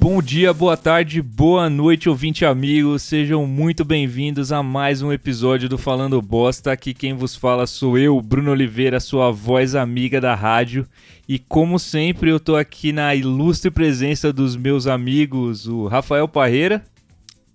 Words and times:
Bom 0.00 0.22
dia, 0.22 0.54
boa 0.54 0.76
tarde, 0.76 1.20
boa 1.20 1.68
noite, 1.68 2.08
ouvinte 2.08 2.44
amigos. 2.44 3.02
Sejam 3.02 3.44
muito 3.48 3.84
bem-vindos 3.84 4.52
a 4.52 4.62
mais 4.62 5.02
um 5.02 5.12
episódio 5.12 5.68
do 5.68 5.76
Falando 5.76 6.22
Bosta. 6.22 6.70
Aqui 6.70 6.94
quem 6.94 7.14
vos 7.14 7.34
fala 7.34 7.66
sou 7.66 7.98
eu, 7.98 8.20
Bruno 8.22 8.52
Oliveira, 8.52 9.00
sua 9.00 9.32
voz 9.32 9.74
amiga 9.74 10.20
da 10.20 10.36
rádio. 10.36 10.86
E 11.28 11.36
como 11.36 11.80
sempre, 11.80 12.30
eu 12.30 12.38
tô 12.38 12.54
aqui 12.54 12.92
na 12.92 13.12
ilustre 13.12 13.72
presença 13.72 14.32
dos 14.32 14.54
meus 14.54 14.86
amigos, 14.86 15.66
o 15.66 15.88
Rafael 15.88 16.28
Parreira. 16.28 16.84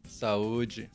Saúde. 0.05 0.89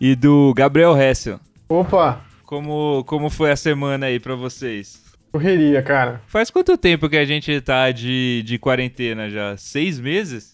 E 0.00 0.14
do 0.14 0.54
Gabriel 0.54 0.96
Hessel. 0.96 1.40
Opa! 1.68 2.24
Como, 2.46 3.02
como 3.04 3.28
foi 3.30 3.50
a 3.50 3.56
semana 3.56 4.06
aí 4.06 4.20
para 4.20 4.36
vocês? 4.36 5.02
Correria, 5.32 5.82
cara. 5.82 6.22
Faz 6.28 6.52
quanto 6.52 6.78
tempo 6.78 7.08
que 7.08 7.16
a 7.16 7.24
gente 7.24 7.60
tá 7.60 7.90
de, 7.90 8.44
de 8.46 8.58
quarentena 8.58 9.28
já? 9.28 9.56
Seis 9.56 9.98
meses? 9.98 10.53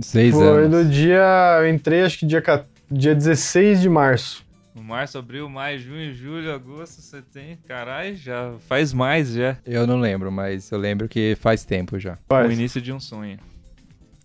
Seis 0.00 0.34
Foi 0.34 0.46
anos. 0.46 0.70
no 0.84 0.90
dia. 0.90 1.58
Eu 1.60 1.68
entrei 1.68 2.02
acho 2.02 2.18
que 2.18 2.26
dia, 2.26 2.42
dia 2.90 3.14
16 3.14 3.80
de 3.80 3.88
março. 3.88 4.44
Março, 4.74 5.18
abril, 5.18 5.48
maio, 5.48 5.78
junho, 5.78 6.14
julho, 6.14 6.52
agosto, 6.52 7.00
setembro. 7.00 7.58
Caralho, 7.66 8.14
já 8.14 8.52
faz 8.68 8.92
mais 8.92 9.32
já. 9.32 9.56
Eu 9.64 9.86
não 9.86 9.98
lembro, 9.98 10.30
mas 10.30 10.70
eu 10.70 10.78
lembro 10.78 11.08
que 11.08 11.36
faz 11.40 11.64
tempo 11.64 11.98
já. 11.98 12.12
O 12.12 12.18
Faz. 12.28 12.52
início 12.52 12.80
de 12.80 12.92
um 12.92 13.00
sonho. 13.00 13.38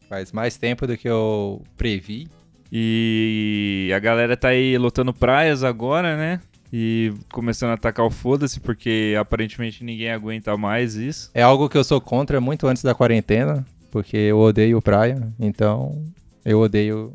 Faz 0.09 0.31
mais 0.31 0.57
tempo 0.57 0.85
do 0.85 0.97
que 0.97 1.07
eu 1.07 1.63
previ. 1.77 2.27
E 2.71 3.91
a 3.95 3.99
galera 3.99 4.35
tá 4.37 4.49
aí 4.49 4.77
lotando 4.77 5.13
praias 5.13 5.63
agora, 5.63 6.15
né? 6.17 6.41
E 6.71 7.13
começando 7.31 7.71
a 7.71 7.73
atacar 7.73 8.05
o 8.05 8.09
foda-se, 8.11 8.59
porque 8.59 9.15
aparentemente 9.19 9.83
ninguém 9.83 10.11
aguenta 10.11 10.55
mais 10.55 10.95
isso. 10.95 11.31
É 11.33 11.41
algo 11.41 11.67
que 11.69 11.77
eu 11.77 11.83
sou 11.83 11.99
contra 11.99 12.39
muito 12.39 12.67
antes 12.67 12.83
da 12.83 12.93
quarentena, 12.95 13.65
porque 13.91 14.17
eu 14.17 14.39
odeio 14.39 14.81
praia. 14.81 15.17
Então, 15.39 16.03
eu 16.43 16.59
odeio 16.59 17.13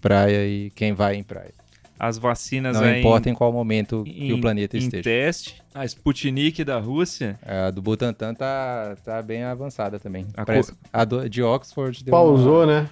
praia 0.00 0.46
e 0.46 0.70
quem 0.70 0.92
vai 0.92 1.16
em 1.16 1.22
praia. 1.22 1.52
As 1.98 2.16
vacinas 2.16 2.76
Não 2.76 2.84
aí 2.84 3.00
importa 3.00 3.28
em 3.28 3.34
qual 3.34 3.52
momento 3.52 4.04
que 4.04 4.28
em- 4.28 4.32
o 4.32 4.40
planeta 4.40 4.76
em 4.76 4.80
esteja. 4.80 5.02
teste. 5.02 5.62
A 5.74 5.84
Sputnik 5.84 6.64
da 6.64 6.78
Rússia. 6.78 7.38
A 7.44 7.70
do 7.70 7.82
Butantan 7.82 8.32
tá, 8.34 8.96
tá 9.04 9.20
bem 9.20 9.42
avançada 9.44 9.98
também. 9.98 10.26
A 10.34 10.44
Parece- 10.46 10.72
A, 10.92 11.04
do- 11.04 11.28
de 11.28 11.42
Oxford 11.42 12.02
deu 12.02 12.10
Pausou, 12.12 12.64
uma, 12.64 12.66
né? 12.82 12.88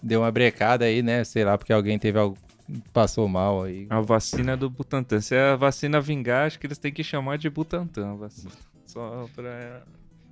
deu 0.00 0.20
uma 0.20 0.30
brecada 0.30 0.84
aí, 0.84 1.02
né? 1.02 1.24
Sei 1.24 1.44
lá, 1.44 1.58
porque 1.58 1.72
alguém 1.72 1.98
teve 1.98 2.16
algo, 2.16 2.38
passou 2.92 3.26
mal 3.26 3.64
aí. 3.64 3.88
A 3.90 4.00
vacina 4.00 4.56
do 4.56 4.70
Butantan. 4.70 5.20
Se 5.20 5.34
a 5.34 5.56
vacina 5.56 6.00
vingar, 6.00 6.46
acho 6.46 6.60
que 6.60 6.66
eles 6.68 6.78
têm 6.78 6.92
que 6.92 7.02
chamar 7.02 7.38
de 7.38 7.50
Butantan. 7.50 8.16
Só 8.86 9.26
pra. 9.34 9.82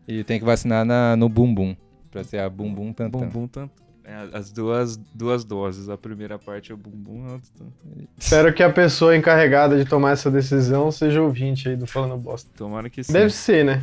E 0.06 0.22
tem 0.22 0.38
que 0.38 0.44
vacinar 0.44 0.84
na, 0.84 1.16
no 1.16 1.28
bumbum, 1.28 1.74
pra 2.16 2.24
ser 2.24 2.38
a 2.38 2.48
bumbum 2.48 2.92
tantan. 2.92 3.18
Bumbum 3.18 3.46
tantan. 3.46 3.70
É, 4.04 4.38
as 4.38 4.52
duas, 4.52 4.96
duas 4.96 5.44
doses. 5.44 5.88
A 5.88 5.98
primeira 5.98 6.38
parte 6.38 6.70
é 6.70 6.74
o 6.74 6.78
bumbum, 6.78 7.26
a 7.26 7.32
outra 7.32 7.50
tantan. 7.58 8.06
Espero 8.16 8.54
que 8.54 8.62
a 8.62 8.72
pessoa 8.72 9.16
encarregada 9.16 9.76
de 9.76 9.84
tomar 9.88 10.12
essa 10.12 10.30
decisão 10.30 10.90
seja 10.90 11.20
ouvinte 11.20 11.68
aí 11.68 11.76
do 11.76 11.86
Falando 11.86 12.16
Bosta. 12.16 12.48
Tomara 12.56 12.88
que 12.88 13.02
sim. 13.02 13.12
Deve 13.12 13.30
ser, 13.30 13.64
né? 13.64 13.82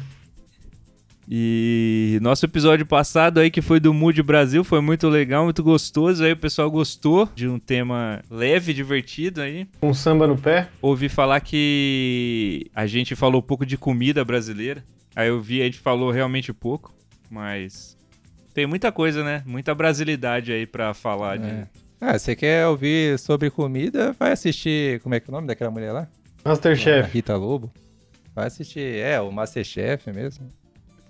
E 1.30 2.20
nosso 2.22 2.46
episódio 2.46 2.86
passado 2.86 3.40
aí, 3.40 3.50
que 3.50 3.62
foi 3.62 3.80
do 3.80 3.94
Mood 3.94 4.22
Brasil, 4.24 4.62
foi 4.64 4.82
muito 4.82 5.08
legal, 5.08 5.46
muito 5.46 5.64
gostoso. 5.64 6.24
Aí 6.24 6.34
o 6.34 6.38
pessoal 6.38 6.70
gostou 6.70 7.30
de 7.34 7.48
um 7.48 7.58
tema 7.58 8.22
leve, 8.30 8.74
divertido 8.74 9.42
aí. 9.42 9.68
Um 9.82 9.94
samba 9.94 10.28
no 10.28 10.38
pé. 10.38 10.68
Ouvi 10.82 11.08
falar 11.08 11.40
que 11.40 12.70
a 12.76 12.86
gente 12.86 13.16
falou 13.16 13.42
pouco 13.42 13.66
de 13.66 13.78
comida 13.78 14.26
brasileira. 14.26 14.84
Aí 15.16 15.30
eu 15.30 15.40
vi, 15.40 15.62
a 15.62 15.66
gente 15.66 15.80
falou 15.80 16.12
realmente 16.12 16.52
pouco, 16.52 16.94
mas 17.30 17.96
tem 18.54 18.66
muita 18.68 18.92
coisa, 18.92 19.24
né? 19.24 19.42
Muita 19.46 19.74
brasilidade 19.74 20.52
aí 20.52 20.66
pra 20.66 20.94
falar 20.94 21.38
de. 21.38 21.48
É. 21.50 21.68
Ah, 22.00 22.18
você 22.20 22.36
quer 22.36 22.68
ouvir 22.68 23.18
sobre 23.18 23.50
comida? 23.50 24.14
Vai 24.20 24.32
assistir. 24.34 25.00
Como 25.02 25.16
é 25.16 25.20
que 25.20 25.30
é 25.30 25.32
o 25.32 25.36
nome 25.36 25.48
daquela 25.48 25.72
mulher 25.72 25.92
lá? 25.94 26.08
Masterchef. 26.44 27.10
Rita 27.14 27.36
Lobo. 27.36 27.72
Vai 28.36 28.48
assistir. 28.48 28.98
É, 28.98 29.22
o 29.22 29.32
Masterchef 29.32 30.12
mesmo. 30.12 30.46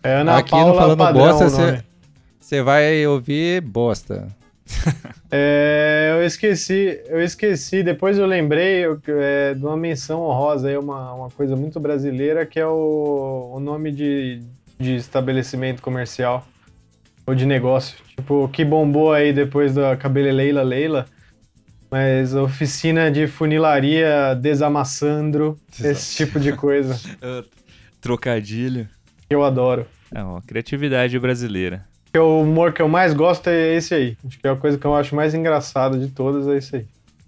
É 0.03 0.15
Ana 0.17 0.37
Aqui 0.37 0.51
Paula 0.51 0.79
Falando 0.79 0.97
Padrão 0.99 1.23
Bosta, 1.23 1.49
você- 2.39 2.61
vai 2.61 3.07
ouvir 3.07 3.61
bosta. 3.61 4.27
É, 5.31 6.09
eu 6.13 6.25
esqueci, 6.25 7.01
eu 7.07 7.21
esqueci, 7.21 7.81
depois 7.81 8.17
eu 8.17 8.25
lembrei 8.25 8.85
eu- 8.85 9.01
é, 9.07 9.53
de 9.53 9.65
uma 9.65 9.75
menção 9.77 10.21
honrosa 10.21 10.67
aí, 10.67 10.77
uma, 10.77 11.13
uma 11.13 11.29
coisa 11.31 11.55
muito 11.55 11.79
brasileira, 11.79 12.45
que 12.45 12.59
é 12.59 12.67
o, 12.67 13.51
o 13.55 13.59
nome 13.59 13.91
de, 13.91 14.41
de 14.79 14.95
estabelecimento 14.95 15.81
comercial 15.81 16.45
ou 17.25 17.33
de 17.35 17.45
negócio. 17.45 17.97
Tipo, 18.15 18.47
que 18.49 18.63
bombou 18.63 19.11
aí 19.13 19.33
depois 19.33 19.73
da 19.73 19.95
Cabeleleila 19.97 20.61
Leila, 20.63 21.05
mas 21.89 22.33
oficina 22.35 23.11
de 23.11 23.27
funilaria 23.27 24.35
desamassandro, 24.35 25.57
esse 25.83 26.17
tipo 26.25 26.39
de 26.39 26.53
coisa 26.53 26.99
Ah, 27.21 27.43
Trocadilho. 28.01 28.87
que 29.29 29.35
eu 29.35 29.43
adoro. 29.43 29.85
É, 30.13 30.21
ó, 30.23 30.41
criatividade 30.41 31.17
brasileira. 31.19 31.85
O 32.15 32.41
humor 32.41 32.73
que 32.73 32.81
eu 32.81 32.87
mais 32.87 33.13
gosto 33.13 33.47
é 33.47 33.75
esse 33.75 33.93
aí. 33.95 34.17
Acho 34.27 34.39
que 34.39 34.47
é 34.47 34.51
a 34.51 34.55
coisa 34.55 34.77
que 34.77 34.85
eu 34.85 34.93
acho 34.93 35.15
mais 35.15 35.33
engraçada 35.33 35.97
de 35.97 36.09
todas 36.09 36.47
é 36.47 36.57
esse 36.57 36.75
aí. 36.75 36.85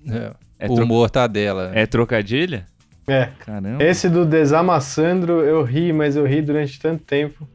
É, 0.07 0.31
É, 0.59 0.69
o 0.69 0.85
mortadela. 0.85 1.71
é 1.73 1.85
trocadilho? 1.87 2.63
É. 3.07 3.29
Caramba. 3.39 3.83
Esse 3.83 4.07
do 4.09 4.25
Desamassandro 4.25 5.41
eu 5.41 5.63
ri, 5.63 5.91
mas 5.93 6.15
eu 6.15 6.25
ri 6.25 6.41
durante 6.41 6.79
tanto 6.79 7.03
tempo. 7.03 7.47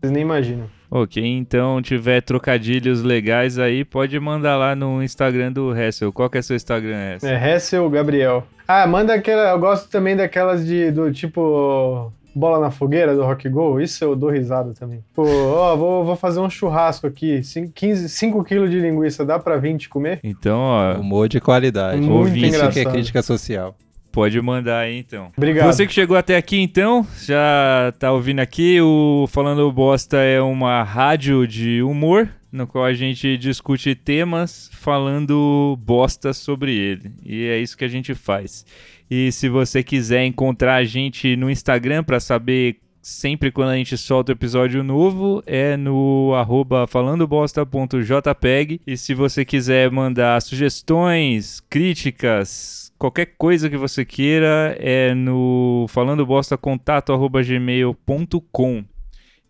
Vocês 0.00 0.12
nem 0.12 0.22
imaginam. 0.22 0.68
Ô, 0.94 1.06
quem 1.06 1.38
então 1.38 1.80
tiver 1.80 2.20
trocadilhos 2.20 3.02
legais 3.02 3.58
aí, 3.58 3.82
pode 3.82 4.20
mandar 4.20 4.58
lá 4.58 4.76
no 4.76 5.02
Instagram 5.02 5.50
do 5.50 5.74
Hessel. 5.74 6.12
Qual 6.12 6.28
que 6.28 6.36
é 6.36 6.42
seu 6.42 6.54
Instagram, 6.54 7.14
Hessel? 7.14 7.30
É 7.30 7.54
Hessel 7.54 7.88
Gabriel. 7.88 8.46
Ah, 8.68 8.86
manda 8.86 9.14
aquela. 9.14 9.52
Eu 9.52 9.58
gosto 9.58 9.88
também 9.88 10.14
daquelas 10.14 10.66
de 10.66 10.90
do 10.90 11.10
tipo. 11.10 12.12
Bola 12.34 12.58
na 12.60 12.70
fogueira 12.70 13.14
do 13.14 13.22
Rock 13.22 13.48
Go. 13.48 13.80
Isso 13.80 14.04
eu 14.04 14.14
dou 14.14 14.28
risada 14.28 14.74
também. 14.74 15.02
Pô, 15.14 15.24
ó, 15.24 15.74
vou, 15.76 16.04
vou 16.04 16.16
fazer 16.16 16.40
um 16.40 16.50
churrasco 16.50 17.06
aqui. 17.06 17.42
5 17.42 18.44
quilos 18.44 18.70
de 18.70 18.78
linguiça, 18.78 19.24
dá 19.24 19.38
pra 19.38 19.56
20 19.56 19.88
comer? 19.88 20.20
Então, 20.22 20.58
ó, 20.58 20.94
Humor 20.94 21.26
de 21.26 21.40
qualidade. 21.40 22.02
Muito 22.02 22.12
Ouvinte 22.12 22.70
que 22.70 22.80
é 22.80 22.84
crítica 22.84 23.22
social. 23.22 23.74
Pode 24.12 24.40
mandar 24.40 24.80
aí 24.80 24.98
então. 24.98 25.28
Obrigado. 25.36 25.66
Você 25.66 25.86
que 25.86 25.92
chegou 25.92 26.16
até 26.16 26.36
aqui 26.36 26.60
então, 26.60 27.06
já 27.24 27.92
tá 27.98 28.12
ouvindo 28.12 28.40
aqui, 28.40 28.80
o 28.80 29.26
Falando 29.28 29.72
Bosta 29.72 30.18
é 30.18 30.40
uma 30.40 30.82
rádio 30.82 31.46
de 31.46 31.82
humor, 31.82 32.28
no 32.52 32.66
qual 32.66 32.84
a 32.84 32.92
gente 32.92 33.38
discute 33.38 33.94
temas 33.94 34.70
falando 34.74 35.76
bosta 35.80 36.34
sobre 36.34 36.76
ele. 36.76 37.10
E 37.24 37.46
é 37.46 37.58
isso 37.58 37.76
que 37.76 37.84
a 37.84 37.88
gente 37.88 38.14
faz. 38.14 38.66
E 39.10 39.32
se 39.32 39.48
você 39.48 39.82
quiser 39.82 40.24
encontrar 40.26 40.76
a 40.76 40.84
gente 40.84 41.34
no 41.36 41.50
Instagram 41.50 42.04
para 42.04 42.20
saber 42.20 42.76
sempre 43.02 43.50
quando 43.50 43.70
a 43.70 43.76
gente 43.76 43.98
solta 43.98 44.32
o 44.32 44.34
episódio 44.34 44.82
novo, 44.82 45.42
é 45.44 45.76
no 45.76 46.32
arroba 46.34 46.86
falandobosta.jpeg. 46.86 48.80
E 48.86 48.96
se 48.96 49.12
você 49.12 49.44
quiser 49.44 49.90
mandar 49.90 50.40
sugestões, 50.40 51.60
críticas, 51.68 52.81
qualquer 53.02 53.34
coisa 53.36 53.68
que 53.68 53.76
você 53.76 54.04
queira, 54.04 54.76
é 54.78 55.12
no 55.12 55.86
falandobostacontato.gmail.com. 55.88 58.84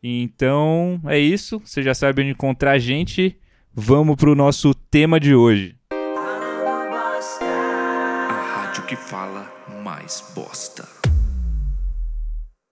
Então 0.03 0.99
é 1.05 1.19
isso, 1.19 1.61
você 1.63 1.83
já 1.83 1.93
sabe 1.93 2.23
onde 2.23 2.31
encontrar 2.31 2.71
a 2.71 2.79
gente. 2.79 3.39
Vamos 3.75 4.17
pro 4.17 4.35
nosso 4.35 4.75
tema 4.75 5.21
de 5.21 5.35
hoje. 5.35 5.77
A 8.31 8.55
rádio 8.57 8.85
que 8.85 8.97
fala 8.97 9.53
mais 9.85 10.33
bosta. 10.35 10.89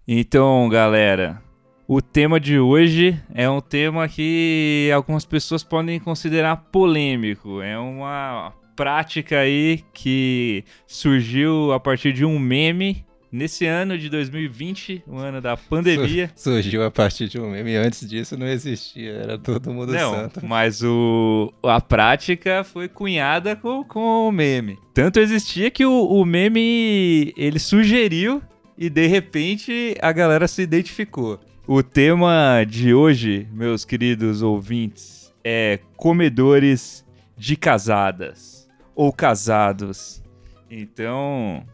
Então, 0.08 0.66
galera, 0.70 1.42
o 1.86 2.00
tema 2.00 2.40
de 2.40 2.58
hoje 2.58 3.22
é 3.34 3.50
um 3.50 3.60
tema 3.60 4.08
que 4.08 4.90
algumas 4.94 5.26
pessoas 5.26 5.62
podem 5.62 6.00
considerar 6.00 6.56
polêmico. 6.72 7.60
É 7.60 7.78
uma 7.78 8.54
prática 8.80 9.40
aí 9.40 9.84
que 9.92 10.64
surgiu 10.86 11.70
a 11.70 11.78
partir 11.78 12.14
de 12.14 12.24
um 12.24 12.38
meme 12.38 13.04
nesse 13.30 13.66
ano 13.66 13.98
de 13.98 14.08
2020, 14.08 15.02
o 15.06 15.18
ano 15.18 15.38
da 15.38 15.54
pandemia. 15.54 16.30
Sur- 16.34 16.54
Surgiu 16.54 16.82
a 16.82 16.90
partir 16.90 17.28
de 17.28 17.38
um 17.38 17.50
meme. 17.50 17.76
Antes 17.76 18.08
disso 18.08 18.38
não 18.38 18.46
existia. 18.46 19.10
Era 19.12 19.38
todo 19.38 19.70
mundo 19.70 19.92
Não, 19.92 20.14
santo. 20.14 20.40
mas 20.46 20.82
o, 20.82 21.52
a 21.62 21.78
prática 21.78 22.64
foi 22.64 22.88
cunhada 22.88 23.54
com, 23.54 23.84
com 23.84 24.26
o 24.26 24.32
meme. 24.32 24.78
Tanto 24.94 25.20
existia 25.20 25.70
que 25.70 25.84
o, 25.84 26.06
o 26.06 26.24
meme 26.24 27.34
ele 27.36 27.58
sugeriu 27.58 28.40
e 28.78 28.88
de 28.88 29.06
repente 29.06 29.94
a 30.00 30.10
galera 30.10 30.48
se 30.48 30.62
identificou. 30.62 31.38
O 31.66 31.82
tema 31.82 32.64
de 32.66 32.94
hoje, 32.94 33.46
meus 33.52 33.84
queridos 33.84 34.40
ouvintes, 34.40 35.30
é 35.44 35.78
comedores 35.98 37.04
de 37.36 37.56
casadas 37.56 38.59
ou 39.00 39.10
casados. 39.10 40.22
Então, 40.70 41.64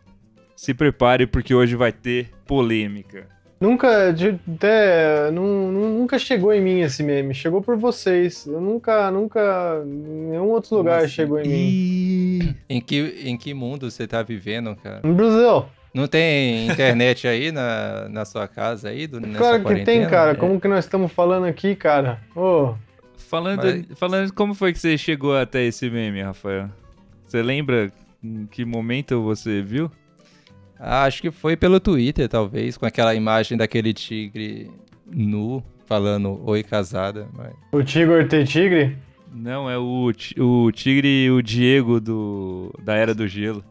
se 0.55 0.73
prepare 0.73 1.26
porque 1.26 1.52
hoje 1.52 1.75
vai 1.75 1.90
ter 1.90 2.31
polêmica. 2.46 3.26
Nunca, 3.61 4.12
de- 4.12 4.38
até, 4.55 5.28
nu- 5.32 5.73
nu- 5.73 5.99
nunca 5.99 6.19
chegou 6.20 6.52
em 6.52 6.61
mim 6.61 6.81
esse 6.82 7.02
meme. 7.02 7.34
Chegou 7.34 7.61
por 7.61 7.76
vocês. 7.76 8.46
Eu 8.46 8.61
nunca, 8.61 9.11
nunca, 9.11 9.82
em 9.84 10.31
nenhum 10.31 10.50
outro 10.50 10.76
lugar 10.76 10.96
Nossa. 11.02 11.08
chegou 11.08 11.40
em 11.40 11.49
mim. 11.49 11.55
Ih, 12.49 12.55
Em 12.69 12.81
que, 12.81 13.23
em 13.25 13.37
que 13.37 13.52
mundo 13.55 13.90
você 13.90 14.06
tá 14.06 14.22
vivendo, 14.22 14.76
cara? 14.76 15.00
No 15.02 15.14
Brasil. 15.14 15.64
Não 15.93 16.06
tem 16.06 16.69
internet 16.69 17.26
aí 17.26 17.50
na, 17.50 18.08
na 18.08 18.25
sua 18.25 18.46
casa 18.46 18.90
aí? 18.90 19.06
Do, 19.08 19.19
nessa 19.20 19.38
Claro 19.38 19.64
que 19.64 19.82
tem, 19.84 20.06
cara. 20.06 20.32
É. 20.32 20.34
Como 20.34 20.61
que 20.61 20.69
nós 20.69 20.84
estamos 20.84 21.11
falando 21.11 21.46
aqui, 21.46 21.75
cara? 21.75 22.20
Ô, 22.37 22.75
Falando, 23.17 23.64
Mas- 23.64 23.99
falando, 23.99 24.32
como 24.32 24.55
foi 24.55 24.72
que 24.72 24.79
você 24.79 24.96
chegou 24.96 25.37
até 25.37 25.64
esse 25.64 25.90
meme, 25.90 26.22
Rafael? 26.22 26.69
Você 27.26 27.43
lembra 27.43 27.93
em 28.23 28.46
que 28.46 28.64
momento 28.64 29.23
você 29.23 29.61
viu? 29.61 29.90
Ah, 30.78 31.05
acho 31.05 31.23
que 31.23 31.31
foi 31.31 31.56
pelo 31.56 31.81
Twitter, 31.81 32.28
talvez, 32.28 32.76
com 32.76 32.87
aquela 32.87 33.14
imagem 33.14 33.56
daquele 33.56 33.93
tigre 33.93 34.70
nu 35.06 35.62
falando 35.87 36.40
oi 36.44 36.62
casada. 36.62 37.28
Mas... 37.32 37.52
o 37.73 37.82
Tigor 37.82 38.28
ter 38.28 38.46
tigre? 38.46 38.96
Não, 39.32 39.69
é 39.69 39.76
o, 39.76 40.11
o 40.38 40.73
Tigre 40.73 41.25
e 41.25 41.31
o 41.31 41.43
Diego 41.43 42.00
do, 42.00 42.73
da 42.82 42.94
Era 42.94 43.14
do 43.14 43.29
Gelo. 43.29 43.62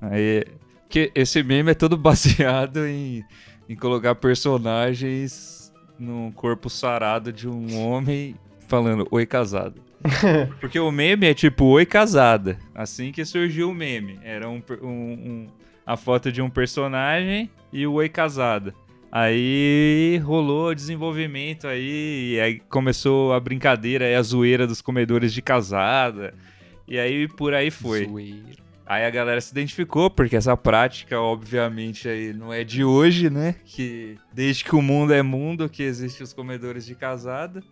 Aí, 0.00 0.44
que 0.88 1.10
esse 1.14 1.42
meme 1.42 1.72
é 1.72 1.74
todo 1.74 1.96
baseado 1.98 2.86
em, 2.86 3.24
em 3.68 3.74
colocar 3.74 4.14
personagens 4.14 5.72
num 5.98 6.30
corpo 6.30 6.70
sarado 6.70 7.32
de 7.32 7.48
um 7.48 7.80
homem 7.80 8.36
falando 8.68 9.08
oi 9.10 9.26
casado. 9.26 9.87
Porque 10.60 10.78
o 10.78 10.90
meme 10.90 11.26
é 11.26 11.34
tipo 11.34 11.64
oi 11.66 11.84
casada. 11.86 12.58
Assim 12.74 13.10
que 13.12 13.24
surgiu 13.24 13.70
o 13.70 13.74
meme. 13.74 14.18
Era 14.22 14.48
um, 14.48 14.62
um- 14.82 14.86
um- 14.86 15.46
a 15.86 15.96
foto 15.96 16.30
de 16.30 16.40
um 16.42 16.50
personagem 16.50 17.50
e 17.72 17.86
o 17.86 17.94
oi 17.94 18.08
casada. 18.08 18.74
Aí 19.10 20.20
rolou 20.22 20.74
desenvolvimento 20.74 21.66
aí, 21.66 22.34
e 22.34 22.40
aí 22.40 22.60
começou 22.68 23.32
a 23.32 23.40
brincadeira 23.40 24.06
e 24.06 24.14
a 24.14 24.22
zoeira 24.22 24.66
dos 24.66 24.82
comedores 24.82 25.32
de 25.32 25.40
casada. 25.40 26.34
E 26.86 26.98
aí 26.98 27.26
por 27.26 27.54
aí 27.54 27.70
foi. 27.70 28.04
Zoeira. 28.06 28.68
Aí 28.86 29.04
a 29.04 29.10
galera 29.10 29.40
se 29.40 29.50
identificou, 29.52 30.08
porque 30.08 30.34
essa 30.36 30.56
prática, 30.56 31.20
obviamente, 31.20 32.08
aí 32.08 32.32
não 32.32 32.52
é 32.52 32.64
de 32.64 32.82
hoje, 32.84 33.28
né? 33.28 33.54
Que 33.66 34.16
desde 34.32 34.64
que 34.64 34.74
o 34.74 34.80
mundo 34.80 35.12
é 35.12 35.22
mundo, 35.22 35.68
que 35.68 35.82
existem 35.82 36.24
os 36.24 36.32
comedores 36.32 36.86
de 36.86 36.94
casada. 36.94 37.62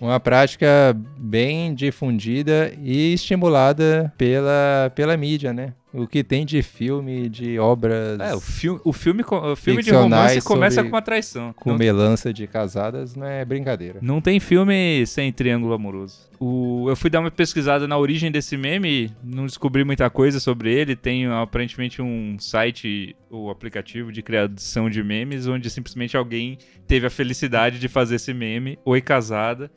Uma 0.00 0.20
prática 0.20 0.94
bem 1.18 1.74
difundida 1.74 2.72
e 2.82 3.14
estimulada 3.14 4.12
pela, 4.18 4.92
pela 4.94 5.16
mídia, 5.16 5.52
né? 5.52 5.72
O 5.96 6.06
que 6.06 6.22
tem 6.22 6.44
de 6.44 6.62
filme, 6.62 7.28
de 7.28 7.58
obras 7.58 8.20
É, 8.20 8.34
o 8.34 8.40
filme, 8.40 8.80
o 8.84 8.92
filme, 8.92 9.24
o 9.26 9.56
filme 9.56 9.82
de 9.82 9.90
romance 9.90 10.42
começa 10.42 10.84
com 10.84 10.94
a 10.96 11.00
traição. 11.00 11.52
com 11.54 11.70
Não, 11.70 11.78
melança 11.78 12.32
de 12.32 12.46
casadas, 12.46 13.16
não 13.16 13.26
é 13.26 13.44
brincadeira. 13.44 13.98
não 14.02 14.20
tem 14.20 14.38
filme 14.38 15.04
sem 15.06 15.32
triângulo 15.32 15.72
amoroso. 15.72 16.26
O, 16.38 16.86
eu 16.90 16.96
fui 16.96 17.08
dar 17.08 17.20
uma 17.20 17.30
pesquisada 17.30 17.88
na 17.88 17.96
origem 17.96 18.30
desse 18.30 18.58
meme, 18.58 19.10
não 19.24 19.46
descobri 19.46 19.84
muita 19.84 20.10
coisa 20.10 20.38
sobre 20.38 20.70
ele. 20.72 20.94
Tem 20.94 21.26
aparentemente 21.26 22.02
um 22.02 22.36
site 22.38 23.16
ou 23.30 23.50
aplicativo 23.50 24.12
de 24.12 24.22
criação 24.22 24.90
de 24.90 25.02
memes, 25.02 25.46
onde 25.46 25.70
simplesmente 25.70 26.14
alguém 26.14 26.58
teve 26.86 27.06
a 27.06 27.10
felicidade 27.10 27.78
de 27.78 27.88
fazer 27.88 28.16
esse 28.16 28.34
meme, 28.34 28.78
oi 28.84 29.00
casada. 29.00 29.70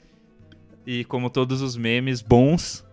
E 0.86 1.04
como 1.06 1.30
todos 1.30 1.62
os 1.62 1.78
memes 1.78 2.22
bons, 2.22 2.84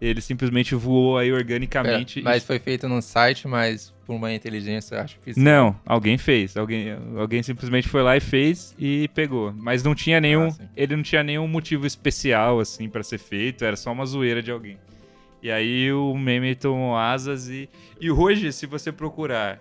ele 0.00 0.20
simplesmente 0.20 0.74
voou 0.74 1.16
aí 1.16 1.32
organicamente. 1.32 2.20
É, 2.20 2.22
mas 2.22 2.44
foi 2.44 2.58
feito 2.58 2.88
num 2.88 3.00
site, 3.00 3.48
mas 3.48 3.94
por 4.06 4.14
uma 4.14 4.32
inteligência 4.32 4.98
artificial. 4.98 5.44
Não, 5.44 5.80
alguém 5.84 6.18
fez. 6.18 6.56
Alguém, 6.56 6.96
alguém 7.16 7.42
simplesmente 7.42 7.88
foi 7.88 8.02
lá 8.02 8.16
e 8.16 8.20
fez 8.20 8.74
e 8.78 9.08
pegou. 9.08 9.52
Mas 9.52 9.82
não 9.82 9.94
tinha 9.94 10.20
nenhum. 10.20 10.48
Ah, 10.48 10.68
ele 10.76 10.96
não 10.96 11.02
tinha 11.02 11.22
nenhum 11.22 11.48
motivo 11.48 11.86
especial, 11.86 12.60
assim, 12.60 12.88
pra 12.88 13.02
ser 13.02 13.18
feito. 13.18 13.64
Era 13.64 13.76
só 13.76 13.90
uma 13.90 14.04
zoeira 14.04 14.42
de 14.42 14.50
alguém. 14.50 14.78
E 15.42 15.50
aí 15.50 15.92
o 15.92 16.14
meme 16.16 16.54
tomou 16.54 16.96
asas 16.96 17.48
e. 17.48 17.68
E 18.00 18.10
hoje, 18.10 18.52
se 18.52 18.66
você 18.66 18.92
procurar 18.92 19.60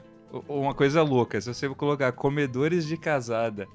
uma 0.49 0.73
coisa 0.73 1.01
louca, 1.01 1.39
se 1.39 1.53
você 1.53 1.69
colocar 1.69 2.11
comedores 2.11 2.85
de 2.85 2.97
casada, 2.97 3.67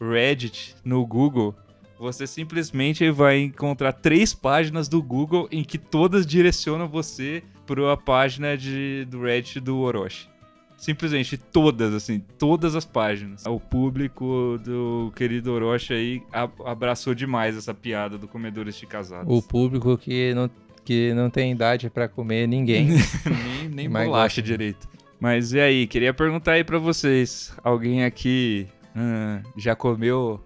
Reddit 0.00 0.74
no 0.84 1.06
Google. 1.06 1.54
Você 1.98 2.26
simplesmente 2.26 3.08
vai 3.10 3.38
encontrar 3.38 3.92
três 3.92 4.34
páginas 4.34 4.88
do 4.88 5.02
Google 5.02 5.48
em 5.50 5.62
que 5.62 5.78
todas 5.78 6.26
direcionam 6.26 6.88
você 6.88 7.42
para 7.66 7.92
a 7.92 7.96
página 7.96 8.56
de, 8.56 9.06
do 9.08 9.22
Reddit 9.22 9.60
do 9.60 9.78
Orochi. 9.78 10.28
Simplesmente 10.76 11.38
todas, 11.38 11.94
assim, 11.94 12.18
todas 12.36 12.74
as 12.74 12.84
páginas. 12.84 13.44
O 13.46 13.58
público 13.58 14.60
do 14.62 15.12
querido 15.16 15.52
Orochi 15.52 15.94
aí 15.94 16.22
abraçou 16.64 17.14
demais 17.14 17.56
essa 17.56 17.72
piada 17.72 18.18
do 18.18 18.28
comedores 18.28 18.76
de 18.76 18.86
casados. 18.86 19.26
O 19.32 19.40
público 19.40 19.96
que 19.96 20.34
não, 20.34 20.50
que 20.84 21.14
não 21.14 21.30
tem 21.30 21.52
idade 21.52 21.88
pra 21.88 22.08
comer 22.08 22.46
ninguém. 22.46 22.88
nem 23.24 23.68
nem 23.68 23.88
Mas 23.88 24.04
bolacha 24.04 24.40
gosta. 24.40 24.42
direito. 24.42 24.88
Mas 25.18 25.52
e 25.52 25.60
aí, 25.60 25.86
queria 25.86 26.12
perguntar 26.12 26.52
aí 26.52 26.64
pra 26.64 26.78
vocês. 26.78 27.56
Alguém 27.62 28.04
aqui 28.04 28.66
ah, 28.94 29.40
já 29.56 29.74
comeu 29.74 30.40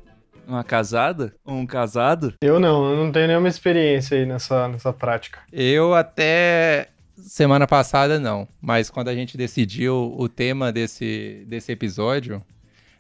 uma 0.49 0.65
casada? 0.65 1.35
Um 1.47 1.67
casado? 1.67 2.35
Eu 2.43 2.59
não, 2.59 2.91
eu 2.91 2.97
não 2.97 3.13
tenho 3.13 3.29
nenhuma 3.29 3.49
experiência 3.49 4.17
aí 4.17 4.25
nessa, 4.25 4.67
nessa 4.67 4.93
prática. 4.93 5.41
Eu 5.53 5.95
até 5.95 6.89
semana 7.19 7.67
passada 7.67 8.19
não, 8.19 8.49
mas 8.61 8.89
quando 8.89 9.09
a 9.09 9.15
gente 9.15 9.37
decidiu 9.37 10.15
o 10.17 10.29
tema 10.29 10.73
desse, 10.73 11.45
desse 11.47 11.71
episódio, 11.71 12.43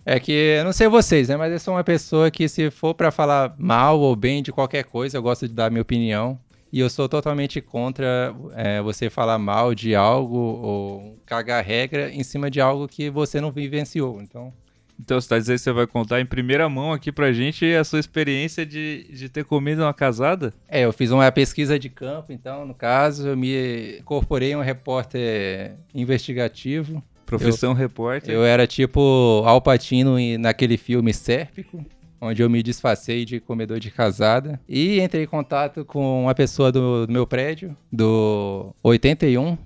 é 0.04 0.18
que, 0.20 0.32
eu 0.32 0.64
não 0.64 0.72
sei 0.72 0.88
vocês, 0.88 1.28
né, 1.28 1.36
mas 1.36 1.52
eu 1.52 1.58
sou 1.58 1.74
uma 1.74 1.84
pessoa 1.84 2.30
que 2.30 2.48
se 2.48 2.70
for 2.70 2.94
pra 2.94 3.10
falar 3.10 3.54
mal 3.58 3.98
ou 3.98 4.14
bem 4.14 4.42
de 4.42 4.52
qualquer 4.52 4.84
coisa, 4.84 5.16
eu 5.16 5.22
gosto 5.22 5.48
de 5.48 5.54
dar 5.54 5.70
minha 5.70 5.82
opinião. 5.82 6.38
E 6.70 6.80
eu 6.80 6.90
sou 6.90 7.08
totalmente 7.08 7.62
contra 7.62 8.34
é, 8.54 8.82
você 8.82 9.08
falar 9.08 9.38
mal 9.38 9.74
de 9.74 9.94
algo 9.94 10.36
ou 10.36 11.18
cagar 11.24 11.64
regra 11.64 12.10
em 12.10 12.22
cima 12.22 12.50
de 12.50 12.60
algo 12.60 12.86
que 12.86 13.08
você 13.08 13.40
não 13.40 13.50
vivenciou. 13.50 14.20
Então, 14.20 14.52
Então 15.00 15.20
você 15.20 15.28
tá 15.28 15.38
dizendo 15.38 15.56
que 15.56 15.62
você 15.62 15.72
vai 15.72 15.86
contar 15.86 16.20
em 16.20 16.26
primeira 16.26 16.68
mão 16.68 16.92
aqui 16.92 17.12
pra 17.12 17.32
gente 17.32 17.64
a 17.74 17.84
sua 17.84 18.00
experiência 18.00 18.66
de, 18.66 19.06
de 19.12 19.28
ter 19.28 19.44
comido 19.44 19.82
uma 19.82 19.94
casada? 19.94 20.52
É, 20.68 20.84
eu 20.84 20.92
fiz 20.92 21.10
uma 21.12 21.30
pesquisa 21.30 21.78
de 21.78 21.88
campo, 21.88 22.32
então, 22.32 22.66
no 22.66 22.74
caso, 22.74 23.28
eu 23.28 23.36
me 23.36 23.98
incorporei 24.00 24.54
um 24.56 24.60
repórter 24.60 25.76
investigativo. 25.94 27.02
Profissão 27.24 27.74
repórter. 27.74 28.34
Eu 28.34 28.44
era 28.44 28.66
tipo 28.66 29.42
Al 29.46 29.60
Pacino 29.60 30.18
em- 30.18 30.38
naquele 30.38 30.76
filme 30.76 31.12
Sérpico, 31.12 31.84
onde 32.20 32.42
eu 32.42 32.48
me 32.50 32.62
disfarcei 32.62 33.24
de 33.24 33.38
comedor 33.38 33.78
de 33.78 33.90
casada. 33.90 34.58
E 34.68 34.98
entrei 35.00 35.24
em 35.24 35.26
contato 35.26 35.84
com 35.84 36.24
uma 36.24 36.34
pessoa 36.34 36.72
do, 36.72 37.06
do 37.06 37.12
meu 37.12 37.26
prédio, 37.26 37.76
do 37.92 38.74
81, 38.82 39.56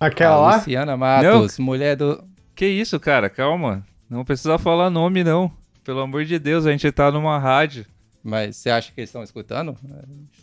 Aquela 0.00 0.34
a 0.34 0.40
lá? 0.40 0.56
Luciana 0.56 0.96
Matos, 0.96 1.58
mulher 1.58 1.94
do... 1.96 2.24
Que 2.54 2.66
isso, 2.66 2.98
cara? 2.98 3.30
Calma. 3.30 3.84
Não 4.12 4.26
precisa 4.26 4.58
falar 4.58 4.90
nome, 4.90 5.24
não. 5.24 5.50
Pelo 5.82 6.00
amor 6.00 6.26
de 6.26 6.38
Deus, 6.38 6.66
a 6.66 6.70
gente 6.70 6.92
tá 6.92 7.10
numa 7.10 7.38
rádio. 7.38 7.86
Mas 8.22 8.56
você 8.56 8.68
acha 8.68 8.92
que 8.92 9.00
eles 9.00 9.08
estão 9.08 9.22
escutando? 9.22 9.74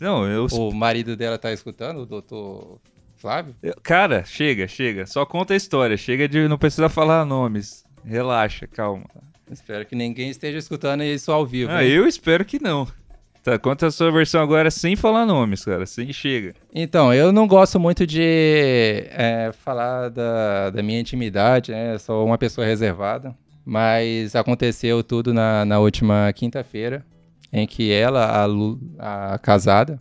Não, 0.00 0.26
eu. 0.26 0.46
O 0.50 0.74
marido 0.74 1.16
dela 1.16 1.38
tá 1.38 1.52
escutando, 1.52 2.00
o 2.00 2.06
doutor 2.06 2.80
Flávio? 3.16 3.54
eu- 3.62 3.74
Cara, 3.80 4.24
chega, 4.24 4.66
chega. 4.66 5.06
Só 5.06 5.24
conta 5.24 5.54
a 5.54 5.56
história. 5.56 5.96
Chega 5.96 6.28
de. 6.28 6.48
Não 6.48 6.58
precisa 6.58 6.88
falar 6.88 7.24
nomes. 7.24 7.84
Relaxa, 8.04 8.66
calma. 8.66 9.04
Espero 9.48 9.86
que 9.86 9.94
ninguém 9.94 10.30
esteja 10.30 10.58
escutando 10.58 11.04
isso 11.04 11.30
ao 11.30 11.46
vivo. 11.46 11.70
Ah, 11.70 11.84
hein? 11.84 11.92
eu 11.92 12.08
espero 12.08 12.44
que 12.44 12.60
não. 12.60 12.88
Tá, 13.44 13.56
conta 13.56 13.86
a 13.86 13.90
sua 13.92 14.10
versão 14.10 14.42
agora 14.42 14.68
sem 14.70 14.96
falar 14.96 15.24
nomes, 15.24 15.64
cara. 15.64 15.86
Sem 15.86 16.12
chega. 16.12 16.54
Então, 16.74 17.14
eu 17.14 17.30
não 17.32 17.46
gosto 17.46 17.78
muito 17.78 18.04
de 18.04 18.20
é, 19.12 19.52
falar 19.64 20.08
da, 20.10 20.70
da 20.70 20.82
minha 20.82 21.00
intimidade, 21.00 21.70
né? 21.70 21.94
Eu 21.94 21.98
sou 22.00 22.26
uma 22.26 22.36
pessoa 22.36 22.66
reservada. 22.66 23.32
Mas 23.64 24.34
aconteceu 24.34 25.02
tudo 25.02 25.32
na, 25.34 25.64
na 25.64 25.78
última 25.78 26.32
quinta-feira, 26.32 27.04
em 27.52 27.66
que 27.66 27.92
ela, 27.92 28.26
a, 28.26 28.44
Lu- 28.46 28.80
a 28.98 29.38
casada, 29.38 30.00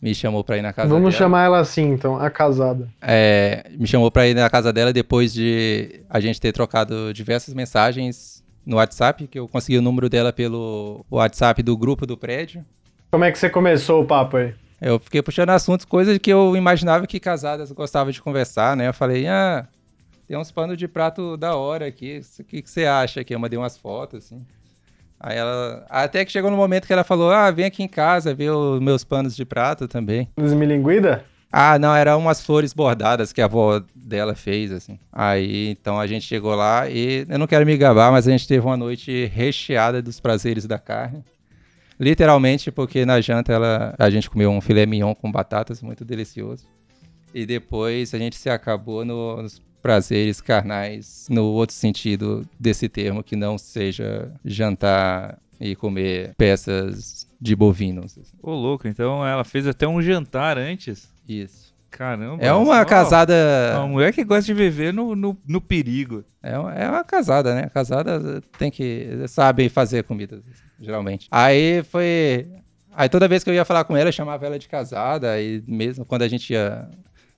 me 0.00 0.14
chamou 0.14 0.44
pra 0.44 0.56
ir 0.58 0.62
na 0.62 0.72
casa 0.72 0.88
Vamos 0.88 1.10
dela. 1.10 1.18
chamar 1.18 1.44
ela 1.44 1.58
assim, 1.58 1.90
então, 1.92 2.16
a 2.20 2.30
casada. 2.30 2.88
É, 3.00 3.64
me 3.78 3.86
chamou 3.86 4.10
pra 4.10 4.26
ir 4.28 4.34
na 4.34 4.48
casa 4.48 4.72
dela 4.72 4.92
depois 4.92 5.32
de 5.32 6.00
a 6.08 6.20
gente 6.20 6.40
ter 6.40 6.52
trocado 6.52 7.12
diversas 7.12 7.54
mensagens 7.54 8.44
no 8.64 8.76
WhatsApp, 8.76 9.26
que 9.26 9.38
eu 9.38 9.48
consegui 9.48 9.78
o 9.78 9.82
número 9.82 10.08
dela 10.08 10.32
pelo 10.32 11.04
WhatsApp 11.10 11.62
do 11.62 11.76
grupo 11.76 12.06
do 12.06 12.16
prédio. 12.16 12.64
Como 13.10 13.24
é 13.24 13.32
que 13.32 13.38
você 13.38 13.48
começou 13.48 14.02
o 14.02 14.06
papo 14.06 14.36
aí? 14.36 14.54
Eu 14.80 15.00
fiquei 15.00 15.22
puxando 15.22 15.50
assuntos, 15.50 15.84
coisas 15.86 16.16
que 16.18 16.30
eu 16.32 16.54
imaginava 16.54 17.06
que 17.06 17.18
casadas 17.18 17.72
gostavam 17.72 18.12
de 18.12 18.22
conversar, 18.22 18.76
né? 18.76 18.86
Eu 18.86 18.94
falei, 18.94 19.26
ah, 19.26 19.66
tem 20.28 20.36
uns 20.36 20.52
panos 20.52 20.76
de 20.76 20.86
prato 20.86 21.36
da 21.36 21.56
hora 21.56 21.86
aqui, 21.86 22.20
o 22.38 22.44
que, 22.44 22.62
que 22.62 22.70
você 22.70 22.84
acha 22.84 23.20
aqui? 23.22 23.34
Eu 23.34 23.40
mandei 23.40 23.58
umas 23.58 23.76
fotos, 23.78 24.26
assim. 24.26 24.44
Aí 25.18 25.36
ela. 25.36 25.84
Até 25.88 26.24
que 26.24 26.30
chegou 26.30 26.50
no 26.50 26.56
momento 26.56 26.86
que 26.86 26.92
ela 26.92 27.02
falou: 27.02 27.30
Ah, 27.32 27.50
vem 27.50 27.64
aqui 27.64 27.82
em 27.82 27.88
casa 27.88 28.32
ver 28.34 28.50
os 28.50 28.78
meus 28.80 29.02
panos 29.02 29.34
de 29.34 29.44
prato 29.44 29.88
também. 29.88 30.28
Desmilinguida? 30.38 31.24
Ah, 31.50 31.78
não, 31.78 31.96
eram 31.96 32.18
umas 32.20 32.42
flores 32.44 32.74
bordadas 32.74 33.32
que 33.32 33.40
a 33.40 33.46
avó 33.46 33.82
dela 33.94 34.34
fez, 34.34 34.70
assim. 34.70 34.98
Aí, 35.10 35.70
então 35.70 35.98
a 35.98 36.06
gente 36.06 36.26
chegou 36.26 36.54
lá 36.54 36.88
e 36.90 37.24
eu 37.28 37.38
não 37.38 37.46
quero 37.46 37.64
me 37.64 37.74
gabar, 37.76 38.12
mas 38.12 38.28
a 38.28 38.30
gente 38.30 38.46
teve 38.46 38.64
uma 38.66 38.76
noite 38.76 39.24
recheada 39.34 40.02
dos 40.02 40.20
prazeres 40.20 40.66
da 40.66 40.78
carne. 40.78 41.24
Literalmente, 41.98 42.70
porque 42.70 43.04
na 43.04 43.20
janta 43.20 43.52
ela, 43.52 43.94
a 43.98 44.10
gente 44.10 44.28
comeu 44.30 44.50
um 44.50 44.60
filé 44.60 44.86
mignon 44.86 45.14
com 45.14 45.32
batatas, 45.32 45.82
muito 45.82 46.04
delicioso. 46.04 46.64
E 47.34 47.44
depois 47.44 48.14
a 48.14 48.18
gente 48.18 48.36
se 48.36 48.48
acabou 48.48 49.04
no- 49.04 49.42
nos 49.42 49.60
prazeres 49.82 50.40
carnais, 50.40 51.26
no 51.30 51.44
outro 51.44 51.74
sentido 51.74 52.48
desse 52.58 52.88
termo, 52.88 53.22
que 53.22 53.36
não 53.36 53.58
seja 53.58 54.32
jantar 54.44 55.38
e 55.60 55.74
comer 55.74 56.34
peças 56.36 57.26
de 57.40 57.54
bovinos. 57.54 58.18
Ô, 58.42 58.52
louco, 58.52 58.86
então 58.88 59.26
ela 59.26 59.44
fez 59.44 59.66
até 59.66 59.86
um 59.86 60.00
jantar 60.02 60.58
antes. 60.58 61.08
Isso. 61.28 61.68
Caramba. 61.90 62.42
É 62.42 62.52
uma 62.52 62.80
ó, 62.80 62.84
casada. 62.84 63.34
Uma 63.76 63.86
mulher 63.86 64.12
que 64.12 64.22
gosta 64.22 64.44
de 64.44 64.54
viver 64.54 64.92
no, 64.92 65.16
no, 65.16 65.36
no 65.46 65.60
perigo. 65.60 66.22
É 66.42 66.58
uma, 66.58 66.74
é 66.74 66.88
uma 66.88 67.02
casada, 67.02 67.54
né? 67.54 67.68
Casada 67.72 68.42
tem 68.58 68.70
que. 68.70 69.24
sabe 69.26 69.68
fazer 69.68 70.04
comida, 70.04 70.40
geralmente. 70.78 71.26
Aí 71.30 71.82
foi. 71.84 72.46
Aí 72.94 73.08
toda 73.08 73.28
vez 73.28 73.42
que 73.42 73.50
eu 73.50 73.54
ia 73.54 73.64
falar 73.64 73.84
com 73.84 73.96
ela, 73.96 74.08
eu 74.08 74.12
chamava 74.12 74.44
ela 74.44 74.58
de 74.58 74.68
casada. 74.68 75.40
E 75.40 75.62
mesmo 75.66 76.04
quando 76.04 76.22
a 76.22 76.28
gente 76.28 76.52
ia. 76.52 76.88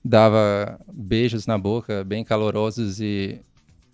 Dava 0.03 0.79
beijos 0.91 1.45
na 1.45 1.57
boca, 1.57 2.03
bem 2.03 2.23
calorosos 2.23 2.99
e 2.99 3.39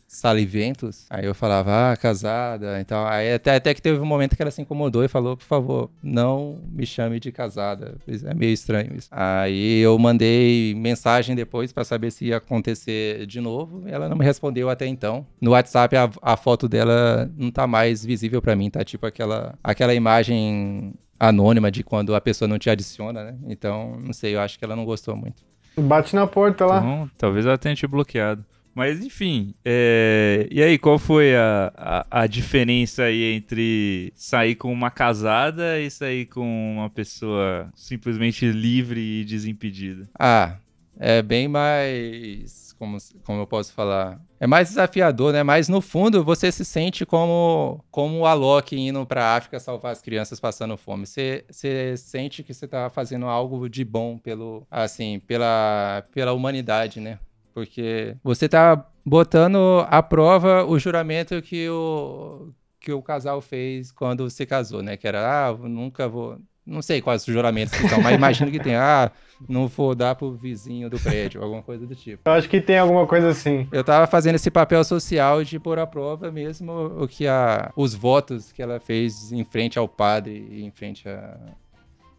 saliventos. 0.08 1.06
Aí 1.10 1.26
eu 1.26 1.36
falava, 1.36 1.92
ah, 1.92 1.98
casada. 1.98 2.80
Então, 2.80 3.06
aí 3.06 3.34
até, 3.34 3.56
até 3.56 3.74
que 3.74 3.82
teve 3.82 4.00
um 4.00 4.06
momento 4.06 4.36
que 4.36 4.42
ela 4.42 4.50
se 4.50 4.62
incomodou 4.62 5.04
e 5.04 5.08
falou, 5.08 5.36
por 5.36 5.44
favor, 5.44 5.92
não 6.02 6.60
me 6.72 6.86
chame 6.86 7.20
de 7.20 7.32
casada. 7.32 7.96
É 8.26 8.34
meio 8.34 8.54
estranho 8.54 8.96
isso. 8.96 9.10
Aí 9.12 9.80
eu 9.80 9.98
mandei 10.00 10.74
mensagem 10.76 11.36
depois 11.36 11.74
pra 11.74 11.84
saber 11.84 12.12
se 12.12 12.26
ia 12.26 12.38
acontecer 12.38 13.26
de 13.26 13.42
novo. 13.42 13.84
Ela 13.86 14.08
não 14.08 14.18
me 14.18 14.24
respondeu 14.24 14.70
até 14.70 14.88
então. 14.88 15.26
No 15.42 15.52
WhatsApp 15.52 15.96
a, 15.98 16.10
a 16.22 16.38
foto 16.38 16.70
dela 16.70 17.30
não 17.38 17.52
tá 17.52 17.68
mais 17.68 18.04
visível 18.04 18.42
pra 18.42 18.56
mim, 18.56 18.70
tá 18.70 18.84
tipo 18.84 19.06
aquela, 19.06 19.56
aquela 19.64 19.94
imagem 19.94 20.94
anônima 21.20 21.70
de 21.70 21.84
quando 21.84 22.16
a 22.16 22.22
pessoa 22.22 22.48
não 22.48 22.60
te 22.60 22.70
adiciona, 22.70 23.24
né? 23.24 23.36
Então, 23.48 24.00
não 24.00 24.14
sei, 24.14 24.36
eu 24.36 24.40
acho 24.40 24.58
que 24.58 24.64
ela 24.64 24.76
não 24.76 24.86
gostou 24.86 25.16
muito. 25.16 25.44
Bate 25.78 26.16
na 26.16 26.26
porta 26.26 26.66
lá. 26.66 26.80
Então, 26.80 27.10
talvez 27.18 27.46
ela 27.46 27.58
tenha 27.58 27.76
te 27.76 27.86
bloqueado. 27.86 28.44
Mas 28.78 29.04
enfim, 29.04 29.56
é, 29.66 30.48
e 30.52 30.62
aí, 30.62 30.78
qual 30.78 31.00
foi 31.00 31.36
a, 31.36 31.74
a, 31.76 32.22
a 32.22 32.28
diferença 32.28 33.04
aí 33.04 33.34
entre 33.34 34.14
sair 34.16 34.54
com 34.54 34.72
uma 34.72 34.92
casada 34.92 35.80
e 35.80 35.90
sair 35.90 36.28
com 36.28 36.76
uma 36.76 36.88
pessoa 36.88 37.72
simplesmente 37.74 38.46
livre 38.52 39.00
e 39.00 39.26
desimpedida? 39.26 40.08
Ah, 40.18 40.58
é 41.00 41.24
bem 41.24 41.48
mais. 41.48 42.67
Como, 42.78 42.98
como 43.24 43.42
eu 43.42 43.48
posso 43.48 43.74
falar? 43.74 44.22
É 44.40 44.46
mais 44.46 44.70
desafiador, 44.70 45.34
né? 45.34 45.44
Mas 45.44 45.68
no 45.68 45.82
fundo 45.82 46.24
você 46.24 46.52
se 46.52 46.64
sente 46.64 47.06
como, 47.06 47.84
como 47.90 48.20
o 48.20 48.26
Alok 48.26 48.76
indo 48.78 49.06
pra 49.06 49.36
África 49.36 49.60
salvar 49.60 49.92
as 49.92 50.02
crianças 50.02 50.40
passando 50.40 50.78
fome. 50.78 51.06
Você, 51.06 51.44
você 51.50 51.98
sente 51.98 52.44
que 52.44 52.54
você 52.54 52.68
tá 52.68 52.90
fazendo 52.90 53.26
algo 53.26 53.68
de 53.68 53.84
bom 53.84 54.18
pelo, 54.18 54.66
assim, 54.70 55.20
pela, 55.26 56.04
pela 56.14 56.34
humanidade, 56.34 57.00
né? 57.00 57.20
Porque 57.54 58.16
você 58.24 58.48
tá 58.48 58.86
botando 59.04 59.84
à 59.90 60.04
prova 60.04 60.64
o 60.64 60.78
juramento 60.78 61.42
que 61.42 61.68
o, 61.70 62.54
que 62.80 62.92
o 62.94 63.02
casal 63.02 63.42
fez 63.42 63.92
quando 63.92 64.30
se 64.30 64.46
casou, 64.46 64.84
né? 64.84 64.96
Que 64.96 65.08
era, 65.08 65.48
ah, 65.48 65.54
nunca 65.54 66.08
vou. 66.08 66.38
Não 66.68 66.82
sei 66.82 67.02
quais 67.02 67.26
os 67.26 67.34
juramentos 67.34 67.74
que 67.80 67.88
são, 67.88 68.02
mas 68.02 68.14
imagino 68.14 68.52
que 68.52 68.60
tem. 68.60 68.76
Ah, 68.76 69.10
não 69.48 69.68
vou 69.68 69.96
dar 69.96 70.16
pro 70.16 70.34
vizinho 70.34 70.90
do 70.90 71.00
prédio, 71.00 71.42
alguma 71.42 71.64
coisa 71.64 71.86
do 71.88 71.96
tipo. 71.96 72.24
Eu 72.26 72.34
acho 72.34 72.50
que 72.50 72.60
tem 72.60 72.78
alguma 72.78 73.08
coisa 73.08 73.30
assim. 73.30 73.68
Eu 73.72 73.84
tava 73.86 74.06
fazendo 74.06 74.36
esse 74.36 74.52
papel 74.52 74.84
social 74.84 75.44
de 75.46 75.58
pôr 75.60 75.80
à 75.80 75.88
prova 75.88 76.30
mesmo 76.30 76.74
o 77.02 77.08
que 77.08 77.26
a, 77.26 77.72
os 77.76 77.94
votos 77.94 78.52
que 78.52 78.62
ela 78.62 78.80
fez 78.82 79.32
em 79.32 79.46
frente 79.46 79.80
ao 79.80 79.88
padre 79.88 80.46
e 80.52 80.64
em 80.66 80.72
frente 80.72 81.08
a, 81.08 81.38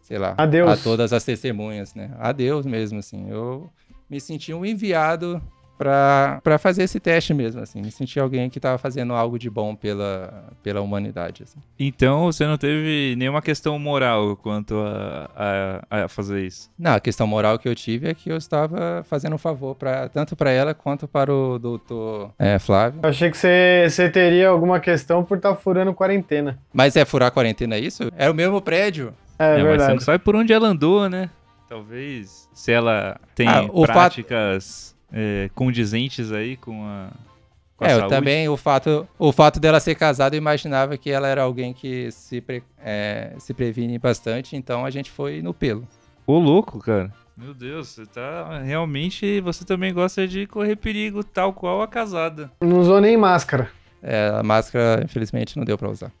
sei 0.01 0.17
lá, 0.17 0.33
A 0.35 0.45
Deus. 0.47 0.71
a 0.71 0.77
todas 0.77 1.13
as 1.13 1.23
testemunhas, 1.23 1.93
né? 1.93 2.09
A 2.17 2.31
Deus 2.31 2.65
mesmo, 2.65 2.97
assim. 2.97 3.29
Eu 3.29 3.69
me 4.09 4.19
senti 4.19 4.51
um 4.53 4.65
enviado 4.65 5.39
pra, 5.79 6.39
pra 6.43 6.57
fazer 6.59 6.83
esse 6.83 6.99
teste 6.99 7.33
mesmo, 7.33 7.61
assim. 7.61 7.81
Me 7.81 7.89
senti 7.89 8.19
alguém 8.19 8.49
que 8.49 8.59
tava 8.59 8.77
fazendo 8.77 9.13
algo 9.13 9.39
de 9.39 9.49
bom 9.49 9.73
pela, 9.73 10.43
pela 10.61 10.81
humanidade, 10.81 11.43
assim. 11.43 11.57
Então 11.79 12.25
você 12.25 12.45
não 12.45 12.57
teve 12.57 13.15
nenhuma 13.17 13.41
questão 13.41 13.79
moral 13.79 14.35
quanto 14.35 14.75
a, 14.75 15.81
a, 15.89 16.03
a 16.03 16.07
fazer 16.09 16.45
isso. 16.45 16.69
Não, 16.77 16.93
a 16.95 16.99
questão 16.99 17.25
moral 17.25 17.57
que 17.57 17.67
eu 17.67 17.73
tive 17.73 18.09
é 18.09 18.13
que 18.13 18.29
eu 18.29 18.35
estava 18.37 19.03
fazendo 19.09 19.33
um 19.35 19.39
favor 19.39 19.73
pra, 19.73 20.09
tanto 20.09 20.35
para 20.35 20.51
ela 20.51 20.73
quanto 20.73 21.07
para 21.07 21.33
o 21.33 21.57
doutor 21.57 22.31
é, 22.37 22.59
Flávio. 22.59 22.99
Eu 23.01 23.09
achei 23.09 23.31
que 23.31 23.37
você, 23.37 23.87
você 23.89 24.09
teria 24.09 24.49
alguma 24.49 24.79
questão 24.81 25.23
por 25.23 25.37
estar 25.37 25.55
furando 25.55 25.93
quarentena. 25.93 26.59
Mas 26.73 26.97
é 26.97 27.05
furar 27.05 27.29
a 27.29 27.31
quarentena 27.31 27.77
isso? 27.77 28.11
É 28.17 28.29
o 28.29 28.33
mesmo 28.33 28.61
prédio. 28.61 29.13
É, 29.39 29.45
É, 29.45 29.49
mas 29.53 29.57
você 29.61 29.67
verdade. 29.69 29.93
não 29.93 29.99
sabe 30.01 30.19
por 30.23 30.35
onde 30.35 30.51
ela 30.51 30.67
andou, 30.67 31.09
né? 31.09 31.29
Talvez 31.69 32.49
se 32.53 32.71
ela 32.71 33.17
tem 33.35 33.47
Ah, 33.47 33.61
o 33.71 33.85
fato- 33.85 33.93
práticas 33.93 34.95
é, 35.11 35.49
condizentes 35.55 36.31
aí 36.31 36.55
com 36.57 36.83
a, 36.85 37.09
com 37.77 37.85
a 37.85 37.87
é, 37.87 37.93
eu 37.93 37.99
saúde. 37.99 38.15
também, 38.15 38.49
o 38.49 38.57
fato, 38.57 39.07
o 39.17 39.31
fato 39.31 39.59
dela 39.59 39.79
ser 39.79 39.95
casada, 39.95 40.35
eu 40.35 40.37
imaginava 40.37 40.97
que 40.97 41.09
ela 41.09 41.27
era 41.27 41.41
alguém 41.43 41.73
que 41.73 42.11
se, 42.11 42.41
pre- 42.41 42.63
é, 42.83 43.33
se 43.39 43.53
previne 43.53 43.97
bastante, 43.97 44.55
então 44.55 44.85
a 44.85 44.89
gente 44.89 45.09
foi 45.11 45.41
no 45.41 45.53
pelo. 45.53 45.87
Ô, 46.27 46.37
louco, 46.37 46.79
cara. 46.79 47.11
Meu 47.35 47.53
Deus, 47.53 47.87
você 47.87 48.05
tá. 48.05 48.59
Realmente 48.59 49.39
você 49.39 49.63
também 49.63 49.93
gosta 49.93 50.27
de 50.27 50.45
correr 50.45 50.75
perigo, 50.75 51.23
tal 51.23 51.53
qual 51.53 51.81
a 51.81 51.87
casada. 51.87 52.51
Não 52.61 52.79
usou 52.79 52.99
nem 52.99 53.15
máscara. 53.15 53.69
É, 54.03 54.29
a 54.37 54.43
máscara, 54.43 55.03
infelizmente, 55.03 55.57
não 55.57 55.63
deu 55.63 55.77
pra 55.77 55.89
usar. 55.89 56.11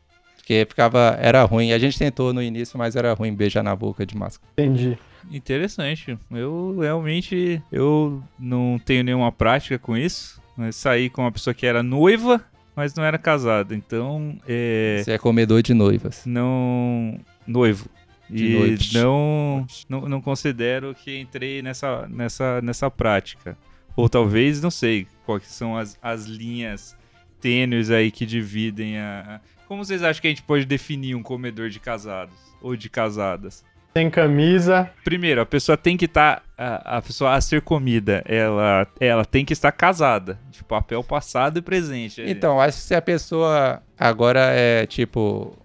Porque 0.49 0.65
ficava, 0.67 1.15
era 1.21 1.43
ruim. 1.43 1.71
A 1.73 1.77
gente 1.77 1.99
tentou 1.99 2.33
no 2.33 2.41
início, 2.41 2.75
mas 2.75 2.95
era 2.95 3.13
ruim 3.13 3.31
beijar 3.35 3.61
na 3.61 3.75
boca 3.75 4.03
de 4.03 4.17
máscara. 4.17 4.51
Entendi. 4.57 4.97
Interessante. 5.31 6.17
Eu 6.31 6.75
realmente 6.79 7.61
eu 7.71 8.23
não 8.39 8.81
tenho 8.83 9.03
nenhuma 9.03 9.31
prática 9.31 9.77
com 9.77 9.95
isso. 9.95 10.41
Mas 10.57 10.75
saí 10.75 11.07
com 11.07 11.21
uma 11.21 11.31
pessoa 11.31 11.53
que 11.53 11.67
era 11.67 11.83
noiva, 11.83 12.43
mas 12.75 12.95
não 12.95 13.03
era 13.03 13.19
casada. 13.19 13.75
Então, 13.75 14.39
é. 14.47 15.03
Você 15.03 15.11
é 15.11 15.17
comedor 15.19 15.61
de 15.61 15.75
noivas. 15.75 16.23
não 16.25 17.19
noivo. 17.45 17.87
De 18.27 18.45
e 18.47 18.53
noivos. 18.57 18.91
não, 18.93 19.67
não 19.87 20.09
não 20.09 20.21
considero 20.21 20.95
que 20.95 21.15
entrei 21.19 21.61
nessa, 21.61 22.07
nessa, 22.07 22.59
nessa 22.63 22.89
prática. 22.89 23.55
Ou 23.95 24.09
talvez, 24.09 24.59
não 24.63 24.71
sei, 24.71 25.05
quais 25.27 25.45
são 25.45 25.77
as, 25.77 25.95
as 26.01 26.25
linhas 26.25 26.97
tênues 27.39 27.91
aí 27.91 28.09
que 28.09 28.25
dividem 28.25 28.97
a, 28.97 29.35
a- 29.45 29.58
Como 29.69 29.85
vocês 29.85 30.01
acham 30.01 30.19
que 30.19 30.25
a 30.27 30.31
gente 30.31 30.41
pode 30.41 30.65
definir 30.65 31.13
um 31.13 31.21
comedor 31.21 31.69
de 31.69 31.79
casados? 31.79 32.33
Ou 32.59 32.75
de 32.75 32.89
casadas? 32.89 33.63
Sem 33.93 34.09
camisa. 34.09 34.89
Primeiro, 35.03 35.41
a 35.41 35.45
pessoa 35.45 35.77
tem 35.77 35.95
que 35.95 36.05
estar. 36.05 36.41
a, 36.57 36.97
a 36.97 37.01
pessoa 37.03 37.35
a 37.35 37.39
ser 37.39 37.61
comida, 37.61 38.23
ela, 38.25 38.87
ela 38.99 39.23
tem 39.23 39.45
que 39.45 39.53
estar 39.53 39.71
casada. 39.71 40.39
De 40.49 40.63
papel 40.63 41.03
passado 41.03 41.59
e 41.59 41.61
presente. 41.61 42.19
Então, 42.25 42.59
acho 42.59 42.79
que 42.79 42.83
se 42.83 42.95
a 42.95 43.01
pessoa 43.01 43.83
agora 43.97 44.39
é 44.53 44.87
tipo 44.87 45.55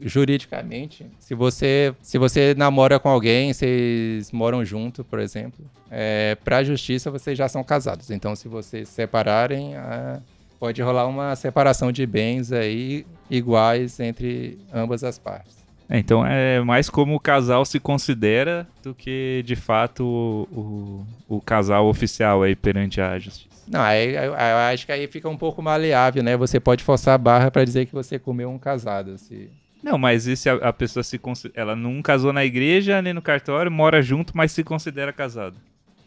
juridicamente, 0.00 1.06
se 1.18 1.34
você 1.34 1.94
se 2.00 2.18
você 2.18 2.54
namora 2.56 2.98
com 2.98 3.08
alguém, 3.08 3.52
vocês 3.52 4.32
moram 4.32 4.64
junto, 4.64 5.04
por 5.04 5.20
exemplo, 5.20 5.64
é, 5.90 6.36
para 6.42 6.56
a 6.56 6.64
justiça 6.64 7.10
vocês 7.10 7.36
já 7.36 7.48
são 7.48 7.62
casados. 7.62 8.10
Então, 8.10 8.34
se 8.34 8.48
vocês 8.48 8.88
se 8.88 8.94
separarem, 8.94 9.76
ah, 9.76 10.20
pode 10.62 10.80
rolar 10.80 11.08
uma 11.08 11.34
separação 11.34 11.90
de 11.90 12.06
bens 12.06 12.52
aí 12.52 13.04
iguais 13.28 13.98
entre 13.98 14.60
ambas 14.72 15.02
as 15.02 15.18
partes. 15.18 15.56
É, 15.90 15.98
então 15.98 16.24
é 16.24 16.60
mais 16.60 16.88
como 16.88 17.16
o 17.16 17.18
casal 17.18 17.64
se 17.64 17.80
considera 17.80 18.64
do 18.80 18.94
que 18.94 19.42
de 19.44 19.56
fato 19.56 20.04
o, 20.04 21.04
o, 21.28 21.36
o 21.36 21.40
casal 21.40 21.88
oficial 21.88 22.44
aí 22.44 22.54
perante 22.54 23.00
a 23.00 23.18
justiça. 23.18 23.64
Não, 23.66 23.80
aí, 23.80 24.14
eu, 24.14 24.34
acho 24.34 24.86
que 24.86 24.92
aí 24.92 25.08
fica 25.08 25.28
um 25.28 25.36
pouco 25.36 25.60
maleável, 25.60 26.22
né? 26.22 26.36
Você 26.36 26.60
pode 26.60 26.84
forçar 26.84 27.16
a 27.16 27.18
barra 27.18 27.50
para 27.50 27.64
dizer 27.64 27.86
que 27.86 27.92
você 27.92 28.16
comeu 28.16 28.48
um 28.48 28.58
casado. 28.58 29.18
Se... 29.18 29.50
Não, 29.82 29.98
mas 29.98 30.28
e 30.28 30.36
se 30.36 30.48
a, 30.48 30.54
a 30.54 30.72
pessoa 30.72 31.02
se 31.02 31.18
consi- 31.18 31.50
ela 31.56 31.74
não 31.74 32.00
casou 32.00 32.32
na 32.32 32.44
igreja 32.44 33.02
nem 33.02 33.12
no 33.12 33.20
cartório, 33.20 33.68
mora 33.68 34.00
junto, 34.00 34.36
mas 34.36 34.52
se 34.52 34.62
considera 34.62 35.12
casada. 35.12 35.56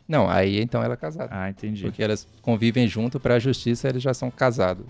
Não, 0.08 0.30
aí 0.30 0.62
então 0.62 0.84
ela 0.84 0.94
é 0.94 0.98
casada. 0.98 1.30
Ah, 1.32 1.50
entendi. 1.50 1.84
Porque 1.84 2.04
elas 2.04 2.28
convivem 2.42 2.88
junto 2.88 3.20
para 3.20 3.36
a 3.36 3.40
justiça, 3.40 3.88
eles 3.90 4.04
já 4.04 4.14
são 4.14 4.30
casados. 4.30 4.86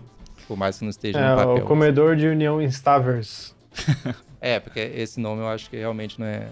Por 0.47 0.57
mais 0.57 0.77
que 0.77 0.83
não 0.83 0.89
esteja 0.89 1.17
É, 1.19 1.29
no 1.31 1.35
papel. 1.37 1.55
o 1.55 1.61
comedor 1.61 2.15
de 2.15 2.27
união 2.27 2.61
Stavers. 2.61 3.55
É, 4.41 4.59
porque 4.59 4.79
esse 4.79 5.19
nome 5.19 5.41
eu 5.41 5.47
acho 5.47 5.67
que 5.71 5.75
realmente 5.77 6.19
não 6.19 6.27
é, 6.27 6.43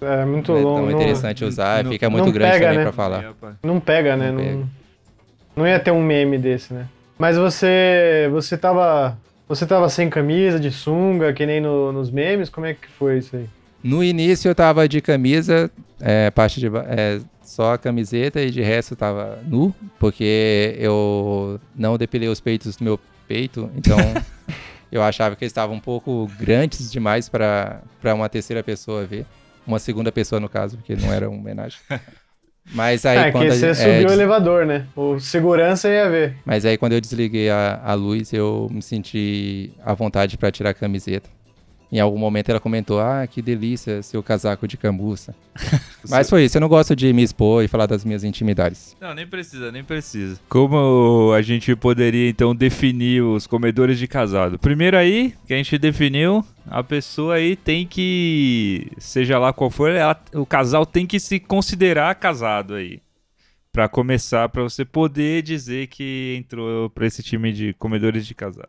É 0.00 0.24
muito 0.24 0.50
não 0.50 0.58
é 0.58 0.62
longo. 0.62 0.76
tão 0.78 0.86
não- 0.90 0.92
interessante 1.00 1.44
usar, 1.44 1.84
não- 1.84 1.92
fica 1.92 2.10
muito 2.10 2.24
não 2.24 2.32
grande 2.32 2.52
pega, 2.54 2.64
também 2.64 2.78
né? 2.78 2.82
pra 2.84 2.92
falar. 2.92 3.22
É. 3.24 3.52
Não 3.62 3.78
pega, 3.78 4.16
né? 4.16 4.32
Não 4.32 4.34
Não, 4.38 4.44
pega. 4.44 4.66
não 5.54 5.66
ia 5.68 5.78
ter 5.78 5.92
um 5.92 6.02
meme 6.02 6.36
desse, 6.38 6.74
né? 6.74 6.88
Mas 7.16 7.36
você. 7.36 8.28
Você 8.32 8.58
tava. 8.58 9.16
Você 9.48 9.64
tava 9.64 9.88
sem 9.88 10.10
camisa, 10.10 10.58
de 10.58 10.72
sunga, 10.72 11.32
que 11.32 11.46
nem 11.46 11.60
no- 11.60 11.92
nos 11.92 12.10
memes? 12.10 12.48
Como 12.48 12.66
é 12.66 12.74
que 12.74 12.88
foi 12.88 13.18
isso 13.18 13.36
aí? 13.36 13.46
No 13.84 14.02
início 14.02 14.48
eu 14.48 14.54
tava 14.54 14.88
de 14.88 15.00
camisa, 15.00 15.70
é, 16.00 16.30
parte 16.32 16.58
de 16.58 16.66
é, 16.66 17.20
só 17.50 17.74
a 17.74 17.78
camiseta 17.78 18.40
e 18.40 18.50
de 18.50 18.62
resto 18.62 18.94
tava 18.94 19.38
nu, 19.44 19.74
porque 19.98 20.76
eu 20.78 21.58
não 21.74 21.98
depilei 21.98 22.28
os 22.28 22.40
peitos 22.40 22.76
do 22.76 22.84
meu 22.84 22.98
peito, 23.26 23.68
então 23.76 23.98
eu 24.90 25.02
achava 25.02 25.34
que 25.34 25.44
eles 25.44 25.50
estavam 25.50 25.76
um 25.76 25.80
pouco 25.80 26.30
grandes 26.38 26.90
demais 26.92 27.28
para 27.28 27.82
para 28.00 28.14
uma 28.14 28.28
terceira 28.28 28.62
pessoa 28.62 29.04
ver. 29.04 29.26
Uma 29.66 29.78
segunda 29.78 30.10
pessoa, 30.10 30.40
no 30.40 30.48
caso, 30.48 30.76
porque 30.78 30.96
não 30.96 31.12
era 31.12 31.28
uma 31.28 31.38
homenagem. 31.38 31.78
Mas 32.72 33.04
aí 33.04 33.18
é, 33.18 33.30
quando 33.32 33.46
que 33.46 33.50
a 33.50 33.54
você 33.54 33.74
gente- 33.74 33.76
subiu 33.78 33.92
é, 33.94 33.98
o 34.00 34.04
des- 34.06 34.12
elevador, 34.12 34.64
né? 34.66 34.86
O 34.96 35.18
segurança 35.18 35.88
ia 35.88 36.08
ver. 36.08 36.36
Mas 36.44 36.64
aí 36.64 36.78
quando 36.78 36.92
eu 36.92 37.00
desliguei 37.00 37.50
a, 37.50 37.80
a 37.84 37.94
luz, 37.94 38.32
eu 38.32 38.68
me 38.70 38.80
senti 38.80 39.72
à 39.84 39.92
vontade 39.92 40.38
para 40.38 40.50
tirar 40.50 40.70
a 40.70 40.74
camiseta. 40.74 41.28
Em 41.92 41.98
algum 41.98 42.18
momento 42.18 42.48
ela 42.50 42.60
comentou: 42.60 43.00
Ah, 43.00 43.26
que 43.26 43.42
delícia 43.42 44.00
seu 44.02 44.22
casaco 44.22 44.68
de 44.68 44.76
cambuça. 44.76 45.34
Mas 46.08 46.30
foi 46.30 46.44
isso, 46.44 46.56
eu 46.56 46.60
não 46.60 46.68
gosto 46.68 46.94
de 46.94 47.12
me 47.12 47.22
expor 47.22 47.64
e 47.64 47.68
falar 47.68 47.86
das 47.86 48.04
minhas 48.04 48.22
intimidades. 48.24 48.96
Não, 49.00 49.12
nem 49.14 49.26
precisa, 49.26 49.72
nem 49.72 49.82
precisa. 49.82 50.40
Como 50.48 51.32
a 51.36 51.42
gente 51.42 51.74
poderia 51.74 52.28
então 52.30 52.54
definir 52.54 53.22
os 53.22 53.46
comedores 53.46 53.98
de 53.98 54.06
casado? 54.06 54.58
Primeiro 54.58 54.96
aí, 54.96 55.34
que 55.46 55.52
a 55.52 55.56
gente 55.56 55.76
definiu, 55.78 56.44
a 56.68 56.82
pessoa 56.82 57.34
aí 57.34 57.56
tem 57.56 57.84
que, 57.86 58.90
seja 58.98 59.38
lá 59.38 59.52
qual 59.52 59.68
for, 59.70 59.90
ela- 59.90 60.18
o 60.34 60.46
casal 60.46 60.86
tem 60.86 61.06
que 61.06 61.18
se 61.20 61.38
considerar 61.40 62.14
casado 62.14 62.74
aí. 62.74 63.00
Pra 63.72 63.88
começar, 63.88 64.48
pra 64.48 64.62
você 64.62 64.84
poder 64.84 65.42
dizer 65.42 65.86
que 65.88 66.36
entrou 66.38 66.90
pra 66.90 67.06
esse 67.06 67.22
time 67.22 67.52
de 67.52 67.72
comedores 67.74 68.26
de 68.26 68.34
casado. 68.34 68.68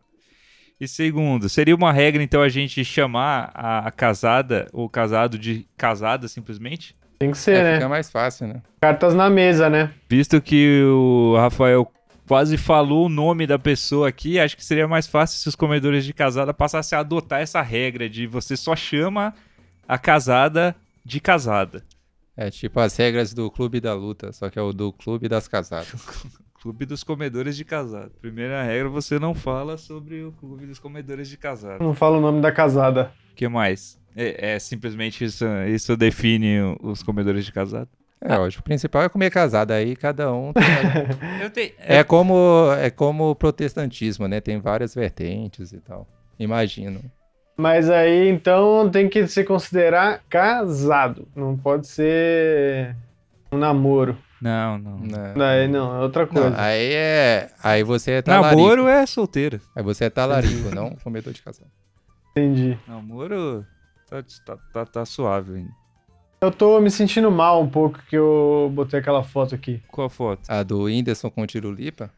E 0.82 0.88
segundo, 0.88 1.48
seria 1.48 1.76
uma 1.76 1.94
regra 1.94 2.24
então 2.24 2.42
a 2.42 2.50
gente 2.50 2.84
chamar 2.84 3.52
a, 3.54 3.88
a 3.88 3.92
casada 3.92 4.68
ou 4.74 4.90
casado 4.90 5.38
de 5.38 5.68
casada 5.78 6.28
simplesmente? 6.28 6.96
Tem 7.20 7.30
que 7.30 7.38
ser, 7.38 7.58
É, 7.58 7.64
né? 7.64 7.74
fica 7.76 7.88
mais 7.88 8.10
fácil, 8.10 8.48
né? 8.48 8.64
Cartas 8.82 9.14
na 9.14 9.30
mesa, 9.30 9.70
né? 9.70 9.94
Visto 10.10 10.42
que 10.42 10.82
o 10.86 11.36
Rafael 11.38 11.88
quase 12.28 12.58
falou 12.58 13.06
o 13.06 13.10
nome 13.10 13.46
da 13.46 13.60
pessoa 13.60 14.10
aqui, 14.10 14.40
acho 14.40 14.58
que 14.58 14.66
seria 14.66 14.88
mais 14.88 15.06
fácil 15.06 15.38
se 15.38 15.48
os 15.48 15.56
comedores 15.56 16.04
de 16.04 16.14
casada 16.14 16.52
passassem 16.52 16.98
a 16.98 17.02
adotar 17.02 17.42
essa 17.42 17.62
regra 17.62 18.10
de 18.10 18.26
você 18.26 18.58
só 18.58 18.76
chama 18.76 19.36
a 19.88 20.00
casada 20.00 20.76
de 21.06 21.20
casada. 21.20 21.84
É 22.36 22.50
tipo 22.50 22.80
as 22.80 22.98
regras 22.98 23.36
do 23.36 23.52
clube 23.52 23.80
da 23.80 23.94
luta, 23.94 24.32
só 24.32 24.50
que 24.50 24.58
é 24.58 24.62
o 24.64 24.74
do 24.74 24.92
clube 24.92 25.30
das 25.30 25.48
casadas. 25.48 25.94
Clube 26.62 26.86
dos 26.86 27.04
comedores 27.04 27.58
de 27.58 27.66
casada. 27.66 28.12
Primeira 28.22 28.62
regra, 28.62 28.88
você 28.88 29.18
não 29.18 29.34
fala 29.34 29.78
sobre 29.78 30.24
o 30.24 30.32
clube 30.34 30.68
dos 30.68 30.78
comedores 30.78 31.28
de 31.28 31.36
casada. 31.38 31.84
Não 31.84 31.94
fala 31.96 32.18
o 32.18 32.22
nome 32.22 32.40
da 32.40 32.52
casada. 32.52 33.12
O 33.32 33.36
que 33.36 33.48
mais? 33.48 34.00
É, 34.16 34.54
é 34.54 34.60
simplesmente 34.60 35.24
isso, 35.26 35.44
isso 35.68 35.98
define 35.98 36.78
os 36.84 37.02
comedores 37.02 37.46
de 37.46 37.52
casada? 37.52 37.88
É, 38.24 38.38
lógico, 38.38 38.62
o 38.62 38.64
principal 38.64 39.02
é 39.02 39.10
comer 39.10 39.32
casada, 39.32 39.74
aí 39.74 39.96
cada 39.96 40.32
um. 40.32 40.54
tem- 40.54 40.64
Eu 41.42 41.50
tenho. 41.50 41.72
é 41.80 42.04
como 42.04 42.72
é 42.80 42.92
como 42.92 43.32
o 43.32 43.36
protestantismo, 43.36 44.28
né? 44.28 44.40
Tem 44.40 44.60
várias 44.60 44.94
vertentes 44.94 45.72
e 45.74 45.80
tal. 45.80 46.08
Imagino. 46.38 47.02
Mas 47.58 47.90
aí, 47.90 48.30
então, 48.30 48.88
tem 48.92 49.10
que 49.10 49.26
se 49.28 49.44
considerar 49.44 50.22
casado. 50.30 51.28
Não 51.36 51.58
pode 51.58 51.88
ser 51.88 52.96
um 53.52 53.58
namoro. 53.58 54.16
Não, 54.42 54.78
não. 54.80 55.00
Daí 55.38 55.68
não, 55.68 55.96
é 55.96 56.00
outra 56.00 56.26
coisa. 56.26 56.50
Não, 56.50 56.60
aí 56.60 56.94
é. 56.94 57.52
Aí 57.64 57.84
você 57.84 58.14
é 58.14 58.22
talarico. 58.22 58.60
Namoro 58.60 58.88
é 58.88 59.06
solteiro. 59.06 59.62
Aí 59.76 59.84
você 59.84 60.06
é 60.06 60.10
talarico, 60.10 60.74
não 60.74 60.96
comedor 60.96 61.32
de 61.32 61.42
casada. 61.42 61.70
Entendi. 62.32 62.78
Namoro 62.88 63.66
tá, 64.10 64.24
tá, 64.46 64.58
tá, 64.74 64.86
tá 64.86 65.06
suave 65.06 65.58
ainda. 65.58 65.82
Eu 66.42 66.52
tô 66.52 66.82
me 66.82 66.90
sentindo 66.90 67.30
mal 67.30 67.62
um 67.62 67.70
pouco 67.70 68.00
que 68.10 68.16
eu 68.16 68.72
botei 68.74 69.00
aquela 69.00 69.22
foto 69.22 69.54
aqui. 69.54 69.80
Qual 69.88 70.10
foto? 70.10 70.42
A 70.50 70.64
do 70.64 70.86
Whindersson 70.86 71.30
com 71.30 71.44
o 71.44 71.48
Tirulipa. 71.48 72.10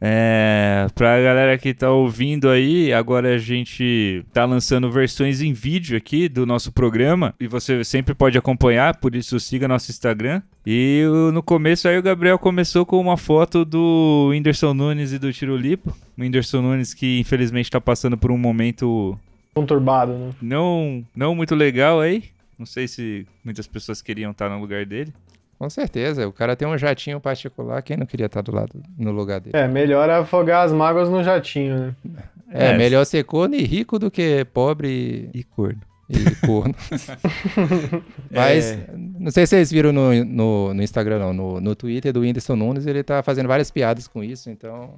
É, 0.00 0.86
pra 0.94 1.20
galera 1.20 1.58
que 1.58 1.74
tá 1.74 1.90
ouvindo 1.90 2.48
aí, 2.48 2.90
agora 2.92 3.34
a 3.34 3.38
gente 3.38 4.24
tá 4.32 4.46
lançando 4.46 4.90
versões 4.90 5.42
em 5.42 5.52
vídeo 5.52 5.96
aqui 5.96 6.28
do 6.28 6.46
nosso 6.46 6.72
programa 6.72 7.34
e 7.38 7.46
você 7.46 7.84
sempre 7.84 8.14
pode 8.14 8.38
acompanhar, 8.38 8.96
por 8.96 9.14
isso 9.14 9.38
siga 9.38 9.68
nosso 9.68 9.90
Instagram. 9.90 10.40
E 10.66 11.04
no 11.32 11.42
começo 11.42 11.86
aí 11.86 11.98
o 11.98 12.02
Gabriel 12.02 12.38
começou 12.38 12.86
com 12.86 12.98
uma 12.98 13.16
foto 13.16 13.64
do 13.64 14.28
Whindersson 14.30 14.72
Nunes 14.72 15.12
e 15.12 15.18
do 15.18 15.32
Tirolipo. 15.32 15.94
O 16.16 16.22
Whindersson 16.22 16.62
Nunes 16.62 16.94
que 16.94 17.20
infelizmente 17.20 17.70
tá 17.70 17.80
passando 17.80 18.16
por 18.16 18.30
um 18.30 18.38
momento 18.38 19.18
Conturbado, 19.54 20.12
né? 20.12 20.30
não, 20.40 21.04
não 21.14 21.34
muito 21.34 21.54
legal 21.54 22.00
aí. 22.00 22.24
Não 22.58 22.66
sei 22.66 22.86
se 22.86 23.26
muitas 23.44 23.66
pessoas 23.66 24.00
queriam 24.00 24.30
estar 24.30 24.48
no 24.48 24.60
lugar 24.60 24.84
dele. 24.86 25.12
Com 25.60 25.68
certeza. 25.68 26.26
O 26.26 26.32
cara 26.32 26.56
tem 26.56 26.66
um 26.66 26.78
jatinho 26.78 27.20
particular. 27.20 27.82
Quem 27.82 27.94
não 27.98 28.06
queria 28.06 28.24
estar 28.26 28.40
do 28.40 28.50
lado, 28.50 28.82
no 28.98 29.12
lugar 29.12 29.40
dele? 29.40 29.54
É, 29.54 29.68
melhor 29.68 30.08
afogar 30.08 30.64
as 30.64 30.72
mágoas 30.72 31.10
no 31.10 31.22
jatinho, 31.22 31.78
né? 31.78 31.94
É, 32.50 32.68
É. 32.70 32.76
melhor 32.78 33.04
ser 33.04 33.22
corno 33.24 33.54
e 33.54 33.62
rico 33.62 33.98
do 33.98 34.10
que 34.10 34.42
pobre 34.54 35.28
E 35.34 35.44
corno. 35.44 35.82
e 36.08 36.46
corno. 36.46 36.74
Mas, 38.30 38.78
não 39.18 39.30
sei 39.30 39.46
se 39.46 39.50
vocês 39.50 39.70
viram 39.70 39.92
no, 39.92 40.24
no, 40.24 40.72
no 40.74 40.82
Instagram, 40.82 41.18
não. 41.18 41.32
No, 41.34 41.60
no 41.60 41.74
Twitter 41.74 42.10
do 42.10 42.20
Whindersson 42.20 42.56
Nunes, 42.56 42.86
ele 42.86 43.02
tá 43.02 43.22
fazendo 43.22 43.46
várias 43.46 43.70
piadas 43.70 44.08
com 44.08 44.24
isso, 44.24 44.48
então. 44.50 44.94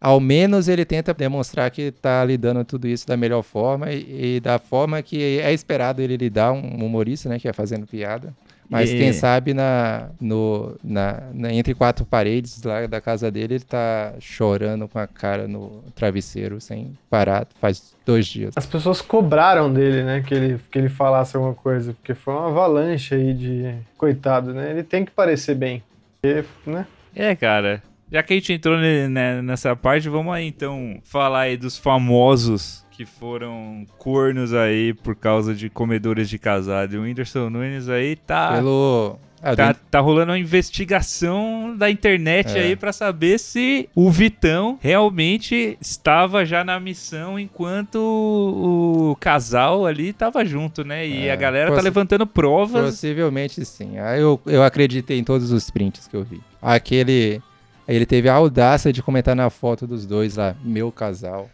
Ao 0.00 0.20
menos 0.20 0.68
ele 0.68 0.84
tenta 0.84 1.12
demonstrar 1.12 1.68
que 1.72 1.90
tá 1.90 2.24
lidando 2.24 2.64
tudo 2.64 2.86
isso 2.86 3.04
da 3.04 3.16
melhor 3.16 3.42
forma 3.42 3.90
e, 3.90 4.36
e 4.36 4.40
da 4.40 4.60
forma 4.60 5.02
que 5.02 5.40
é 5.40 5.52
esperado 5.52 6.00
ele 6.00 6.16
lidar, 6.16 6.52
um 6.52 6.84
humorista, 6.86 7.28
né, 7.28 7.36
que 7.40 7.48
é 7.48 7.52
fazendo 7.52 7.84
piada. 7.84 8.32
Mas 8.70 8.90
É. 8.92 8.98
quem 8.98 9.12
sabe 9.14 9.54
na, 9.54 10.10
no, 10.20 10.76
na, 10.84 11.22
na- 11.32 11.52
entre 11.52 11.74
quatro 11.74 12.04
paredes 12.04 12.62
lá 12.62 12.86
da 12.86 13.00
casa 13.00 13.30
dele, 13.30 13.54
ele 13.54 13.64
tá 13.64 14.12
chorando 14.20 14.86
com 14.86 14.98
a 14.98 15.06
cara 15.06 15.48
no 15.48 15.82
travesseiro 15.94 16.60
sem 16.60 16.96
parar 17.08 17.46
faz 17.60 17.94
dois 18.04 18.26
dias. 18.26 18.52
As 18.56 18.66
pessoas 18.66 19.00
cobraram 19.00 19.72
dele, 19.72 20.02
né? 20.02 20.20
Que 20.20 20.34
ele, 20.34 20.60
que 20.70 20.78
ele 20.78 20.88
falasse 20.90 21.34
alguma 21.36 21.54
coisa. 21.54 21.94
Porque 21.94 22.14
foi 22.14 22.34
uma 22.34 22.48
avalanche 22.48 23.14
aí 23.14 23.32
de. 23.32 23.74
Coitado, 23.96 24.52
né? 24.52 24.70
Ele 24.70 24.82
tem 24.82 25.04
que 25.04 25.10
parecer 25.12 25.54
bem. 25.54 25.82
Porque, 26.20 26.44
né? 26.66 26.86
É, 27.16 27.34
cara. 27.34 27.82
Já 28.10 28.22
que 28.22 28.32
a 28.32 28.36
gente 28.36 28.52
entrou 28.54 28.78
ne- 28.78 29.08
nessa 29.42 29.76
parte, 29.76 30.08
vamos 30.08 30.32
aí 30.32 30.46
então 30.46 30.98
falar 31.04 31.40
aí 31.40 31.56
dos 31.58 31.76
famosos 31.76 32.84
que 32.98 33.06
foram 33.06 33.86
cornos 33.96 34.52
aí 34.52 34.92
por 34.92 35.14
causa 35.14 35.54
de 35.54 35.70
comedores 35.70 36.28
de 36.28 36.36
casado. 36.36 36.94
E 36.94 36.98
o 36.98 37.02
Whindersson 37.02 37.48
Nunes 37.48 37.88
aí 37.88 38.16
tá, 38.16 38.54
Pelo. 38.54 39.16
Ah, 39.40 39.54
tá, 39.54 39.70
do- 39.70 39.78
tá 39.88 40.00
rolando 40.00 40.32
uma 40.32 40.38
investigação 40.38 41.76
da 41.78 41.88
internet 41.88 42.58
É. 42.58 42.62
aí 42.62 42.74
pra 42.74 42.92
saber 42.92 43.38
se 43.38 43.88
o 43.94 44.10
Vitão 44.10 44.76
realmente 44.82 45.78
estava 45.80 46.44
já 46.44 46.64
na 46.64 46.80
missão 46.80 47.38
enquanto 47.38 47.94
o 48.00 49.16
casal 49.20 49.86
ali 49.86 50.12
tava 50.12 50.44
junto, 50.44 50.82
né? 50.84 51.06
E 51.06 51.26
É, 51.28 51.30
a 51.32 51.36
galera 51.36 51.66
tá 51.68 51.74
possi- 51.76 51.84
levantando 51.84 52.26
provas. 52.26 52.86
Possivelmente 52.86 53.64
sim. 53.64 53.96
Aí 54.00 54.20
eu, 54.20 54.40
eu 54.44 54.64
acreditei 54.64 55.20
em 55.20 55.24
todos 55.24 55.52
os 55.52 55.70
prints 55.70 56.08
que 56.08 56.16
eu 56.16 56.24
vi. 56.24 56.40
Aquele. 56.60 57.40
Ele 57.86 58.04
teve 58.04 58.28
a 58.28 58.34
audácia 58.34 58.92
de 58.92 59.04
comentar 59.04 59.36
na 59.36 59.48
foto 59.50 59.86
dos 59.86 60.04
dois 60.04 60.34
lá, 60.36 60.56
meu 60.64 60.90
casal. 60.90 61.48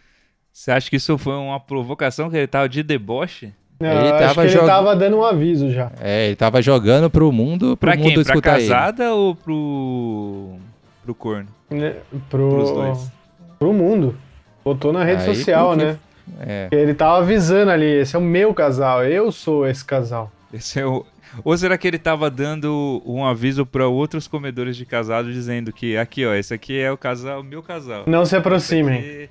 Você 0.57 0.71
acha 0.71 0.89
que 0.89 0.95
isso 0.95 1.17
foi 1.17 1.33
uma 1.33 1.59
provocação 1.59 2.29
que 2.29 2.37
ele 2.37 2.47
tava 2.47 2.69
de 2.69 2.81
deboche? 2.81 3.51
Não, 3.77 3.89
Ele 3.91 4.07
eu 4.07 4.15
acho 4.15 4.19
tava 4.25 4.33
que 4.35 4.39
ele 4.47 4.49
jog- 4.53 4.65
tava 4.67 4.95
dando 4.95 5.17
um 5.17 5.23
aviso 5.25 5.69
já. 5.69 5.91
É, 5.99 6.27
ele 6.27 6.35
tava 6.37 6.61
jogando 6.61 7.09
pro 7.09 7.29
mundo, 7.29 7.75
pro 7.75 7.91
Pra 7.91 7.97
mundo 7.97 8.05
quem? 8.05 8.13
Pra 8.13 8.21
escutar 8.21 8.59
ele. 8.61 8.69
casada 8.69 9.13
ou 9.13 9.35
pro. 9.35 10.55
pro 11.03 11.13
corno? 11.13 11.47
Pros 11.67 11.91
Pro, 12.29 12.73
dois. 12.73 13.11
pro 13.59 13.73
mundo. 13.73 14.17
Botou 14.63 14.93
na 14.93 15.03
rede 15.03 15.23
Aí, 15.27 15.35
social, 15.35 15.69
porque- 15.71 15.83
né? 15.83 15.99
É. 16.39 16.69
Ele 16.71 16.93
tava 16.93 17.17
avisando 17.17 17.69
ali, 17.71 17.85
esse 17.99 18.15
é 18.15 18.19
o 18.19 18.21
meu 18.21 18.53
casal, 18.53 19.03
eu 19.03 19.33
sou 19.33 19.67
esse 19.67 19.83
casal. 19.83 20.31
Esse 20.53 20.79
é 20.79 20.85
o... 20.85 21.05
Ou 21.43 21.55
será 21.57 21.77
que 21.77 21.85
ele 21.85 21.99
tava 21.99 22.31
dando 22.31 23.03
um 23.05 23.25
aviso 23.25 23.65
pra 23.65 23.87
outros 23.89 24.25
comedores 24.25 24.77
de 24.77 24.85
casado 24.85 25.31
dizendo 25.33 25.73
que 25.73 25.97
aqui, 25.97 26.25
ó, 26.25 26.33
esse 26.33 26.53
aqui 26.53 26.79
é 26.79 26.89
o 26.89 26.97
casal, 26.97 27.41
o 27.41 27.43
meu 27.43 27.61
casal. 27.61 28.05
Não 28.07 28.23
se 28.25 28.29
Esse 28.29 28.35
aproximem. 28.37 29.29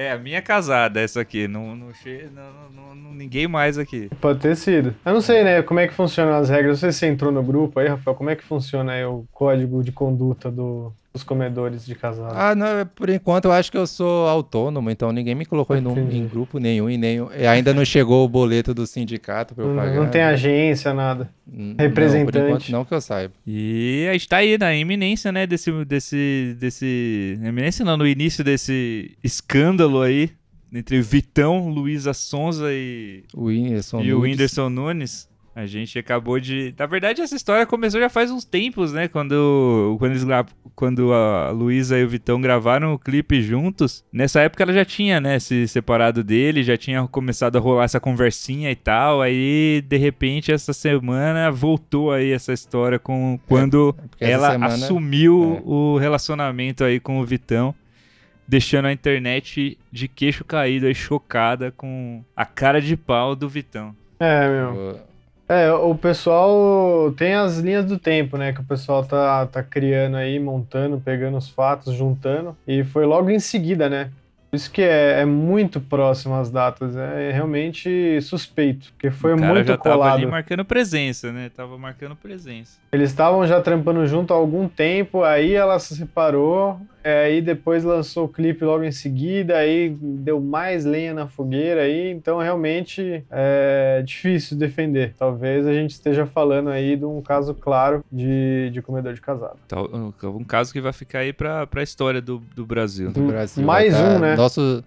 É, 0.00 0.12
a 0.12 0.16
minha 0.16 0.40
casada, 0.40 1.00
essa 1.00 1.20
aqui. 1.20 1.48
Não, 1.48 1.74
não, 1.74 1.88
não, 1.88 2.70
não, 2.70 2.94
não- 2.94 3.14
ninguém 3.14 3.48
mais 3.48 3.76
aqui. 3.76 4.08
Pode 4.20 4.38
ter 4.38 4.54
sido. 4.54 4.94
Eu 5.04 5.12
não 5.12 5.20
sei, 5.20 5.42
né, 5.42 5.60
como 5.60 5.80
é 5.80 5.88
que 5.88 5.92
funcionam 5.94 6.34
as 6.34 6.48
regras. 6.48 6.74
Não 6.74 6.76
sei 6.76 6.92
se 6.92 6.98
você 7.00 7.06
entrou 7.08 7.32
no 7.32 7.42
grupo 7.42 7.80
aí, 7.80 7.88
Rafael. 7.88 8.14
Como 8.16 8.30
é 8.30 8.36
que 8.36 8.44
funciona 8.44 8.92
aí 8.92 9.04
o 9.04 9.24
código 9.32 9.82
de 9.82 9.90
conduta 9.90 10.52
do- 10.52 10.92
dos 11.12 11.22
comedores 11.22 11.84
de 11.86 11.94
casado? 11.94 12.32
Ah, 12.36 12.54
não, 12.54 12.66
por 12.94 13.08
enquanto 13.08 13.46
eu 13.46 13.52
acho 13.52 13.70
que 13.72 13.78
eu 13.78 13.86
sou 13.86 14.28
autônomo, 14.28 14.90
então 14.90 15.10
ninguém 15.10 15.34
me 15.34 15.44
colocou 15.46 15.76
em, 15.76 15.80
em 15.80 16.28
grupo 16.28 16.58
nenhum 16.58 16.88
e 16.90 16.96
nenhum. 16.98 17.28
e 17.36 17.46
ainda 17.46 17.72
não 17.74 17.84
chegou 17.84 18.24
o 18.24 18.28
boleto 18.28 18.72
do 18.74 18.86
sindicato 18.86 19.54
pra 19.54 19.64
eu 19.64 19.68
não, 19.68 19.76
pagar. 19.76 19.94
não 19.96 20.08
tem 20.08 20.22
agência, 20.22 20.92
nada. 20.92 21.28
N- 21.50 21.74
representante. 21.78 22.24
Não, 22.38 22.42
por 22.44 22.48
enquanto 22.50 22.68
não 22.70 22.84
que 22.84 22.94
eu 22.94 23.00
saiba. 23.00 23.34
E 23.46 24.06
a 24.08 24.12
gente 24.12 24.28
tá 24.28 24.36
aí 24.38 24.58
na 24.58 24.74
iminência, 24.74 25.32
né, 25.32 25.46
desse, 25.46 25.72
desse, 25.84 26.56
desse... 26.60 27.38
Iminência 27.42 27.84
não, 27.84 27.96
no 27.96 28.06
início 28.06 28.44
desse 28.44 29.16
escândalo 29.24 30.02
aí 30.02 30.30
entre 30.72 31.00
Vitão, 31.00 31.68
Luísa 31.70 32.12
Sonza 32.12 32.66
e, 32.70 33.24
O 33.34 33.44
Whindersson 33.46 34.02
e 34.02 34.12
o. 34.12 34.20
Whindersson 34.20 34.68
Nunes. 34.68 35.26
A 35.58 35.66
gente 35.66 35.98
acabou 35.98 36.38
de. 36.38 36.72
Na 36.78 36.86
verdade, 36.86 37.20
essa 37.20 37.34
história 37.34 37.66
começou 37.66 38.00
já 38.00 38.08
faz 38.08 38.30
uns 38.30 38.44
tempos, 38.44 38.92
né? 38.92 39.08
Quando, 39.08 39.96
quando, 39.98 40.12
eles, 40.12 40.22
gra- 40.22 40.46
quando 40.76 41.12
a 41.12 41.50
Luísa 41.50 41.98
e 41.98 42.04
o 42.04 42.08
Vitão 42.08 42.40
gravaram 42.40 42.94
o 42.94 42.98
clipe 42.98 43.42
juntos. 43.42 44.04
Nessa 44.12 44.40
época 44.40 44.62
ela 44.62 44.72
já 44.72 44.84
tinha, 44.84 45.20
né, 45.20 45.40
se 45.40 45.66
separado 45.66 46.22
dele, 46.22 46.62
já 46.62 46.76
tinha 46.76 47.04
começado 47.08 47.56
a 47.56 47.60
rolar 47.60 47.84
essa 47.84 47.98
conversinha 47.98 48.70
e 48.70 48.76
tal. 48.76 49.20
Aí, 49.20 49.82
de 49.84 49.96
repente, 49.96 50.52
essa 50.52 50.72
semana 50.72 51.50
voltou 51.50 52.12
aí 52.12 52.30
essa 52.30 52.52
história 52.52 52.98
com 53.00 53.40
quando 53.48 53.96
porque 54.10 54.24
essa 54.26 54.32
ela 54.34 54.50
semana- 54.52 54.74
assumiu 54.76 55.56
é. 55.58 55.62
o 55.68 55.96
relacionamento 55.98 56.84
aí 56.84 57.00
com 57.00 57.18
o 57.20 57.24
Vitão. 57.24 57.74
Deixando 58.46 58.86
a 58.86 58.92
internet 58.92 59.76
de 59.90 60.06
queixo 60.08 60.44
caído 60.44 60.86
aí, 60.86 60.94
chocada 60.94 61.72
com 61.76 62.22
a 62.36 62.46
cara 62.46 62.80
de 62.80 62.96
pau 62.96 63.34
do 63.34 63.48
Vitão. 63.48 63.94
É, 64.20 64.48
meu. 64.48 65.00
É, 65.48 65.72
o 65.72 65.94
pessoal 65.94 67.10
tem 67.16 67.34
as 67.34 67.58
linhas 67.58 67.86
do 67.86 67.98
tempo, 67.98 68.36
né? 68.36 68.52
Que 68.52 68.60
o 68.60 68.64
pessoal 68.64 69.04
tá, 69.04 69.46
tá 69.46 69.62
criando 69.62 70.16
aí, 70.16 70.38
montando, 70.38 71.00
pegando 71.02 71.38
os 71.38 71.48
fatos, 71.48 71.94
juntando. 71.94 72.54
E 72.66 72.84
foi 72.84 73.06
logo 73.06 73.30
em 73.30 73.40
seguida, 73.40 73.88
né? 73.88 74.10
Por 74.50 74.56
isso 74.56 74.70
que 74.70 74.80
é, 74.80 75.20
é 75.20 75.24
muito 75.26 75.78
próximo 75.78 76.34
às 76.34 76.50
datas. 76.50 76.96
É 76.96 77.30
realmente 77.32 78.20
suspeito, 78.22 78.92
porque 78.92 79.10
foi 79.10 79.34
o 79.34 79.38
cara 79.38 79.54
muito 79.54 79.66
já 79.66 79.76
tava 79.76 79.96
colado. 79.96 80.16
ali 80.16 80.26
marcando 80.26 80.64
presença, 80.64 81.30
né? 81.32 81.50
Tava 81.54 81.76
marcando 81.78 82.16
presença. 82.16 82.78
Eles 82.90 83.10
estavam 83.10 83.46
já 83.46 83.60
trampando 83.60 84.06
junto 84.06 84.32
há 84.32 84.36
algum 84.36 84.66
tempo, 84.66 85.22
aí 85.22 85.54
ela 85.54 85.78
se 85.78 85.94
separou, 85.94 86.80
é, 87.02 87.24
aí 87.24 87.40
depois 87.40 87.84
lançou 87.84 88.24
o 88.24 88.28
clipe 88.28 88.64
logo 88.64 88.84
em 88.84 88.90
seguida, 88.92 89.56
aí 89.56 89.96
deu 90.00 90.40
mais 90.40 90.84
lenha 90.84 91.14
na 91.14 91.26
fogueira 91.28 91.82
aí, 91.82 92.10
então 92.10 92.38
realmente 92.38 93.24
é 93.30 94.02
difícil 94.04 94.56
defender. 94.56 95.14
Talvez 95.18 95.66
a 95.66 95.72
gente 95.72 95.90
esteja 95.92 96.26
falando 96.26 96.70
aí 96.70 96.96
de 96.96 97.04
um 97.04 97.20
caso 97.22 97.54
claro 97.54 98.04
de, 98.10 98.70
de 98.70 98.82
comedor 98.82 99.14
de 99.14 99.20
casado. 99.20 99.56
Um 100.22 100.44
caso 100.44 100.72
que 100.72 100.80
vai 100.80 100.92
ficar 100.92 101.20
aí 101.20 101.32
pra, 101.32 101.66
pra 101.66 101.82
história 101.82 102.20
do, 102.20 102.42
do 102.54 102.66
Brasil. 102.66 103.10
do 103.10 103.22
Brasil. 103.26 103.64
Mais 103.64 103.94
tá- 103.94 104.02
um, 104.02 104.18
né? 104.18 104.36
Nosso, 104.36 104.84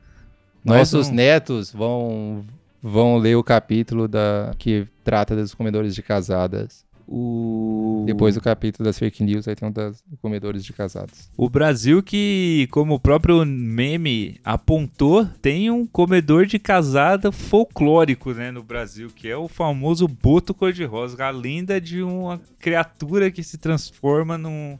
Mais 0.63 0.79
nossos 0.91 1.09
um. 1.09 1.13
netos 1.13 1.71
vão, 1.73 2.43
vão 2.81 3.17
ler 3.17 3.35
o 3.35 3.43
capítulo 3.43 4.07
da, 4.07 4.51
que 4.57 4.87
trata 5.03 5.35
dos 5.35 5.53
comedores 5.53 5.95
de 5.95 6.01
casadas. 6.03 6.85
O... 7.13 8.05
Depois 8.05 8.35
do 8.35 8.41
capítulo 8.41 8.85
das 8.85 8.97
fake 8.97 9.21
news, 9.21 9.45
aí 9.45 9.53
tem 9.53 9.67
um 9.67 9.71
das 9.71 10.01
comedores 10.21 10.63
de 10.63 10.71
casados. 10.71 11.29
O 11.35 11.49
Brasil 11.49 12.01
que, 12.01 12.69
como 12.71 12.93
o 12.93 12.99
próprio 13.01 13.45
meme 13.45 14.39
apontou, 14.45 15.25
tem 15.41 15.69
um 15.69 15.85
comedor 15.85 16.45
de 16.45 16.57
casada 16.57 17.29
folclórico, 17.29 18.31
né, 18.31 18.49
no 18.49 18.63
Brasil, 18.63 19.09
que 19.13 19.27
é 19.27 19.35
o 19.35 19.49
famoso 19.49 20.07
boto 20.07 20.53
cor-de-rosa, 20.53 21.21
a 21.21 21.29
lenda 21.29 21.81
de 21.81 22.01
uma 22.01 22.39
criatura 22.57 23.29
que 23.29 23.43
se 23.43 23.57
transforma 23.57 24.37
num, 24.37 24.79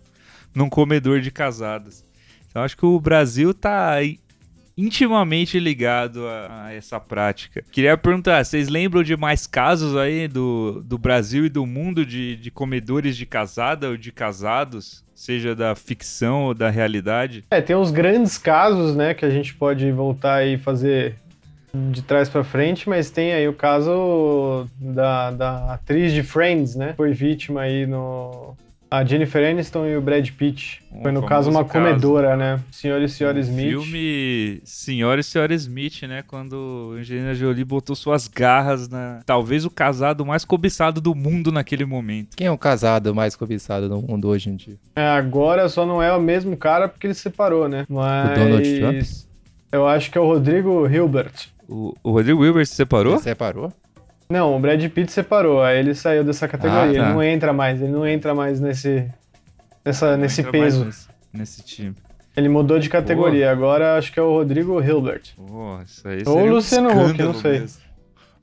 num 0.55 0.69
comedor 0.69 1.19
de 1.19 1.31
casadas. 1.31 2.01
Então 2.49 2.63
acho 2.63 2.77
que 2.77 2.85
o 2.85 2.97
Brasil 2.97 3.53
tá 3.53 3.97
intimamente 4.77 5.59
ligado 5.59 6.27
a, 6.27 6.65
a 6.65 6.73
essa 6.73 6.99
prática. 6.99 7.63
Queria 7.71 7.97
perguntar, 7.97 8.43
vocês 8.43 8.69
lembram 8.69 9.03
de 9.03 9.15
mais 9.15 9.45
casos 9.47 9.95
aí 9.95 10.27
do, 10.27 10.81
do 10.83 10.97
Brasil 10.97 11.45
e 11.45 11.49
do 11.49 11.65
mundo 11.65 12.05
de, 12.05 12.35
de 12.35 12.51
comedores 12.51 13.15
de 13.15 13.25
casada 13.25 13.89
ou 13.89 13.97
de 13.97 14.11
casados? 14.11 15.03
Seja 15.13 15.55
da 15.55 15.75
ficção 15.75 16.45
ou 16.45 16.53
da 16.53 16.69
realidade? 16.69 17.43
É, 17.51 17.61
tem 17.61 17.75
uns 17.75 17.91
grandes 17.91 18.39
casos, 18.39 18.95
né, 18.95 19.13
que 19.13 19.23
a 19.23 19.29
gente 19.29 19.53
pode 19.53 19.91
voltar 19.91 20.47
e 20.47 20.57
fazer 20.57 21.15
de 21.73 22.01
trás 22.01 22.27
pra 22.29 22.43
frente, 22.43 22.89
mas 22.89 23.09
tem 23.09 23.33
aí 23.33 23.47
o 23.47 23.53
caso 23.53 24.67
da, 24.79 25.31
da 25.31 25.73
atriz 25.73 26.11
de 26.11 26.23
Friends, 26.23 26.75
né? 26.75 26.93
Foi 26.97 27.13
vítima 27.13 27.61
aí 27.61 27.85
no. 27.85 28.55
A 28.91 29.05
Jennifer 29.05 29.49
Aniston 29.49 29.87
e 29.87 29.95
o 29.95 30.01
Brad 30.01 30.29
Pitt. 30.31 30.83
Um 30.91 31.01
Foi, 31.01 31.13
no 31.13 31.25
caso, 31.25 31.49
uma 31.49 31.63
caso. 31.63 31.71
comedora, 31.71 32.35
né? 32.35 32.59
Senhor 32.69 33.01
e 33.01 33.07
Senhora 33.07 33.39
Smith. 33.39 33.69
Filme 33.69 34.61
Senhora 34.65 35.21
e 35.21 35.23
Senhora 35.23 35.53
Smith, 35.53 36.03
né? 36.03 36.21
Quando 36.27 36.95
Angelina 36.99 37.33
Jolie 37.33 37.63
botou 37.63 37.95
suas 37.95 38.27
garras 38.27 38.89
na. 38.89 39.21
Talvez 39.25 39.63
o 39.63 39.69
casado 39.69 40.25
mais 40.25 40.43
cobiçado 40.43 40.99
do 40.99 41.15
mundo 41.15 41.53
naquele 41.53 41.85
momento. 41.85 42.35
Quem 42.35 42.47
é 42.47 42.51
o 42.51 42.57
casado 42.57 43.15
mais 43.15 43.33
cobiçado 43.33 43.87
no 43.87 44.01
mundo 44.01 44.27
hoje 44.27 44.49
em 44.49 44.57
dia? 44.57 44.75
É, 44.93 45.07
agora 45.07 45.69
só 45.69 45.85
não 45.85 46.03
é 46.03 46.11
o 46.11 46.21
mesmo 46.21 46.57
cara 46.57 46.89
porque 46.89 47.07
ele 47.07 47.13
se 47.13 47.21
separou, 47.21 47.69
né? 47.69 47.85
Mas. 47.87 48.37
Donald 48.37 48.79
Trump? 48.79 49.03
Eu 49.71 49.87
acho 49.87 50.11
que 50.11 50.17
é 50.17 50.21
o 50.21 50.25
Rodrigo 50.25 50.85
Hilbert. 50.85 51.47
O, 51.65 51.93
o 52.03 52.11
Rodrigo 52.11 52.41
Wilber 52.41 52.67
se 52.67 52.75
separou? 52.75 53.13
Ele 53.13 53.21
separou? 53.21 53.71
Não, 54.31 54.55
o 54.55 54.59
Brad 54.59 54.83
Pitt 54.89 55.11
separou, 55.11 55.61
aí 55.61 55.77
ele 55.79 55.93
saiu 55.93 56.23
dessa 56.23 56.47
categoria. 56.47 56.83
Ah, 56.83 56.85
tá. 56.85 56.89
Ele 56.93 57.13
não 57.13 57.21
entra 57.23 57.51
mais, 57.53 57.81
ele 57.81 57.91
não 57.91 58.07
entra 58.07 58.33
mais 58.33 58.59
nesse, 58.59 59.07
nessa, 59.85 60.15
nesse 60.17 60.41
Entra 60.41 60.57
mais 60.59 60.73
peso. 60.75 60.85
Nesse, 60.85 61.07
nesse 61.33 61.63
time. 61.63 61.95
Ele 62.35 62.47
mudou 62.47 62.79
de 62.79 62.89
categoria, 62.89 63.51
agora 63.51 63.97
acho 63.97 64.11
que 64.13 64.17
é 64.19 64.23
o 64.23 64.31
Rodrigo 64.31 64.81
Hilbert. 64.81 65.33
Pô, 65.35 65.79
isso 65.83 66.07
aí 66.07 66.23
Ou 66.25 66.39
um 66.39 66.49
Luciano 66.51 66.89
Huck, 66.89 67.21
não 67.21 67.33
sei. 67.33 67.59
mesmo. 67.59 67.81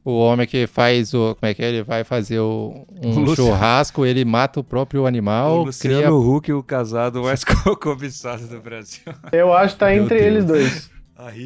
O 0.04 0.12
homem 0.20 0.46
que 0.46 0.66
faz 0.66 1.12
o. 1.12 1.34
Como 1.38 1.50
é 1.50 1.54
que 1.54 1.62
é? 1.62 1.68
Ele 1.68 1.82
vai 1.82 2.02
fazer 2.04 2.38
o, 2.38 2.86
O 3.02 3.06
um 3.06 3.20
Luciano- 3.20 3.36
churrasco, 3.50 4.06
ele 4.06 4.24
mata 4.24 4.60
o 4.60 4.64
próprio 4.64 5.02
O 5.02 5.06
animal, 5.06 5.64
Luciano 5.64 5.96
cria. 5.96 6.12
Huck, 6.12 6.52
o 6.52 6.62
casado 6.62 7.22
mais 7.22 7.44
co- 7.44 7.76
cobiçado 7.76 8.46
do 8.46 8.60
Brasil. 8.60 9.02
Eu 9.32 9.52
acho 9.52 9.74
que 9.74 9.80
tá 9.80 9.86
Meu 9.90 10.04
entre 10.04 10.16
Deus. 10.18 10.26
eles 10.26 10.44
dois. 10.44 10.90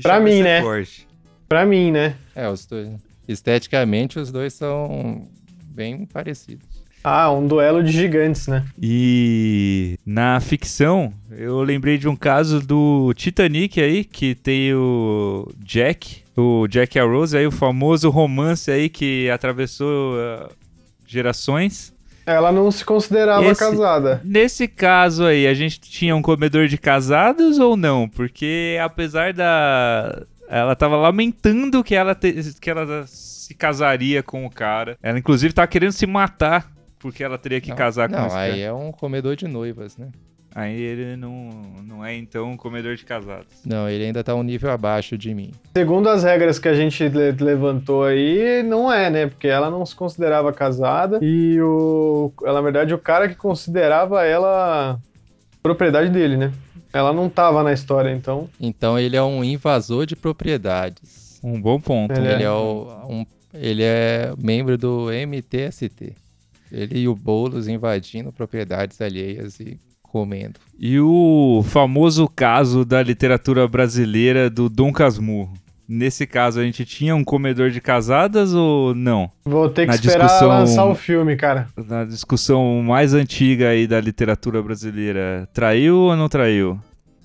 Pra 0.02 0.20
mim, 0.20 0.42
né? 0.42 0.60
Forte. 0.62 1.08
Pra 1.48 1.64
mim, 1.66 1.90
né? 1.90 2.14
É, 2.36 2.48
os 2.48 2.66
dois. 2.66 2.88
Esteticamente, 3.26 4.18
os 4.18 4.30
dois 4.32 4.52
são 4.52 5.28
bem 5.64 6.04
parecidos. 6.06 6.66
Ah, 7.04 7.32
um 7.32 7.46
duelo 7.48 7.82
de 7.82 7.90
gigantes, 7.90 8.46
né? 8.46 8.64
E 8.80 9.98
na 10.06 10.38
ficção, 10.38 11.12
eu 11.32 11.60
lembrei 11.62 11.98
de 11.98 12.08
um 12.08 12.14
caso 12.14 12.60
do 12.60 13.12
Titanic 13.14 13.80
aí, 13.80 14.04
que 14.04 14.36
tem 14.36 14.72
o 14.72 15.48
Jack, 15.58 16.22
o 16.36 16.68
Jack 16.68 16.96
e 16.96 17.00
a 17.00 17.04
Rose, 17.04 17.36
aí 17.36 17.46
o 17.46 17.50
famoso 17.50 18.08
romance 18.08 18.70
aí 18.70 18.88
que 18.88 19.28
atravessou 19.30 20.14
ah, 20.16 20.48
gerações. 21.04 21.92
Ela 22.24 22.52
não 22.52 22.70
se 22.70 22.84
considerava 22.84 23.44
Esse- 23.46 23.58
casada. 23.58 24.20
Nesse 24.24 24.68
caso 24.68 25.24
aí, 25.24 25.48
a 25.48 25.54
gente 25.54 25.80
tinha 25.80 26.14
um 26.14 26.22
comedor 26.22 26.68
de 26.68 26.78
casados 26.78 27.58
ou 27.58 27.76
não? 27.76 28.08
Porque 28.08 28.78
apesar 28.80 29.32
da. 29.32 30.22
Ela 30.54 30.76
tava 30.76 30.96
lamentando 30.96 31.82
que 31.82 31.94
ela, 31.94 32.14
te- 32.14 32.54
que 32.60 32.68
ela 32.70 33.06
se 33.06 33.54
casaria 33.54 34.22
com 34.22 34.44
o 34.44 34.50
cara. 34.50 34.98
Ela, 35.02 35.18
inclusive, 35.18 35.54
tava 35.54 35.66
querendo 35.66 35.92
se 35.92 36.06
matar 36.06 36.70
porque 36.98 37.24
ela 37.24 37.38
teria 37.38 37.60
que 37.60 37.70
Não, 37.70 37.76
casar 37.76 38.08
com 38.08 38.16
Não, 38.16 38.26
esse 38.26 38.36
aí 38.36 38.50
cara. 38.50 38.60
é 38.62 38.72
um 38.72 38.92
comedor 38.92 39.34
de 39.34 39.48
noivas, 39.48 39.96
né? 39.96 40.08
Aí 40.54 40.78
ele 40.78 41.16
não, 41.16 41.48
não 41.82 42.04
é, 42.04 42.14
então, 42.14 42.50
um 42.50 42.56
comedor 42.58 42.94
de 42.94 43.04
casados. 43.06 43.46
Não, 43.64 43.88
ele 43.88 44.04
ainda 44.04 44.22
tá 44.22 44.34
um 44.34 44.42
nível 44.42 44.70
abaixo 44.70 45.16
de 45.16 45.34
mim. 45.34 45.50
Segundo 45.74 46.10
as 46.10 46.22
regras 46.22 46.58
que 46.58 46.68
a 46.68 46.74
gente 46.74 47.08
le- 47.08 47.32
levantou 47.32 48.04
aí, 48.04 48.62
não 48.62 48.92
é, 48.92 49.08
né? 49.08 49.26
Porque 49.28 49.48
ela 49.48 49.70
não 49.70 49.86
se 49.86 49.96
considerava 49.96 50.52
casada 50.52 51.18
e 51.22 51.58
o, 51.62 52.30
na 52.42 52.60
verdade, 52.60 52.92
o 52.92 52.98
cara 52.98 53.26
que 53.30 53.34
considerava 53.34 54.22
ela 54.26 55.00
propriedade 55.62 56.10
dele, 56.10 56.36
né? 56.36 56.52
Ela 56.92 57.12
não 57.12 57.28
tava 57.28 57.62
na 57.62 57.72
história, 57.72 58.10
então. 58.12 58.48
Então 58.60 58.98
ele 58.98 59.16
é 59.16 59.22
um 59.22 59.42
invasor 59.42 60.06
de 60.06 60.14
propriedades. 60.16 61.40
Um 61.42 61.60
bom 61.60 61.80
ponto. 61.80 62.12
Ele 62.12 62.28
Ele 62.28 62.42
é. 62.42 62.46
é, 62.46 62.50
o- 62.50 62.86
um- 63.08 63.26
ele 63.54 63.82
é 63.82 64.32
membro 64.38 64.76
do 64.78 65.10
MTST. 65.10 66.14
Ele 66.70 67.00
e 67.00 67.08
o 67.08 67.14
Boulos 67.14 67.68
invadindo 67.68 68.32
propriedades 68.32 69.00
alheias 69.00 69.60
e 69.60 69.78
comendo. 70.02 70.60
E 70.78 70.98
o 71.00 71.62
famoso 71.66 72.28
caso 72.28 72.84
da 72.84 73.02
literatura 73.02 73.66
brasileira 73.66 74.48
do 74.48 74.68
Dom 74.68 74.92
Casmurro. 74.92 75.52
Nesse 75.88 76.26
caso, 76.26 76.60
a 76.60 76.64
gente 76.64 76.84
tinha 76.84 77.14
um 77.14 77.24
comedor 77.24 77.70
de 77.70 77.80
casadas 77.80 78.54
ou 78.54 78.94
não? 78.94 79.30
Vou 79.44 79.68
ter 79.68 79.82
que 79.82 79.88
Na 79.88 79.94
esperar 79.96 80.24
discussão- 80.26 80.48
lançar 80.48 80.84
o 80.86 80.94
filme, 80.94 81.36
cara. 81.36 81.66
Na 81.76 82.04
discussão 82.04 82.82
mais 82.82 83.12
antiga 83.14 83.68
aí 83.68 83.86
da 83.86 84.00
literatura 84.00 84.62
brasileira, 84.62 85.48
traiu 85.52 85.96
ou 85.98 86.16
não 86.16 86.28
traiu? 86.28 86.78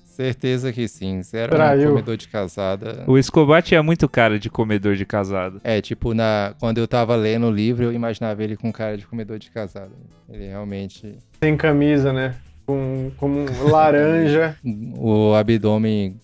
Certeza 0.04 0.72
que 0.72 0.88
sim. 0.88 1.22
Zero 1.22 1.52
Traiu. 1.52 1.84
um 1.86 1.92
comedor 1.92 2.16
de 2.16 2.26
casada. 2.26 3.04
O 3.06 3.16
Escobar 3.16 3.62
tinha 3.62 3.80
muito 3.84 4.08
cara 4.08 4.36
de 4.36 4.50
comedor 4.50 4.96
de 4.96 5.06
casada. 5.06 5.60
É, 5.62 5.80
tipo, 5.80 6.12
na, 6.12 6.54
quando 6.58 6.78
eu 6.78 6.88
tava 6.88 7.14
lendo 7.14 7.46
o 7.46 7.50
livro, 7.52 7.84
eu 7.84 7.92
imaginava 7.92 8.42
ele 8.42 8.56
com 8.56 8.72
cara 8.72 8.98
de 8.98 9.06
comedor 9.06 9.38
de 9.38 9.48
casada. 9.48 9.92
Ele 10.28 10.48
realmente. 10.48 11.14
Sem 11.40 11.56
camisa, 11.56 12.12
né? 12.12 12.34
Com, 12.66 13.12
com 13.16 13.28
um 13.30 13.68
laranja. 13.70 14.56
O 14.98 15.34
abdômen 15.34 16.16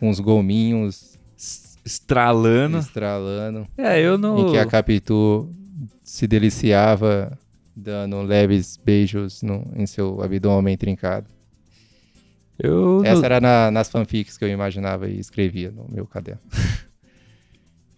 com 0.00 0.08
os 0.08 0.18
gominhos 0.18 1.15
Estralando. 1.86 2.78
estralando. 2.78 3.66
É, 3.78 4.00
eu 4.00 4.18
não. 4.18 4.38
Em 4.48 4.50
que 4.52 4.58
a 4.58 4.66
Capitu 4.66 5.48
se 6.02 6.26
deliciava 6.26 7.38
dando 7.74 8.20
leves 8.22 8.76
beijos 8.76 9.42
no, 9.42 9.62
em 9.76 9.86
seu 9.86 10.20
abdômen 10.22 10.76
trincado. 10.76 11.26
Eu, 12.58 13.02
Essa 13.04 13.16
não- 13.20 13.24
era 13.24 13.40
na- 13.40 13.70
nas 13.70 13.88
fanfics 13.90 14.36
que 14.38 14.44
eu 14.44 14.48
imaginava 14.48 15.08
e 15.08 15.18
escrevia 15.18 15.70
no 15.70 15.86
meu 15.88 16.06
caderno. 16.06 16.40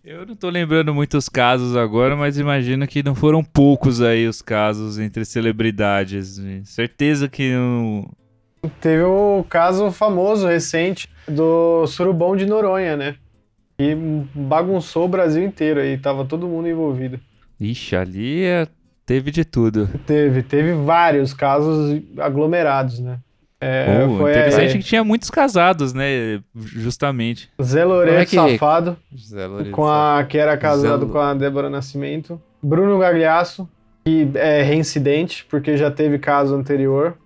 Eu 0.05 0.24
não 0.24 0.35
tô 0.35 0.48
lembrando 0.48 0.94
muitos 0.94 1.29
casos 1.29 1.77
agora, 1.77 2.16
mas 2.16 2.38
imagino 2.38 2.87
que 2.87 3.03
não 3.03 3.14
foram 3.14 3.44
poucos 3.44 4.01
aí 4.01 4.27
os 4.27 4.40
casos 4.40 4.98
entre 4.98 5.22
celebridades. 5.22 6.40
Certeza 6.64 7.29
que 7.29 7.53
não. 7.53 8.09
Teve 8.81 9.03
o 9.03 9.44
caso 9.51 9.90
famoso 9.92 10.46
recente 10.46 11.11
do 11.29 11.87
surubão 11.87 12.35
de 12.37 12.46
Noronha, 12.46 12.96
né? 12.96 13.16
E 13.81 13.95
bagunçou 14.35 15.05
o 15.05 15.09
Brasil 15.09 15.45
inteiro 15.45 15.81
aí, 15.81 15.97
tava 15.97 16.25
todo 16.25 16.49
mundo 16.49 16.69
envolvido. 16.69 17.21
Ixi, 17.61 17.95
ali 17.95 18.45
é- 18.45 18.67
teve 19.07 19.31
de 19.31 19.45
tudo. 19.45 19.88
Teve, 20.07 20.43
teve 20.43 20.73
vários 20.73 21.33
casos 21.33 22.01
aglomerados, 22.19 22.99
né? 22.99 23.19
É, 23.61 24.05
Pô, 24.07 24.19
foi 24.19 24.31
interessante 24.31 24.71
é, 24.75 24.79
que 24.79 24.85
tinha 24.85 25.03
muitos 25.03 25.31
casados, 25.31 25.93
né? 25.93 26.41
Justamente. 26.55 27.51
Zé 27.61 27.83
é 27.83 28.25
que- 28.25 28.37
Safado, 28.37 28.97
José 29.12 29.47
Lourenço. 29.47 29.71
com 29.73 29.87
a, 29.88 30.25
que 30.29 30.38
era 30.38 30.57
casado 30.57 31.07
Zé- 31.07 31.12
com 31.12 31.19
a 31.19 31.35
Débora 31.35 31.69
Nascimento. 31.69 32.41
Bruno 32.62 32.99
Gagliasso, 32.99 33.69
que 34.05 34.29
é 34.35 34.62
reincidente, 34.62 35.45
porque 35.51 35.77
já 35.77 35.91
teve 35.91 36.19
caso 36.19 36.55
anterior. 36.55 37.17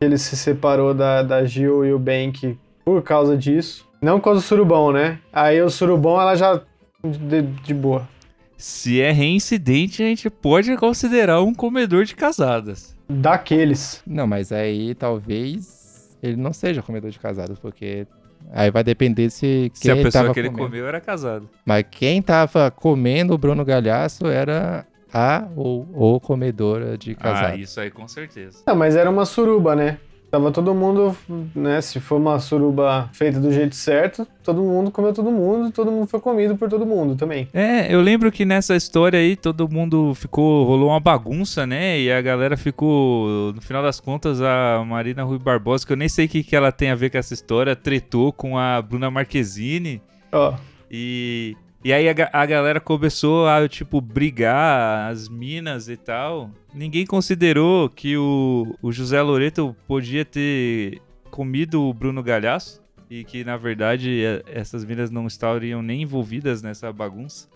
Ele 0.00 0.16
se 0.18 0.34
separou 0.36 0.94
da, 0.94 1.22
da 1.22 1.44
Gil 1.44 1.84
e 1.84 1.92
o 1.92 1.98
Bank 1.98 2.58
por 2.84 3.02
causa 3.02 3.36
disso. 3.36 3.86
Não 4.02 4.18
por 4.18 4.24
causa 4.24 4.40
do 4.40 4.44
surubão, 4.44 4.92
né? 4.92 5.18
Aí 5.32 5.62
o 5.62 5.70
surubão, 5.70 6.20
ela 6.20 6.34
já... 6.34 6.60
De, 7.04 7.42
de 7.42 7.72
boa. 7.74 8.08
Se 8.56 9.00
é 9.00 9.10
reincidente, 9.12 10.02
a 10.02 10.06
gente 10.06 10.28
pode 10.30 10.76
considerar 10.76 11.40
um 11.42 11.54
comedor 11.54 12.04
de 12.04 12.14
casadas. 12.14 12.96
Daqueles. 13.08 14.02
Não, 14.06 14.26
mas 14.26 14.52
aí 14.52 14.94
talvez 14.94 16.16
ele 16.22 16.36
não 16.36 16.52
seja 16.52 16.80
comedor 16.82 17.10
de 17.10 17.18
casados, 17.18 17.58
porque 17.58 18.06
aí 18.52 18.70
vai 18.70 18.84
depender 18.84 19.30
se 19.30 19.70
Se 19.74 19.90
a 19.90 19.94
quem 19.94 20.04
pessoa 20.04 20.22
tava 20.24 20.34
que 20.34 20.40
ele 20.40 20.48
comendo. 20.50 20.68
comeu 20.68 20.86
era 20.86 21.00
casada. 21.00 21.44
Mas 21.64 21.84
quem 21.90 22.22
tava 22.22 22.70
comendo 22.70 23.34
o 23.34 23.38
Bruno 23.38 23.64
Galhaço 23.64 24.26
era 24.28 24.86
a 25.12 25.48
ou 25.56 25.88
o 25.92 26.20
comedora 26.20 26.96
de 26.96 27.12
Ah, 27.12 27.22
casados. 27.22 27.60
isso 27.60 27.80
aí 27.80 27.90
com 27.90 28.06
certeza. 28.06 28.58
Não, 28.66 28.76
mas 28.76 28.94
era 28.94 29.10
uma 29.10 29.24
suruba, 29.26 29.74
né? 29.74 29.98
Tava 30.32 30.50
todo 30.50 30.74
mundo, 30.74 31.14
né? 31.54 31.78
Se 31.82 32.00
for 32.00 32.16
uma 32.16 32.38
suruba 32.38 33.10
feita 33.12 33.38
do 33.38 33.52
jeito 33.52 33.76
certo, 33.76 34.26
todo 34.42 34.62
mundo 34.62 34.90
comeu 34.90 35.12
todo 35.12 35.30
mundo, 35.30 35.70
todo 35.70 35.92
mundo 35.92 36.06
foi 36.06 36.20
comido 36.20 36.56
por 36.56 36.70
todo 36.70 36.86
mundo 36.86 37.14
também. 37.16 37.46
É, 37.52 37.94
eu 37.94 38.00
lembro 38.00 38.32
que 38.32 38.46
nessa 38.46 38.74
história 38.74 39.18
aí 39.18 39.36
todo 39.36 39.68
mundo 39.68 40.14
ficou. 40.14 40.64
rolou 40.64 40.88
uma 40.88 40.98
bagunça, 40.98 41.66
né? 41.66 42.00
E 42.00 42.10
a 42.10 42.22
galera 42.22 42.56
ficou. 42.56 43.52
No 43.52 43.60
final 43.60 43.82
das 43.82 44.00
contas, 44.00 44.40
a 44.40 44.82
Marina 44.86 45.22
Rui 45.22 45.38
Barbosa, 45.38 45.86
que 45.86 45.92
eu 45.92 45.98
nem 45.98 46.08
sei 46.08 46.24
o 46.24 46.28
que, 46.30 46.42
que 46.42 46.56
ela 46.56 46.72
tem 46.72 46.90
a 46.90 46.94
ver 46.94 47.10
com 47.10 47.18
essa 47.18 47.34
história, 47.34 47.76
tretou 47.76 48.32
com 48.32 48.56
a 48.56 48.80
Bruna 48.80 49.10
Marquezine. 49.10 50.00
Ó, 50.32 50.54
E. 50.90 51.54
E 51.84 51.92
aí 51.92 52.08
a, 52.08 52.14
a 52.32 52.46
galera 52.46 52.80
começou 52.80 53.48
a, 53.48 53.68
tipo, 53.68 54.00
brigar, 54.00 55.10
as 55.10 55.28
minas 55.28 55.88
e 55.88 55.96
tal. 55.96 56.50
Ninguém 56.72 57.04
considerou 57.04 57.88
que 57.88 58.16
o, 58.16 58.76
o 58.80 58.92
José 58.92 59.20
Loreto 59.20 59.74
podia 59.86 60.24
ter 60.24 61.00
comido 61.30 61.82
o 61.82 61.92
Bruno 61.92 62.22
Galhaço. 62.22 62.80
E 63.10 63.24
que, 63.24 63.44
na 63.44 63.56
verdade, 63.56 64.10
e- 64.10 64.42
essas 64.46 64.84
minas 64.84 65.10
não 65.10 65.26
estariam 65.26 65.82
nem 65.82 66.02
envolvidas 66.02 66.62
nessa 66.62 66.90
bagunça. 66.92 67.48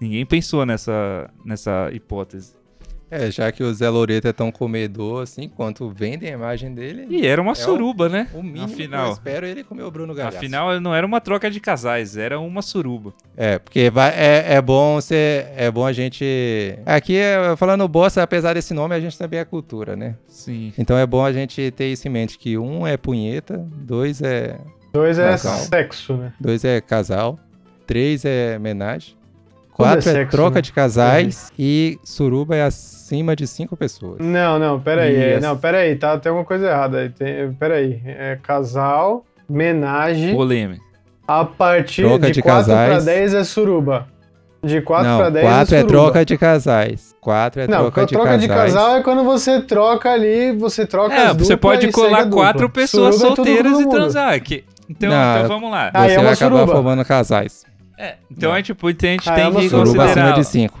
Ninguém 0.00 0.24
pensou 0.24 0.64
nessa, 0.64 1.28
nessa 1.44 1.90
hipótese. 1.92 2.54
É, 3.10 3.30
já 3.30 3.50
que 3.50 3.62
o 3.62 3.74
Zé 3.74 3.88
Loreto 3.88 4.28
é 4.28 4.32
tão 4.32 4.52
comedor 4.52 5.22
assim, 5.24 5.48
quanto 5.48 5.88
vendem 5.90 6.30
a 6.30 6.32
imagem 6.34 6.72
dele, 6.72 7.06
E 7.10 7.26
era 7.26 7.42
uma 7.42 7.50
É 7.50 7.52
o- 7.52 7.56
suruba, 7.56 8.08
né? 8.08 8.28
o 8.32 8.42
mínimo 8.42 8.66
que 8.68 8.82
eu 8.82 8.86
Afinal, 8.86 9.12
espero 9.12 9.46
é 9.46 9.50
ele 9.50 9.64
comer 9.64 9.82
o 9.82 9.90
Bruno 9.90 10.14
Galhaço. 10.14 10.36
afinal, 10.38 10.80
não 10.80 10.94
era 10.94 11.04
uma 11.06 11.20
troca 11.20 11.50
de 11.50 11.58
casais, 11.58 12.16
era 12.16 12.38
uma 12.38 12.62
suruba. 12.62 13.12
É, 13.36 13.58
porque 13.58 13.90
vai, 13.90 14.10
é, 14.10 14.54
é 14.54 14.62
bom 14.62 15.00
ser, 15.00 15.48
é 15.56 15.70
bom 15.70 15.84
a 15.84 15.92
gente... 15.92 16.78
Aqui, 16.86 17.16
é, 17.16 17.56
falando 17.56 17.86
bosta, 17.88 18.22
apesar 18.22 18.54
desse 18.54 18.72
nome, 18.72 18.94
a 18.94 19.00
gente 19.00 19.18
também 19.18 19.40
é 19.40 19.44
cultura, 19.44 19.96
né? 19.96 20.14
Sim. 20.28 20.72
Então 20.78 20.96
é 20.96 21.04
bom 21.06 21.24
a 21.24 21.32
gente 21.32 21.70
ter 21.72 21.86
isso 21.90 22.06
em 22.06 22.10
mente, 22.10 22.38
que 22.38 22.56
um 22.56 22.86
é 22.86 22.96
punheta, 22.96 23.58
dois 23.72 24.22
é, 24.22 24.56
dois 24.92 25.18
é 25.18 25.30
Casal. 25.30 25.58
sexo, 25.58 26.14
né? 26.16 26.32
dois 26.40 26.64
é 26.64 26.80
casal, 26.80 27.38
três 27.86 28.24
é 28.24 28.54
homenagem, 28.56 29.14
quatro 29.72 29.98
é, 29.98 30.02
sexo, 30.02 30.30
troca 30.36 30.56
né? 30.56 30.62
de 30.62 30.72
casais 30.72 31.52
e 31.58 31.98
suruba 32.04 32.56
é 32.56 32.62
acima 32.62 33.34
de 33.36 33.46
cinco 33.46 33.76
pessoas. 33.76 34.18
Não, 34.20 34.58
não, 34.58 34.78
peraí. 34.80 35.14
é, 35.14 35.34
Yes. 35.34 35.42
não, 35.42 35.56
peraí, 35.56 35.96
tá, 35.96 36.18
tem 36.18 36.30
alguma 36.30 36.44
coisa 36.46 36.68
errada 36.68 36.98
aí. 36.98 37.08
Tem, 37.10 37.52
peraí. 37.54 38.00
É 38.04 38.38
casal, 38.42 39.24
menagem. 39.48 40.34
Polêmica. 40.34 40.82
A 41.26 41.44
partir 41.44 42.02
Troca 42.02 42.26
de 42.26 42.32
de 42.32 42.42
4 42.42 42.64
pra 42.64 42.74
casais. 42.88 43.04
10 43.04 43.34
é 43.34 43.44
suruba. 43.44 44.06
De 44.62 44.80
4 44.82 45.06
Não, 45.08 45.18
pra 45.18 45.30
10 45.30 45.46
quatro 45.46 45.74
é 45.74 45.78
é, 45.78 45.80
suruba. 45.80 46.02
troca 46.02 46.24
de 46.24 46.36
casais. 46.38 47.14
Quatro 47.20 47.62
é 47.62 47.66
Não, 47.66 47.78
troca, 47.90 48.06
de, 48.06 48.12
troca 48.12 48.38
de 48.38 48.48
casais. 48.48 48.74
casal 48.74 48.96
é 48.96 49.02
quando 49.02 49.24
você 49.24 49.60
troca 49.62 50.10
ali, 50.10 50.52
você 50.52 50.84
troca 50.86 51.14
É, 51.14 51.26
as 51.28 51.36
você 51.36 51.56
pode 51.56 51.86
e 51.86 51.92
colar 51.92 52.24
dupla. 52.24 52.44
quatro 52.44 52.68
pessoas 52.68 53.14
Suruba 53.16 53.32
é 53.32 53.36
solteiras 53.36 53.72
e 53.78 53.84
mundo. 53.84 53.90
transar. 53.90 54.40
Que... 54.42 54.64
Então, 54.88 55.08
Não, 55.08 55.36
então 55.36 55.48
vamos 55.48 55.70
lá. 55.70 55.90
Ah, 55.94 56.08
Você 56.08 56.14
é 56.14 56.16
vai 56.22 56.32
acabar 56.32 56.56
suruba. 56.56 56.72
formando 56.72 57.04
casais. 57.04 57.64
É, 58.00 58.16
então 58.30 58.50
Não. 58.50 58.56
é 58.56 58.62
tipo, 58.62 58.88
então 58.88 59.08
a 59.08 59.12
gente 59.12 59.28
Ah, 59.28 59.32
é 59.32 59.36
tem 59.36 59.44
uma 59.50 59.60
que 59.60 59.68
suruba 59.68 59.86
Suruba 59.86 60.04
acima 60.04 60.14
considerar. 60.24 60.40
de 60.40 60.46
cinco. 60.46 60.80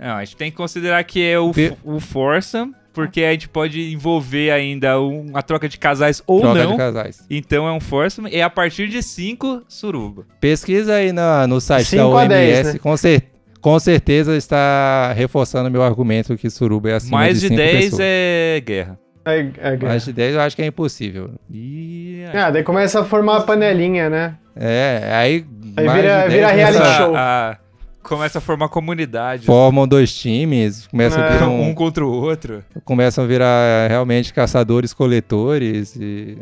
Não, 0.00 0.16
a 0.16 0.24
gente 0.24 0.36
tem 0.36 0.50
que 0.50 0.56
considerar 0.56 1.04
que 1.04 1.22
é 1.22 1.38
o, 1.38 1.52
Pe- 1.52 1.74
o 1.84 2.00
foursome, 2.00 2.72
porque 2.92 3.22
a 3.22 3.32
gente 3.32 3.48
pode 3.48 3.92
envolver 3.92 4.50
ainda 4.50 5.00
um- 5.00 5.26
a 5.34 5.42
troca 5.42 5.68
de 5.68 5.78
casais 5.78 6.22
ou 6.26 6.40
Troca 6.40 6.64
não. 6.64 6.72
de 6.72 6.76
casais. 6.78 7.24
Então 7.30 7.68
é 7.68 7.72
um 7.72 7.78
foursome. 7.80 8.30
E 8.30 8.40
a 8.42 8.50
partir 8.50 8.88
de 8.88 9.02
cinco, 9.02 9.62
suruba. 9.68 10.24
Pesquisa 10.40 10.94
aí 10.94 11.12
na- 11.12 11.46
no 11.46 11.60
site 11.60 11.84
da 11.96 12.02
Cinco 12.02 12.16
a 12.16 12.22
OMS, 12.22 12.72
né? 12.72 12.78
com, 12.80 12.96
cer- 12.96 13.22
com 13.60 13.78
certeza 13.78 14.36
está 14.36 15.12
reforçando 15.12 15.70
meu 15.70 15.82
argumento 15.82 16.36
que 16.36 16.48
suruba 16.50 16.90
é 16.90 16.94
acima 16.94 17.18
Mais 17.18 17.34
de 17.34 17.42
de 17.42 17.48
cinco 17.48 17.56
10 17.56 17.84
pessoas. 17.84 18.00
é 18.02 18.62
guerra. 18.64 18.98
É, 19.22 19.38
é, 19.38 19.48
é. 19.74 19.76
Mais 19.76 20.04
de 20.04 20.12
10 20.14 20.34
eu 20.34 20.40
acho 20.40 20.56
que 20.56 20.62
é 20.62 20.66
impossível. 20.66 21.30
E 21.50 22.24
Ah, 22.32 22.50
daí 22.50 22.62
começa 22.64 23.00
a 23.00 23.04
formar 23.04 23.36
a 23.36 23.40
panelinha, 23.42 24.08
né? 24.08 24.34
É, 24.56 25.10
aí, 25.14 25.44
Aí 25.76 25.88
vira- 25.88 26.00
de 26.24 26.28
10 26.28 26.32
vira 26.32 26.48
reality 26.52 26.78
começa- 26.78 26.96
show. 26.96 27.16
a- 27.16 27.58
começa 28.02 28.38
a 28.38 28.40
formar 28.40 28.68
comunidade. 28.68 29.44
Formam 29.46 29.86
dois 29.86 30.14
times, 30.14 30.86
começam 30.86 31.22
a 31.22 31.26
É. 31.26 31.32
virar 31.32 31.48
um 31.48 31.68
um- 31.70 31.74
contra 31.74 32.04
o 32.04 32.10
outro. 32.10 32.64
começam 32.84 33.24
a 33.24 33.26
virar 33.26 33.88
realmente 33.88 34.32
caçadores 34.34 34.92
coletores 34.92 35.94
e, 35.96 36.38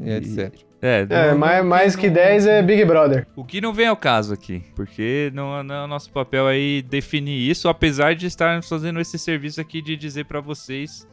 e 0.00 0.10
etc. 0.10 0.52
É, 0.84 1.06
É, 1.08 1.30
não- 1.30 1.38
mais, 1.38 1.64
mais 1.64 1.94
que 1.96 2.08
não- 2.08 2.14
10 2.14 2.44
é 2.46 2.60
Big 2.60 2.84
Brother. 2.84 3.24
O 3.36 3.44
que 3.44 3.60
não 3.60 3.72
vem 3.72 3.86
ao 3.86 3.94
caso 3.96 4.34
aqui, 4.34 4.64
porque 4.74 5.30
não, 5.32 5.62
não 5.62 5.74
é 5.76 5.84
o 5.84 5.86
nosso 5.86 6.10
papel 6.10 6.46
aí 6.48 6.82
definir 6.82 7.48
isso, 7.48 7.68
apesar 7.68 8.16
de 8.16 8.26
estarmos 8.26 8.68
fazendo 8.68 8.98
esse 9.00 9.16
serviço 9.16 9.60
aqui 9.60 9.80
de 9.80 9.96
dizer 9.96 10.24
pra 10.24 10.40
vocês 10.40 11.06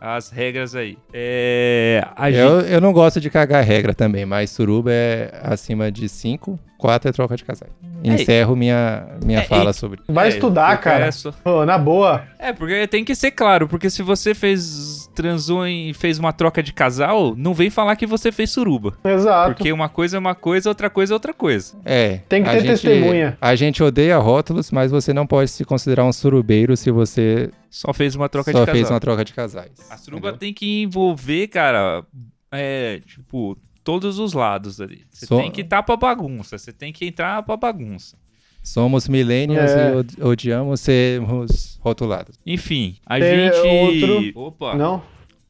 as 0.00 0.30
regras 0.30 0.76
aí. 0.76 0.96
É, 1.12 2.06
a 2.14 2.30
gente, 2.30 2.40
Eu, 2.40 2.60
eu 2.60 2.80
não 2.80 2.92
gosto 2.92 3.20
de 3.20 3.30
cagar 3.30 3.64
regra 3.64 3.94
também, 3.94 4.24
mas 4.26 4.50
suruba 4.50 4.92
é 4.92 5.40
acima 5.42 5.90
de 5.90 6.08
5, 6.08 6.56
4 6.84 7.08
é 7.08 7.12
troca 7.12 7.34
de 7.34 7.42
casais. 7.44 7.70
Encerro 8.04 8.54
minha, 8.54 9.06
minha 9.24 9.38
É, 9.38 9.44
fala 9.44 9.70
e- 9.70 9.74
sobre. 9.74 10.00
Vai 10.06 10.26
É, 10.26 10.28
estudar, 10.28 10.78
cara. 10.78 11.06
é 11.06 11.10
só- 11.10 11.32
Pô, 11.32 11.64
na 11.64 11.78
boa. 11.78 12.22
É, 12.38 12.52
porque 12.52 12.86
tem 12.86 13.02
que 13.02 13.14
ser 13.14 13.30
claro, 13.30 13.66
porque 13.66 13.88
se 13.88 14.02
você 14.02 14.34
fez 14.34 15.08
transou 15.14 15.66
e 15.66 15.94
fez 15.94 16.18
uma 16.18 16.30
troca 16.32 16.62
de 16.62 16.72
casal, 16.74 17.34
não 17.36 17.54
vem 17.54 17.70
falar 17.70 17.96
que 17.96 18.06
você 18.06 18.30
fez 18.30 18.50
suruba. 18.50 18.92
Exato. 19.02 19.54
Porque 19.54 19.72
uma 19.72 19.88
coisa 19.88 20.18
é 20.18 20.20
uma 20.20 20.34
coisa, 20.34 20.68
outra 20.68 20.90
coisa 20.90 21.14
é 21.14 21.16
outra 21.16 21.32
coisa. 21.32 21.74
É. 21.86 22.18
Tem 22.28 22.42
que 22.42 22.50
ter 22.50 22.60
gente- 22.60 22.66
testemunha. 22.82 23.38
A 23.40 23.54
gente 23.54 23.82
odeia 23.82 24.18
rótulos, 24.18 24.70
mas 24.70 24.90
você 24.90 25.14
não 25.14 25.26
pode 25.26 25.50
se 25.50 25.64
considerar 25.64 26.04
um 26.04 26.12
surubeiro 26.12 26.76
se 26.76 26.90
você 26.90 27.48
Só 27.70 27.94
fez 27.94 28.14
uma 28.14 28.28
troca 28.28 28.52
só 28.52 28.58
de 28.60 28.66
casal. 28.66 28.74
fez 28.74 28.90
uma 28.90 29.00
troca 29.00 29.24
de 29.24 29.32
casais. 29.32 29.70
A 29.88 29.96
suruba 29.96 30.28
entendeu? 30.28 30.38
tem 30.38 30.52
que 30.52 30.82
envolver, 30.82 31.46
cara, 31.48 32.04
é, 32.52 33.00
tipo, 33.06 33.56
todos 33.84 34.18
os 34.18 34.32
lados 34.32 34.80
ali. 34.80 35.04
Você 35.10 35.26
tem 35.26 35.50
que 35.50 35.60
estar 35.60 35.82
pra 35.82 35.96
bagunça, 35.96 36.56
você 36.58 36.72
tem 36.72 36.92
que 36.92 37.04
entrar 37.06 37.42
pra 37.42 37.56
bagunça. 37.56 38.16
Somos 38.62 39.06
millennials 39.08 39.70
É. 39.70 39.90
e 39.92 39.96
od- 39.96 40.22
odiamos 40.22 40.80
sermos 40.80 41.78
rotulados. 41.82 42.34
Enfim, 42.46 42.96
a 43.04 43.18
Tem 43.18 43.50
gente... 43.50 44.02
outro- 44.02 44.40
Opa, 44.40 44.74
Não? 44.74 45.02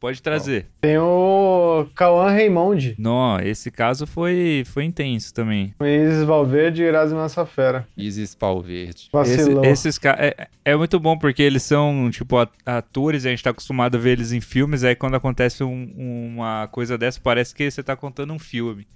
Pode 0.04 0.20
trazer. 0.20 0.66
Tem 0.82 0.98
o 0.98 1.86
Cauã 1.94 2.30
Raymond. 2.30 2.94
Não, 2.98 3.38
esse 3.40 3.70
caso 3.70 4.06
foi, 4.06 4.62
foi 4.66 4.84
intenso 4.84 5.32
também. 5.32 5.74
Luiz 5.80 6.22
Valverde 6.24 6.82
e 6.82 6.84
Erasmo 6.84 7.16
Massafera. 7.18 7.86
Isis 7.96 8.34
Pau 8.34 8.60
Verde. 8.60 8.90
Esse- 8.92 9.08
Vacilou. 9.10 9.64
esses 9.64 9.96
caras. 9.96 10.20
É, 10.26 10.48
é 10.64 10.76
muito 10.76 11.00
bom 11.00 11.16
porque 11.16 11.42
eles 11.42 11.62
são, 11.62 12.10
tipo, 12.10 12.36
atores, 12.66 13.24
a 13.24 13.30
gente 13.30 13.42
tá 13.42 13.48
acostumado 13.50 13.96
a 13.96 13.98
ver 13.98 14.10
eles 14.10 14.30
em 14.32 14.42
filmes, 14.42 14.84
aí 14.84 14.94
quando 14.94 15.14
acontece 15.14 15.64
um- 15.64 15.90
uma 15.96 16.68
coisa 16.70 16.98
dessa, 16.98 17.18
parece 17.18 17.54
que 17.54 17.70
você 17.70 17.82
tá 17.82 17.96
contando 17.96 18.32
um 18.34 18.38
filme. 18.38 18.86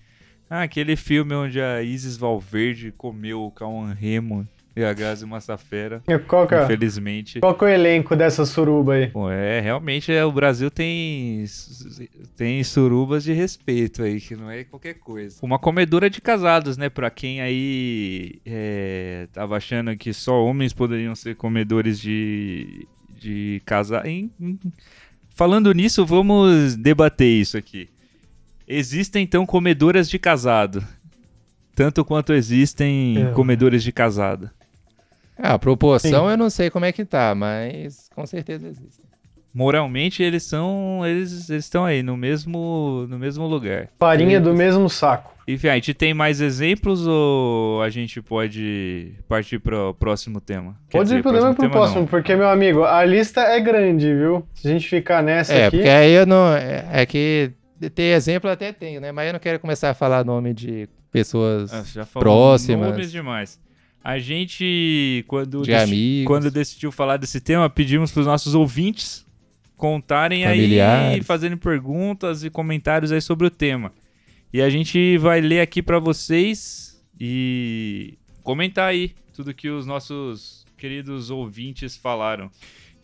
Ah, 0.50 0.62
aquele 0.62 0.94
filme 0.94 1.34
onde 1.34 1.58
a 1.60 1.82
Isis 1.82 2.16
Valverde 2.18 2.92
comeu 2.96 3.42
o 3.44 3.50
Cauan 3.50 3.94
Raymond. 3.98 4.46
E 4.78 4.84
a 4.84 4.92
Grazi 4.92 5.26
Massafera, 5.26 6.02
E 6.06 6.18
Qual 6.20 6.46
que, 6.46 6.54
é, 6.54 6.62
infelizmente. 6.64 7.40
qual 7.40 7.54
que 7.56 7.64
é 7.64 7.68
o 7.68 7.70
elenco 7.70 8.14
dessa 8.14 8.44
suruba 8.46 8.94
aí? 8.94 9.06
Bom, 9.08 9.28
é, 9.30 9.58
realmente 9.60 10.12
é, 10.12 10.24
o 10.24 10.30
Brasil 10.30 10.70
tem, 10.70 11.44
tem 12.36 12.62
surubas 12.62 13.24
de 13.24 13.32
respeito 13.32 14.02
aí, 14.04 14.20
que 14.20 14.36
não 14.36 14.48
é 14.50 14.62
qualquer 14.64 14.94
coisa. 14.94 15.38
Uma 15.42 15.58
comedora 15.58 16.08
de 16.08 16.20
casados, 16.20 16.76
né? 16.76 16.88
Pra 16.88 17.10
quem 17.10 17.40
aí 17.40 18.40
é, 18.46 19.26
tava 19.32 19.56
achando 19.56 19.96
que 19.96 20.12
só 20.12 20.44
homens 20.44 20.72
poderiam 20.72 21.14
ser 21.14 21.34
comedores 21.34 21.98
de, 21.98 22.86
de 23.20 23.60
casar. 23.66 24.06
em- 24.06 24.30
em- 24.40 24.58
Falando 25.34 25.72
nisso, 25.72 26.04
vamos 26.04 26.76
debater 26.76 27.28
isso 27.40 27.56
aqui. 27.56 27.88
Existem 28.66 29.22
então 29.22 29.46
comedoras 29.46 30.08
de 30.10 30.18
casado. 30.18 30.84
Tanto 31.74 32.04
quanto 32.04 32.32
existem 32.32 33.16
É. 33.28 33.30
comedores 33.32 33.84
de 33.84 33.92
casada. 33.92 34.52
Ah, 35.38 35.54
a 35.54 35.58
proporção 35.58 36.24
Sim. 36.26 36.30
eu 36.32 36.36
não 36.36 36.50
sei 36.50 36.68
como 36.70 36.84
é 36.84 36.92
que 36.92 37.04
tá, 37.04 37.34
mas 37.34 38.08
com 38.14 38.26
certeza 38.26 38.66
existe. 38.68 39.06
Moralmente 39.54 40.22
eles 40.22 40.42
são. 40.42 41.00
Eles 41.04 41.48
estão 41.48 41.84
aí 41.84 42.02
no 42.02 42.16
mesmo, 42.16 43.06
no 43.08 43.18
mesmo 43.18 43.46
lugar. 43.46 43.88
Farinha 43.98 44.40
do 44.40 44.54
mesmo 44.54 44.88
saco. 44.90 45.32
Enfim, 45.48 45.68
a 45.68 45.74
gente 45.74 45.94
tem 45.94 46.12
mais 46.12 46.42
exemplos 46.42 47.06
ou 47.06 47.80
a 47.82 47.88
gente 47.88 48.20
pode 48.20 49.14
partir 49.26 49.58
para 49.58 49.88
o 49.88 49.94
próximo 49.94 50.40
tema? 50.42 50.76
Quer 50.90 50.98
Pode 50.98 51.08
dizer, 51.08 51.20
ir 51.20 51.22
pro 51.22 51.32
tema 51.32 51.46
pro 51.54 51.62
tema 51.62 51.70
próximo, 51.72 52.00
não. 52.00 52.06
porque, 52.06 52.36
meu 52.36 52.48
amigo, 52.50 52.84
a 52.84 53.02
lista 53.04 53.40
é 53.40 53.58
grande, 53.58 54.14
viu? 54.14 54.46
Se 54.54 54.68
a 54.68 54.70
gente 54.70 54.86
ficar 54.86 55.22
nessa 55.22 55.54
É, 55.54 55.66
aqui. 55.66 55.78
porque 55.78 55.88
aí 55.88 56.12
eu 56.12 56.26
não. 56.26 56.52
É, 56.52 56.86
é 56.92 57.06
que 57.06 57.50
ter 57.94 58.14
exemplo 58.14 58.50
eu 58.50 58.52
até 58.52 58.72
tenho, 58.72 59.00
né? 59.00 59.10
Mas 59.10 59.28
eu 59.28 59.32
não 59.32 59.40
quero 59.40 59.58
começar 59.58 59.88
a 59.88 59.94
falar 59.94 60.22
nome 60.22 60.52
de 60.52 60.86
pessoas 61.10 61.72
Ah, 61.72 61.82
já 61.82 62.04
falou 62.04 62.22
próximas. 62.22 62.90
nomes 62.90 63.10
demais. 63.10 63.58
A 64.10 64.18
gente, 64.18 65.22
quando, 65.28 65.60
de 65.60 65.70
deci- 65.70 65.82
amigos. 65.84 66.26
quando 66.26 66.50
decidiu 66.50 66.90
falar 66.90 67.18
desse 67.18 67.42
tema, 67.42 67.68
pedimos 67.68 68.10
para 68.10 68.20
os 68.20 68.26
nossos 68.26 68.54
ouvintes 68.54 69.26
contarem 69.76 70.46
aí, 70.46 70.60
Familiares. 70.62 71.26
fazendo 71.26 71.58
perguntas 71.58 72.42
e 72.42 72.48
comentários 72.48 73.12
aí 73.12 73.20
sobre 73.20 73.46
o 73.46 73.50
tema. 73.50 73.92
E 74.50 74.62
a 74.62 74.70
gente 74.70 75.18
vai 75.18 75.42
ler 75.42 75.60
aqui 75.60 75.82
para 75.82 75.98
vocês 75.98 76.98
e 77.20 78.14
comentar 78.42 78.88
aí 78.88 79.12
tudo 79.36 79.52
que 79.52 79.68
os 79.68 79.84
nossos 79.84 80.64
queridos 80.78 81.28
ouvintes 81.28 81.94
falaram. 81.94 82.50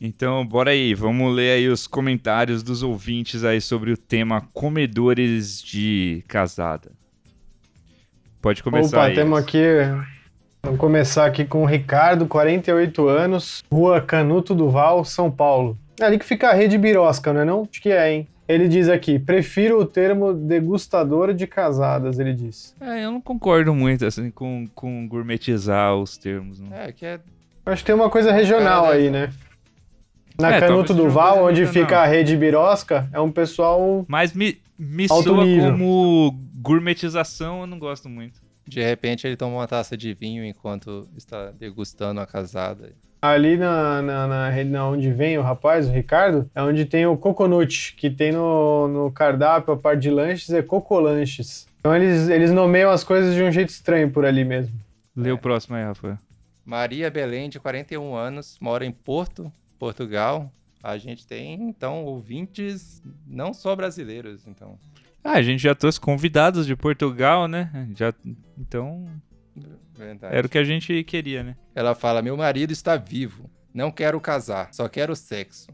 Então, 0.01 0.43
bora 0.47 0.71
aí, 0.71 0.95
vamos 0.95 1.35
ler 1.35 1.51
aí 1.59 1.69
os 1.69 1.87
comentários 1.87 2.63
dos 2.63 2.83
ouvintes 2.83 3.45
aí 3.45 3.61
sobre 3.61 3.93
o 3.93 3.97
tema 3.99 4.41
comedores 4.55 5.63
de 5.63 6.25
casada. 6.27 6.93
Pode 8.41 8.63
começar 8.63 8.97
Opa, 8.97 9.07
aí. 9.09 9.15
temos 9.15 9.39
aqui. 9.39 9.59
Vamos 10.65 10.81
começar 10.81 11.27
aqui 11.27 11.45
com 11.45 11.63
o 11.63 11.67
Ricardo, 11.67 12.27
48 12.27 13.07
anos, 13.07 13.63
Rua 13.71 14.01
Canuto 14.01 14.55
Duval, 14.55 15.05
São 15.05 15.31
Paulo. 15.31 15.79
É 16.01 16.05
ali 16.05 16.19
que 16.19 16.25
fica 16.25 16.49
a 16.49 16.55
rede 16.55 16.79
birosca, 16.79 17.33
não 17.33 17.41
é 17.43 17.45
não? 17.45 17.69
Acho 17.71 17.83
que 17.83 17.91
é, 17.91 18.13
hein? 18.13 18.27
Ele 18.49 18.67
diz 18.67 18.89
aqui, 18.89 19.19
prefiro 19.19 19.79
o 19.79 19.85
termo 19.87 20.33
degustador 20.33 21.33
de 21.35 21.47
casadas, 21.47 22.19
ele 22.19 22.33
diz. 22.33 22.75
É, 22.81 23.05
eu 23.05 23.11
não 23.11 23.21
concordo 23.21 23.75
muito 23.75 24.05
assim 24.07 24.31
com, 24.31 24.67
com 24.75 25.07
gourmetizar 25.07 25.95
os 25.97 26.17
termos. 26.17 26.61
Não. 26.61 26.75
É, 26.75 26.93
que 26.93 27.05
é. 27.07 27.21
Acho 27.67 27.83
que 27.83 27.87
tem 27.87 27.95
uma 27.95 28.11
coisa 28.11 28.33
regional 28.33 28.85
Cara, 28.85 28.97
aí, 28.97 29.11
né? 29.11 29.31
Na 30.39 30.57
É, 30.57 30.61
Canuto 30.61 30.93
Duval, 30.93 31.45
onde 31.45 31.61
regional. 31.61 31.85
fica 31.87 32.01
a 32.01 32.07
rede 32.07 32.37
birosca, 32.37 33.09
é 33.13 33.21
um 33.21 33.31
pessoal... 33.31 34.05
Mas 34.09 34.33
me, 34.33 34.59
me 34.79 35.07
Alto 35.09 35.29
soa 35.29 35.45
nível. 35.45 35.73
como 35.73 36.35
gourmetização, 36.57 37.61
eu 37.61 37.67
não 37.67 37.79
gosto 37.79 38.09
muito. 38.09 38.44
De 38.67 38.83
repente 38.83 39.27
ele 39.27 39.37
toma 39.37 39.57
uma 39.57 39.69
taça 39.69 39.97
de 39.97 40.15
vinho 40.15 40.45
enquanto 40.45 41.09
está 41.17 41.51
degustando 41.51 42.21
a 42.21 42.27
casada. 42.27 42.93
Ali 43.21 43.57
na, 43.57 44.03
na, 44.03 44.27
na 44.27 44.51
rede 44.51 44.71
na 44.71 44.87
onde 44.87 45.11
vem 45.11 45.39
o 45.39 45.43
rapaz, 45.43 45.89
o 45.89 45.93
Ricardo, 45.93 46.51
é 46.55 46.63
onde 46.63 46.85
tem 46.85 47.07
o 47.07 47.17
Coconut, 47.17 47.95
que 47.97 48.11
tem 48.11 48.33
no, 48.33 48.87
no 48.89 49.11
cardápio, 49.13 49.73
a 49.73 49.77
parte 49.77 50.03
de 50.03 50.11
lanches, 50.11 50.51
é 50.51 50.61
Cocolanches. 50.63 51.67
Então 51.81 51.95
eles, 51.97 52.29
eles 52.29 52.51
nomeiam 52.53 52.91
as 52.91 53.03
coisas 53.05 53.35
de 53.35 53.43
um 53.43 53.51
jeito 53.51 53.71
estranho 53.71 54.11
por 54.11 54.25
ali 54.25 54.45
mesmo. 54.45 54.75
Lê 55.17 55.31
É. 55.31 55.33
o 55.33 55.39
próximo 55.39 55.77
aí, 55.77 55.85
Rafael. 55.85 56.19
Maria 56.65 57.11
Belém, 57.11 57.49
de 57.49 57.59
41 57.61 58.15
anos, 58.15 58.57
mora 58.61 58.85
em 58.87 58.91
Porto, 58.93 59.53
Portugal. 59.79 60.51
A 60.83 60.99
gente 60.99 61.27
tem, 61.27 61.55
então, 61.55 62.05
ouvintes 62.05 63.03
não 63.27 63.55
só 63.55 63.75
brasileiros, 63.75 64.47
então. 64.47 64.79
Ah, 65.25 65.33
a 65.39 65.43
gente 65.43 65.63
já 65.63 65.75
trouxe 65.75 65.99
convidados 65.99 66.67
de 66.67 66.77
Portugal, 66.77 67.49
né? 67.49 67.89
Já, 67.97 68.13
então, 68.59 69.09
Verdade. 69.97 70.37
era 70.37 70.47
o 70.47 70.51
que 70.51 70.59
a 70.59 70.65
gente 70.65 71.03
queria, 71.03 71.43
né? 71.43 71.57
Ela 71.75 71.95
fala: 71.95 72.21
Meu 72.21 72.37
marido 72.37 72.73
está 72.73 72.97
vivo. 72.97 73.51
Não 73.73 73.91
quero 73.91 74.21
casar, 74.21 74.69
só 74.73 74.87
quero 74.87 75.17
sexo. 75.17 75.69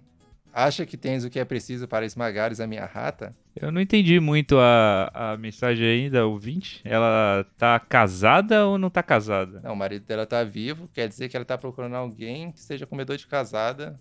Acha 0.52 0.86
que 0.86 0.96
tens 0.96 1.24
o 1.24 1.30
que 1.30 1.38
é 1.38 1.44
preciso 1.44 1.86
para 1.86 2.04
esmagares 2.04 2.60
a 2.60 2.66
minha 2.66 2.84
rata? 2.84 3.32
Eu 3.54 3.70
não 3.70 3.80
entendi 3.80 4.18
muito 4.18 4.58
a, 4.58 5.10
a 5.12 5.36
mensagem 5.36 5.86
aí 5.86 6.10
da 6.10 6.26
ouvinte. 6.26 6.80
Ela 6.84 7.44
tá 7.56 7.78
casada 7.78 8.66
ou 8.66 8.76
não 8.78 8.90
tá 8.90 9.02
casada? 9.02 9.60
Não, 9.62 9.72
o 9.72 9.76
marido 9.76 10.04
dela 10.06 10.26
tá 10.26 10.42
vivo, 10.42 10.88
quer 10.92 11.08
dizer 11.08 11.28
que 11.28 11.36
ela 11.36 11.44
tá 11.44 11.56
procurando 11.56 11.94
alguém 11.94 12.50
que 12.50 12.60
seja 12.60 12.86
comedor 12.86 13.16
de 13.16 13.26
casada 13.26 14.00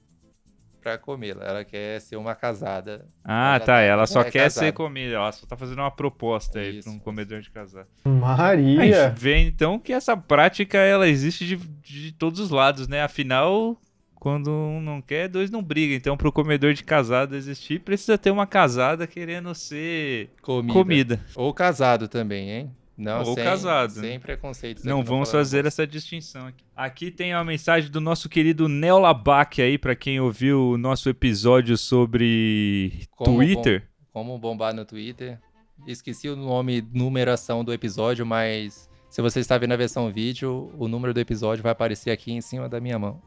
pra 0.82 0.98
comê-la. 0.98 1.44
Ela 1.46 1.64
quer 1.66 2.00
ser 2.02 2.16
uma 2.16 2.34
casada. 2.36 3.06
Ah, 3.24 3.52
Ela 3.56 3.60
tá. 3.60 3.66
tá- 3.66 3.80
Ela 3.82 4.08
só 4.08 4.22
é 4.22 4.32
quer 4.32 4.44
casada. 4.44 4.66
ser 4.68 4.72
comida. 4.74 5.16
Ela 5.16 5.32
só 5.32 5.46
tá 5.46 5.56
fazendo 5.58 5.80
uma 5.80 5.92
proposta 5.92 6.60
aí 6.60 6.78
Isso. 6.78 6.84
pra 6.90 6.92
um 6.94 7.00
comedor 7.00 7.42
de 7.42 7.50
casar. 7.52 7.86
A 8.06 8.10
Maria! 8.10 9.10
gente 9.10 9.20
vê 9.20 9.38
então 9.38 9.78
que 9.80 9.94
essa 9.94 10.16
prática 10.18 10.78
ela 10.78 11.08
existe 11.08 11.46
de, 11.46 11.56
de 11.58 12.12
todos 12.14 12.40
os 12.40 12.50
lados, 12.50 12.88
né? 12.88 13.02
Afinal, 13.04 13.78
quando 14.16 14.52
um 14.52 14.82
não 14.82 15.02
quer, 15.02 15.28
dois 15.30 15.50
não 15.50 15.64
brigam. 15.64 15.96
Então, 15.96 16.18
pro 16.18 16.32
comedor 16.32 16.74
de 16.74 16.84
casada 16.84 17.38
existir, 17.38 17.80
precisa 17.80 18.18
ter 18.18 18.32
uma 18.32 18.46
casada 18.48 19.08
querendo 19.08 19.54
ser 19.56 20.30
Comida. 20.42 20.74
comida. 20.74 21.20
Ou 21.36 21.54
casado 21.54 22.08
também, 22.08 22.50
hein? 22.50 22.72
Não, 23.00 23.24
Ou 23.24 23.34
sem, 23.34 23.44
casado. 23.46 23.92
Sem 23.94 24.20
preconceitos. 24.20 24.84
Não 24.84 25.02
vamos 25.02 25.32
fazer 25.32 25.66
essa 25.66 25.88
distinção 25.88 26.48
aqui. 26.48 26.66
Aqui 26.76 27.10
tem 27.10 27.32
a 27.32 27.42
mensagem 27.46 27.90
do 27.90 28.02
nosso 28.02 28.28
querido 28.28 28.68
Neolabac 28.68 29.62
aí, 29.62 29.78
pra 29.78 29.96
quem 29.96 30.20
ouviu 30.20 30.72
o 30.72 30.78
nosso 30.78 31.08
episódio 31.08 31.78
sobre 31.78 33.08
Como 33.16 33.38
Twitter. 33.38 33.88
Como 34.12 34.38
bombar 34.38 34.76
no 34.76 34.84
Twitter. 34.84 35.40
Esqueci 35.88 36.28
o 36.28 36.36
nome, 36.36 36.86
numeração 36.94 37.64
do 37.64 37.72
episódio, 37.72 38.26
mas 38.26 38.90
se 39.10 39.22
você 39.22 39.40
está 39.40 39.58
vendo 39.58 39.72
a 39.72 39.78
versão 39.78 40.12
vídeo, 40.12 40.70
o 40.78 40.90
número 40.90 41.14
do 41.14 41.22
episódio 41.22 41.64
vai 41.64 41.72
aparecer 41.72 42.12
aqui 42.12 42.34
em 42.34 42.42
cima 42.42 42.68
da 42.68 42.82
minha 42.82 43.00
mão. 43.00 43.22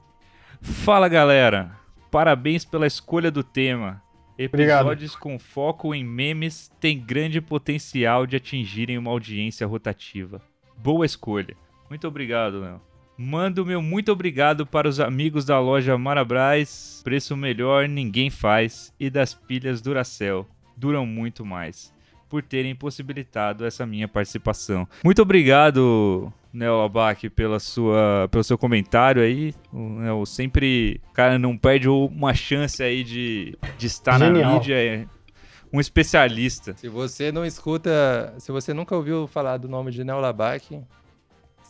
Fala 0.61 1.08
galera, 1.08 1.74
parabéns 2.11 2.62
pela 2.62 2.87
escolha 2.87 3.30
do 3.30 3.42
tema. 3.42 4.02
Obrigado. 4.46 4.81
Episódios 4.81 5.16
com 5.16 5.38
foco 5.38 5.94
em 5.94 6.05
memes 6.05 6.70
têm 6.81 6.98
grande 6.98 7.40
potencial 7.40 8.26
de 8.26 8.37
atingirem 8.37 8.98
uma 8.98 9.11
audiência 9.11 9.66
rotativa. 9.66 10.40
Boa 10.76 11.07
escolha. 11.07 11.57
Muito 11.88 12.09
obrigado, 12.09 12.61
Léo. 12.61 12.81
Mando 13.16 13.64
meu 13.64 13.83
muito 13.83 14.11
obrigado 14.11 14.66
para 14.66 14.88
os 14.88 14.98
amigos 14.98 15.44
da 15.44 15.61
loja 15.61 15.96
Marabras. 15.98 17.02
Preço 17.05 17.37
melhor 17.37 17.88
ninguém 17.88 18.31
faz 18.31 18.92
e 18.98 19.11
das 19.11 19.35
pilhas 19.35 19.81
Duracell. 19.81 20.46
Duram 20.76 21.07
muito 21.07 21.44
mais. 21.44 21.94
Por 22.28 22.42
terem 22.42 22.74
possibilitado 22.74 23.66
essa 23.66 23.85
minha 23.85 24.09
participação. 24.09 24.88
Muito 25.05 25.20
obrigado, 25.20 26.33
Neo 26.52 26.82
Abac, 26.82 27.30
pela 27.30 27.58
sua, 27.58 28.28
pelo 28.30 28.44
seu 28.44 28.58
comentário 28.58 29.22
aí. 29.22 29.54
O 29.72 29.88
Neo 29.88 30.26
sempre, 30.26 31.00
cara, 31.14 31.38
não 31.38 31.56
perde 31.56 31.88
uma 31.88 32.34
chance 32.34 32.82
aí 32.82 33.02
de, 33.02 33.56
de 33.78 33.86
estar 33.86 34.18
na 34.18 34.26
Genial. 34.26 34.54
mídia. 34.54 34.74
É 34.74 35.06
um 35.72 35.80
especialista. 35.80 36.74
Se 36.76 36.88
você 36.88 37.32
não 37.32 37.46
escuta, 37.46 38.34
se 38.38 38.52
você 38.52 38.74
nunca 38.74 38.94
ouviu 38.94 39.26
falar 39.26 39.56
do 39.56 39.68
nome 39.68 39.90
de 39.90 40.04
Neolabac, 40.04 40.78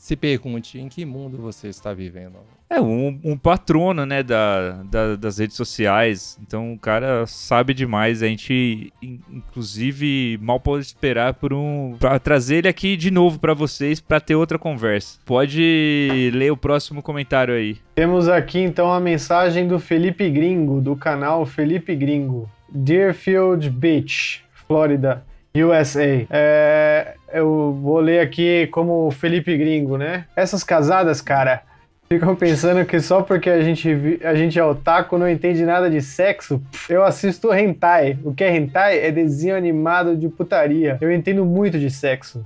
se 0.03 0.17
pergunte 0.17 0.81
em 0.81 0.89
que 0.89 1.05
mundo 1.07 1.39
você 1.39 1.69
está 1.69 1.95
vivendo. 1.95 2.35
É 2.69 2.81
um, 2.81 3.21
um 3.23 3.37
patrono, 3.37 4.05
né, 4.05 4.21
da, 4.21 4.83
da- 4.83 5.15
das 5.15 5.39
redes 5.39 5.55
sociais. 5.57 6.37
Então 6.43 6.73
o 6.73 6.79
cara 6.79 7.25
sabe 7.25 7.73
demais. 7.73 8.21
A 8.21 8.27
gente, 8.27 8.93
in- 9.01 9.21
inclusive, 9.31 10.39
mal 10.43 10.59
pode 10.59 10.85
esperar 10.85 11.35
por 11.35 11.53
um 11.53 11.95
para 12.01 12.19
trazer 12.19 12.57
ele 12.57 12.69
aqui 12.69 12.97
de 12.97 13.13
novo 13.13 13.39
pra 13.39 13.55
vocês 13.55 14.01
pra 14.01 14.19
ter 14.19 14.35
outra 14.35 14.59
conversa. 14.59 15.21
Pode 15.25 16.31
ler 16.35 16.51
o 16.51 16.57
próximo 16.57 17.01
comentário 17.01 17.55
aí. 17.55 17.77
Temos 17.95 18.27
aqui 18.29 18.59
então 18.59 18.93
a 18.93 18.99
mensagem 18.99 19.69
do 19.69 19.79
Felipe 19.79 20.29
Gringo, 20.29 20.81
do 20.81 20.97
canal 20.97 21.47
Felipe 21.47 21.95
Gringo. 21.95 22.51
Deerfield 22.75 23.71
Beach, 23.71 24.43
Flórida, 24.67 25.25
USA. 25.55 26.27
É, 26.31 27.15
eu 27.33 27.77
vou 27.81 28.01
ler 28.01 28.21
aqui 28.21 28.67
como 28.69 29.11
Felipe 29.11 29.57
Gringo, 29.57 29.97
né? 29.97 30.25
Essas 30.35 30.65
casadas, 30.65 31.21
cara, 31.21 31.63
ficam 32.09 32.35
pensando 32.37 32.85
que 32.85 33.01
só 33.01 33.23
porque 33.23 33.51
a 33.51 33.63
gente, 33.63 34.21
a 34.23 34.35
gente 34.35 34.59
é 34.59 34.65
otaku 34.65 35.19
não 35.19 35.29
entende 35.29 35.65
nada 35.65 35.91
de 35.91 36.01
sexo. 36.01 36.63
Eu 36.89 37.03
assisto 37.03 37.53
hentai. 37.53 38.19
O 38.25 38.35
que 38.35 38.45
é 38.45 38.55
hentai 38.55 38.99
é 38.99 39.11
desenho 39.11 39.57
animado 39.57 40.17
de 40.17 40.29
putaria. 40.29 40.99
Eu 41.01 41.13
entendo 41.13 41.45
muito 41.45 41.79
de 41.79 41.91
sexo. 41.91 42.45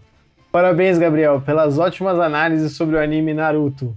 Parabéns, 0.52 0.98
Gabriel, 0.98 1.40
pelas 1.40 1.78
ótimas 1.78 2.18
análises 2.18 2.72
sobre 2.72 2.96
o 2.96 3.00
anime 3.00 3.34
Naruto. 3.34 3.94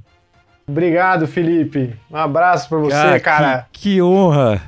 Obrigado, 0.68 1.26
Felipe. 1.26 1.96
Um 2.12 2.18
abraço 2.18 2.70
pra 2.70 2.78
você, 2.78 3.20
cara. 3.20 3.66
Que, 3.72 3.94
que 3.94 4.02
honra! 4.02 4.62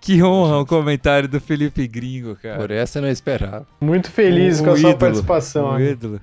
Que 0.00 0.22
honra 0.22 0.58
o 0.58 0.66
comentário 0.66 1.28
do 1.28 1.40
Felipe 1.40 1.86
Gringo, 1.86 2.34
cara. 2.36 2.58
Por 2.58 2.70
essa 2.70 2.98
eu 2.98 3.02
não 3.02 3.10
esperava. 3.10 3.66
Muito 3.80 4.10
feliz 4.10 4.60
Um 4.60 4.64
com 4.64 4.70
a 4.70 4.76
sua 4.76 4.90
ídolo, 4.90 4.98
participação. 4.98 5.70
Um 5.72 5.78
ídolo. 5.80 6.20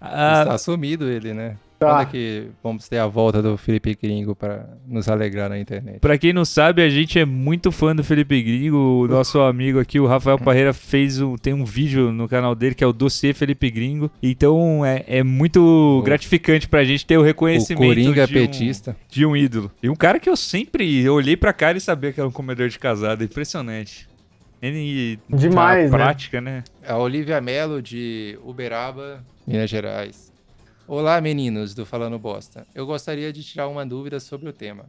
Ah, 0.00 0.42
Está 0.42 0.58
sumido 0.58 1.08
ele, 1.08 1.34
né? 1.34 1.56
Tá. 1.82 1.92
Quando 1.96 2.02
é 2.02 2.06
que 2.06 2.46
vamos 2.62 2.88
ter 2.88 2.98
a 2.98 3.06
volta 3.06 3.42
do 3.42 3.56
Felipe 3.56 3.96
Gringo 4.00 4.34
para 4.34 4.68
nos 4.86 5.08
alegrar 5.08 5.48
na 5.50 5.58
internet? 5.58 5.98
Pra 6.00 6.16
quem 6.16 6.32
não 6.32 6.44
sabe, 6.44 6.82
a 6.82 6.88
gente 6.88 7.18
é 7.18 7.24
muito 7.24 7.72
fã 7.72 7.94
do 7.94 8.04
Felipe 8.04 8.40
Gringo. 8.42 8.76
O 8.76 9.08
nosso 9.08 9.40
amigo 9.40 9.78
aqui, 9.78 9.98
o 9.98 10.06
Rafael 10.06 10.38
Parreira, 10.38 10.72
fez 10.72 11.20
um, 11.20 11.36
tem 11.36 11.52
um 11.52 11.64
vídeo 11.64 12.12
no 12.12 12.28
canal 12.28 12.54
dele 12.54 12.74
que 12.74 12.84
é 12.84 12.86
o 12.86 12.92
Dossiê 12.92 13.32
Felipe 13.32 13.70
Gringo. 13.70 14.10
Então 14.22 14.84
é, 14.84 15.04
é 15.06 15.22
muito 15.22 16.02
gratificante 16.04 16.68
pra 16.68 16.84
gente 16.84 17.04
ter 17.04 17.16
o 17.16 17.20
O 17.20 17.24
reconhecimento 17.24 17.86
Coringa 17.86 18.26
de, 18.26 18.32
um, 18.38 18.40
petista. 18.40 18.96
de 19.08 19.26
um 19.26 19.36
ídolo. 19.36 19.70
E 19.82 19.88
um 19.88 19.94
cara 19.96 20.18
que 20.18 20.28
eu 20.28 20.36
sempre 20.36 21.08
olhei 21.08 21.36
pra 21.36 21.52
cara 21.52 21.76
e 21.76 21.80
sabia 21.80 22.12
que 22.12 22.20
era 22.20 22.28
um 22.28 22.32
comedor 22.32 22.68
de 22.68 22.78
casada. 22.78 23.24
Impressionante. 23.24 24.08
Ele 24.60 25.18
Demais, 25.28 25.90
tá 25.90 25.98
né? 25.98 26.04
prática, 26.04 26.40
né? 26.40 26.62
A 26.86 26.96
Olivia 26.96 27.40
Mello, 27.40 27.82
de 27.82 28.38
Uberaba, 28.44 29.24
Minas 29.44 29.68
Gerais. 29.68 30.31
Olá, 30.86 31.20
meninos 31.20 31.74
do 31.74 31.86
Falando 31.86 32.18
Bosta. 32.18 32.66
Eu 32.74 32.86
gostaria 32.86 33.32
de 33.32 33.42
tirar 33.42 33.68
uma 33.68 33.86
dúvida 33.86 34.18
sobre 34.20 34.48
o 34.48 34.52
tema. 34.52 34.86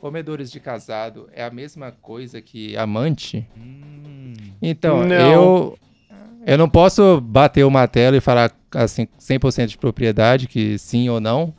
Comedores 0.00 0.50
de 0.50 0.60
casado 0.60 1.28
é 1.32 1.42
a 1.42 1.50
mesma 1.50 1.92
coisa 1.92 2.40
que 2.40 2.76
amante? 2.76 3.46
Hum, 3.56 4.34
Então, 4.60 5.04
Não. 5.04 5.14
eu 5.16 5.78
eu 6.46 6.56
não 6.56 6.68
posso 6.68 7.20
bater 7.20 7.64
o 7.64 7.70
martelo 7.70 8.16
e 8.16 8.20
falar 8.20 8.52
assim 8.72 9.08
100% 9.18 9.66
de 9.66 9.78
propriedade 9.78 10.46
que 10.46 10.78
sim 10.78 11.08
ou 11.08 11.20
não, 11.20 11.52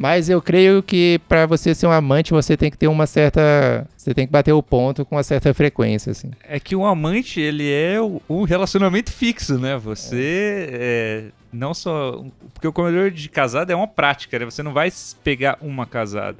mas 0.00 0.30
eu 0.30 0.40
creio 0.40 0.82
que 0.82 1.20
para 1.28 1.44
você 1.44 1.74
ser 1.74 1.86
um 1.86 1.90
amante, 1.92 2.32
você 2.32 2.56
tem 2.56 2.70
que 2.70 2.78
ter 2.78 2.88
uma 2.88 3.06
certa, 3.06 3.86
você 3.94 4.14
tem 4.14 4.26
que 4.26 4.32
bater 4.32 4.52
o 4.52 4.62
ponto 4.62 5.04
com 5.04 5.14
uma 5.16 5.22
certa 5.22 5.52
frequência 5.52 6.10
assim. 6.12 6.30
É 6.48 6.58
que 6.58 6.74
um 6.74 6.86
amante, 6.86 7.38
ele 7.38 7.70
é 7.70 7.98
um 8.26 8.44
relacionamento 8.44 9.12
fixo, 9.12 9.58
né? 9.58 9.76
Você 9.76 10.68
é, 10.72 11.24
não 11.52 11.74
só. 11.74 12.24
Porque 12.54 12.66
o 12.66 12.72
comedor 12.72 13.10
de 13.10 13.28
casada 13.28 13.74
é 13.74 13.76
uma 13.76 13.86
prática, 13.86 14.38
né? 14.38 14.46
Você 14.46 14.62
não 14.62 14.72
vai 14.72 14.90
pegar 15.22 15.58
uma 15.60 15.84
casada. 15.84 16.38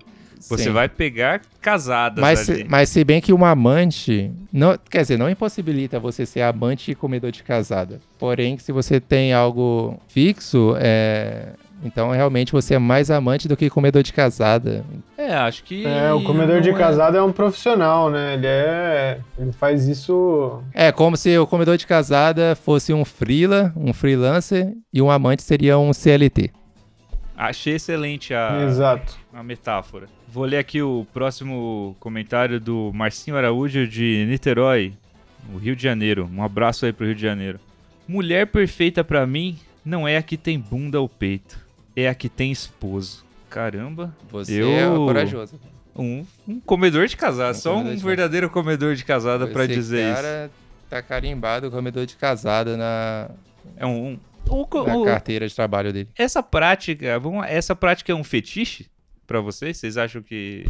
Você 0.49 0.65
Sim. 0.65 0.71
vai 0.71 0.89
pegar 0.89 1.43
casadas 1.61 2.19
Mas, 2.19 2.49
ali. 2.49 2.63
se- 2.63 2.65
mas 2.67 2.89
se 2.89 3.05
bem 3.05 3.21
que 3.21 3.31
um 3.31 3.45
amante, 3.45 4.31
não, 4.51 4.75
quer 4.89 5.03
dizer, 5.03 5.19
não 5.19 5.29
impossibilita 5.29 6.01
você 6.01 6.25
ser 6.25 6.41
amante 6.41 6.91
e 6.91 6.95
comedor 6.95 7.31
de 7.31 7.43
casada. 7.43 8.01
Porém, 8.19 8.57
se 8.57 8.73
você 8.73 8.99
tem 8.99 9.35
algo 9.35 10.01
fixo, 10.09 10.75
é, 10.81 11.49
então 11.83 12.11
realmente 12.11 12.53
você 12.53 12.75
é 12.75 12.79
mais 12.79 13.11
amante 13.11 13.49
do 13.49 13.57
que 13.57 13.71
comedor 13.71 14.03
de 14.03 14.13
casada. 14.13 14.85
É, 15.17 15.35
acho 15.35 15.65
que. 15.65 15.87
É, 15.87 16.13
o 16.13 16.23
comedor 16.23 16.61
de 16.61 16.71
é- 16.71 16.75
casado 16.75 17.17
é 17.17 17.23
um 17.23 17.33
profissional, 17.33 18.11
né? 18.11 18.35
Ele 18.35 18.47
é. 18.47 19.21
Ele 19.39 19.53
faz 19.53 19.87
isso. 19.89 20.63
É 20.73 20.91
como 20.93 21.17
se 21.17 21.37
o 21.39 21.47
comedor 21.47 21.77
de 21.77 21.87
casada 21.87 22.55
fosse 22.57 22.93
um 22.93 23.05
freela, 23.05 23.73
um 23.77 23.93
freelancer, 23.93 24.73
e 24.93 25.01
um 25.01 25.11
amante 25.11 25.43
seria 25.43 25.79
um 25.79 25.93
CLT. 25.93 26.51
Achei 27.37 27.77
excelente 27.77 28.35
a, 28.35 28.65
Exato. 28.67 29.17
a 29.33 29.43
metáfora. 29.43 30.07
Vou 30.29 30.45
ler 30.45 30.59
aqui 30.59 30.83
o 30.83 31.07
próximo 31.13 31.97
comentário 31.99 32.61
do 32.61 32.93
Marcinho 32.95 33.37
Araújo 33.37 33.87
de 33.89 34.27
Niterói, 34.29 34.93
no 35.51 35.59
Rio 35.59 35.75
de 35.75 35.83
Janeiro. 35.83 36.29
Um 36.33 36.43
abraço 36.43 36.85
aí 36.85 36.93
pro 36.93 37.07
Rio 37.07 37.15
de 37.15 37.23
Janeiro. 37.23 37.59
Mulher 38.07 38.47
perfeita 38.47 39.03
pra 39.03 39.27
mim 39.27 39.57
não 39.85 40.07
é 40.07 40.17
a 40.19 40.23
que 40.23 40.37
tem 40.37 40.59
bunda 40.59 41.01
ou 41.01 41.09
peito, 41.09 41.59
é 41.97 42.09
a 42.09 42.15
que 42.15 42.29
tem 42.29 42.51
esposo. 42.53 43.25
Caramba, 43.49 44.15
Você 44.31 44.63
Eu- 44.63 44.71
é 44.73 44.87
corajoso. 44.87 45.59
um, 45.97 46.25
um 46.47 46.61
comedor 46.61 47.07
de 47.07 47.17
casada, 47.17 47.51
Um 47.57 47.61
só 47.61 47.73
comedor 47.73 47.93
um 47.93 47.97
de 47.97 48.03
verdadeiro 48.05 48.49
comedor 48.51 48.95
de 48.95 49.05
casada 49.05 49.47
pra 49.47 49.65
Esse 49.65 49.75
dizer 49.75 50.15
cara 50.15 50.51
tá 50.89 51.03
carimbado 51.03 51.71
comedor 51.71 52.07
de 52.07 52.17
casada 52.17 52.77
na, 52.77 53.29
isso. 53.29 53.39
É 53.77 53.87
um, 53.87 54.09
um- 54.13 54.19
o 54.49 54.85
na 54.87 54.97
o- 54.97 55.05
carteira 55.05 55.47
de 55.49 55.55
trabalho 55.55 55.93
dele. 55.93 56.09
essa 56.17 56.43
prática, 56.43 57.19
vamos, 57.19 57.45
essa 57.47 57.75
prática 57.77 58.13
é 58.13 58.15
um 58.15 58.25
fetiche 58.25 58.87
pra 59.27 59.41
vocês? 59.41 59.77
Vocês 59.79 59.97
acham 59.97 60.23
que 60.23 60.67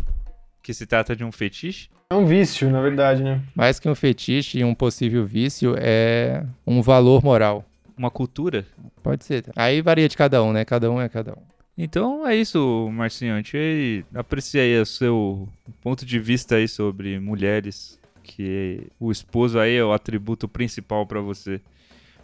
que 0.62 0.74
se 0.74 0.84
trata 0.86 1.16
de 1.16 1.24
um 1.24 1.32
fetiche? 1.32 1.88
É 2.10 2.14
um 2.14 2.26
vício, 2.26 2.68
na 2.70 2.82
verdade, 2.82 3.22
né? 3.22 3.40
Mais 3.54 3.80
que 3.80 3.88
um 3.88 3.94
fetiche 3.94 4.58
e 4.58 4.64
um 4.64 4.74
possível 4.74 5.24
vício, 5.24 5.74
é 5.78 6.44
um 6.66 6.82
valor 6.82 7.24
moral. 7.24 7.64
Uma 8.00 8.10
cultura? 8.10 8.64
Pode 9.02 9.26
ser. 9.26 9.44
Aí 9.54 9.82
varia 9.82 10.08
de 10.08 10.16
cada 10.16 10.42
um, 10.42 10.54
né? 10.54 10.64
Cada 10.64 10.90
um 10.90 10.98
é 10.98 11.06
cada 11.06 11.32
um. 11.32 11.42
Então 11.76 12.26
é 12.26 12.34
isso, 12.34 12.88
Marcinho. 12.90 13.34
A 13.34 13.36
gente 13.36 14.06
aprecia 14.14 14.62
aí 14.62 14.80
o 14.80 14.86
seu 14.86 15.46
ponto 15.82 16.06
de 16.06 16.18
vista 16.18 16.54
aí 16.54 16.66
sobre 16.66 17.20
mulheres, 17.20 18.00
que 18.22 18.86
o 18.98 19.12
esposo 19.12 19.58
aí 19.58 19.76
é 19.76 19.84
o 19.84 19.92
atributo 19.92 20.48
principal 20.48 21.04
pra 21.06 21.20
você. 21.20 21.60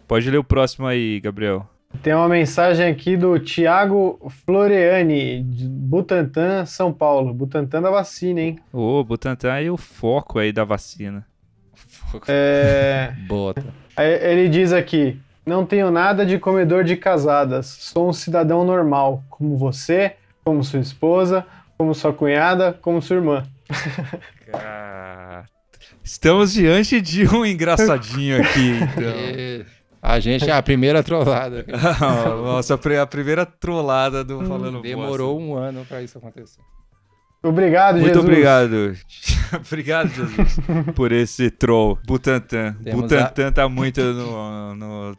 Pode 0.08 0.30
ler 0.30 0.38
o 0.38 0.44
próximo 0.44 0.86
aí, 0.86 1.20
Gabriel. 1.20 1.68
Tem 2.02 2.14
uma 2.14 2.26
mensagem 2.28 2.86
aqui 2.86 3.14
do 3.14 3.38
Thiago 3.38 4.18
Floreani, 4.46 5.42
de 5.42 5.68
Butantã, 5.68 6.64
São 6.64 6.90
Paulo. 6.90 7.34
Butantã 7.34 7.82
da 7.82 7.90
vacina, 7.90 8.40
hein? 8.40 8.58
Ô, 8.72 9.04
Butantan 9.04 9.52
aí 9.52 9.68
o 9.68 9.76
foco 9.76 10.38
aí 10.38 10.52
da 10.52 10.64
vacina. 10.64 11.26
É, 12.26 13.12
Bota. 13.28 13.62
aí 13.94 14.10
ele 14.32 14.48
diz 14.48 14.72
aqui: 14.72 15.18
Não 15.46 15.64
tenho 15.64 15.92
nada 15.92 16.26
de 16.26 16.38
comedor 16.40 16.82
de 16.82 16.96
casadas. 16.96 17.66
Sou 17.66 18.08
um 18.08 18.12
cidadão 18.12 18.64
normal, 18.64 19.22
como 19.30 19.56
você, 19.56 20.16
como 20.44 20.64
sua 20.64 20.80
esposa, 20.80 21.46
como 21.78 21.94
sua 21.94 22.12
cunhada, 22.12 22.72
como 22.82 23.00
sua 23.00 23.16
irmã. 23.16 23.44
Cara, 24.50 25.44
Estamos 26.02 26.52
diante 26.52 27.00
de 27.00 27.28
um 27.28 27.46
engraçadinho 27.46 28.40
aqui, 28.40 28.70
então. 28.70 29.76
A 30.02 30.20
gente 30.20 30.48
é 30.48 30.52
a 30.52 30.62
primeira 30.62 31.02
trollada. 31.02 31.64
Nossa, 32.44 32.74
a 32.74 32.78
pri- 32.78 32.96
a 32.96 33.04
primeira 33.06 33.44
trollada 33.44 34.22
do 34.22 34.40
Falando 34.46 34.80
Demorou 34.80 35.40
um 35.40 35.56
ano 35.56 35.84
pra 35.84 36.00
isso 36.00 36.16
acontecer. 36.18 36.60
Obrigado, 37.42 37.96
Muito 37.96 38.08
Jesus. 38.08 38.24
obrigado. 38.24 38.96
obrigado, 39.66 40.08
Jesus, 40.08 40.58
por 40.94 41.10
esse 41.10 41.50
troll. 41.50 41.98
Butantan. 42.06 42.76
Temos 42.84 43.00
Butantan 43.02 43.50
tá 43.50 43.68
muito 43.68 44.00
no, 44.00 44.74
no- 44.76 45.16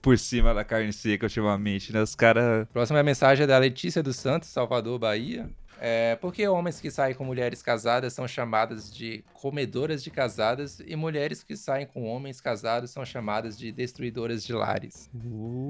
por 0.00 0.18
cima 0.18 0.52
da 0.52 0.64
carne 0.64 0.92
seca 0.92 1.26
ultimamente, 1.26 1.92
né? 1.92 2.02
Os 2.02 2.14
caras. 2.14 2.66
Próxima 2.72 3.02
mensagem 3.02 3.44
é 3.44 3.46
da 3.46 3.58
Letícia 3.58 4.02
dos 4.02 4.16
Santos, 4.16 4.48
Salvador, 4.48 4.98
Bahia. 4.98 5.50
É, 5.86 6.16
por 6.16 6.32
que 6.32 6.48
homens 6.48 6.80
que 6.80 6.90
saem 6.90 7.14
com 7.14 7.24
mulheres 7.24 7.60
casadas 7.60 8.14
são 8.14 8.26
chamadas 8.26 8.90
de 8.90 9.22
comedoras 9.34 10.02
de 10.02 10.10
casadas 10.10 10.80
e 10.86 10.96
mulheres 10.96 11.42
que 11.44 11.54
saem 11.58 11.86
com 11.86 12.04
homens 12.04 12.40
casados 12.40 12.90
são 12.90 13.04
chamadas 13.04 13.58
de 13.58 13.70
destruidoras 13.70 14.42
de 14.42 14.54
lares? 14.54 15.10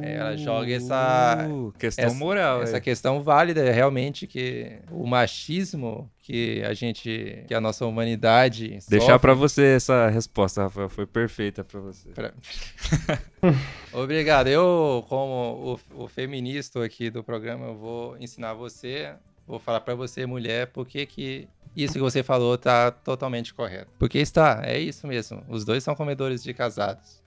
É, 0.00 0.14
ela 0.14 0.36
joga 0.36 0.72
essa- 0.72 1.48
Uh, 1.50 1.72
questão 1.72 2.04
essa- 2.04 2.14
moral. 2.14 2.62
Essa 2.62 2.76
é. 2.76 2.80
questão 2.80 3.24
válida 3.24 3.60
é 3.64 3.72
realmente 3.72 4.24
que 4.28 4.78
o 4.88 5.04
machismo 5.04 6.08
que 6.20 6.62
a 6.62 6.72
gente, 6.74 7.44
que 7.48 7.52
a 7.52 7.60
nossa 7.60 7.84
humanidade 7.84 8.78
Deixar 8.88 9.18
pra 9.18 9.34
você 9.34 9.74
essa 9.74 10.08
resposta, 10.08 10.62
Rafael. 10.62 10.88
Foi 10.88 11.06
perfeita 11.06 11.64
pra 11.64 11.80
você. 11.80 12.08
Pra- 12.10 12.32
Obrigado. 13.92 14.46
Eu, 14.48 15.04
como 15.08 15.78
o, 15.96 16.04
o 16.04 16.08
feminista 16.08 16.84
aqui 16.84 17.10
do 17.10 17.22
programa, 17.22 17.66
eu 17.66 17.74
vou 17.76 18.16
ensinar 18.18 18.54
você, 18.54 19.12
vou 19.46 19.58
falar 19.58 19.80
pra 19.80 19.94
você, 19.94 20.26
mulher, 20.26 20.68
por 20.68 20.86
que 20.86 21.04
que 21.06 21.48
isso 21.76 21.94
que 21.94 22.00
você 22.00 22.22
falou 22.22 22.56
tá 22.56 22.90
totalmente 22.90 23.52
correto. 23.52 23.90
Porque 23.98 24.18
está, 24.18 24.62
é 24.64 24.78
isso 24.78 25.06
mesmo. 25.06 25.42
Os 25.48 25.64
dois 25.64 25.82
são 25.82 25.94
comedores 25.94 26.42
de 26.42 26.54
casados. 26.54 27.22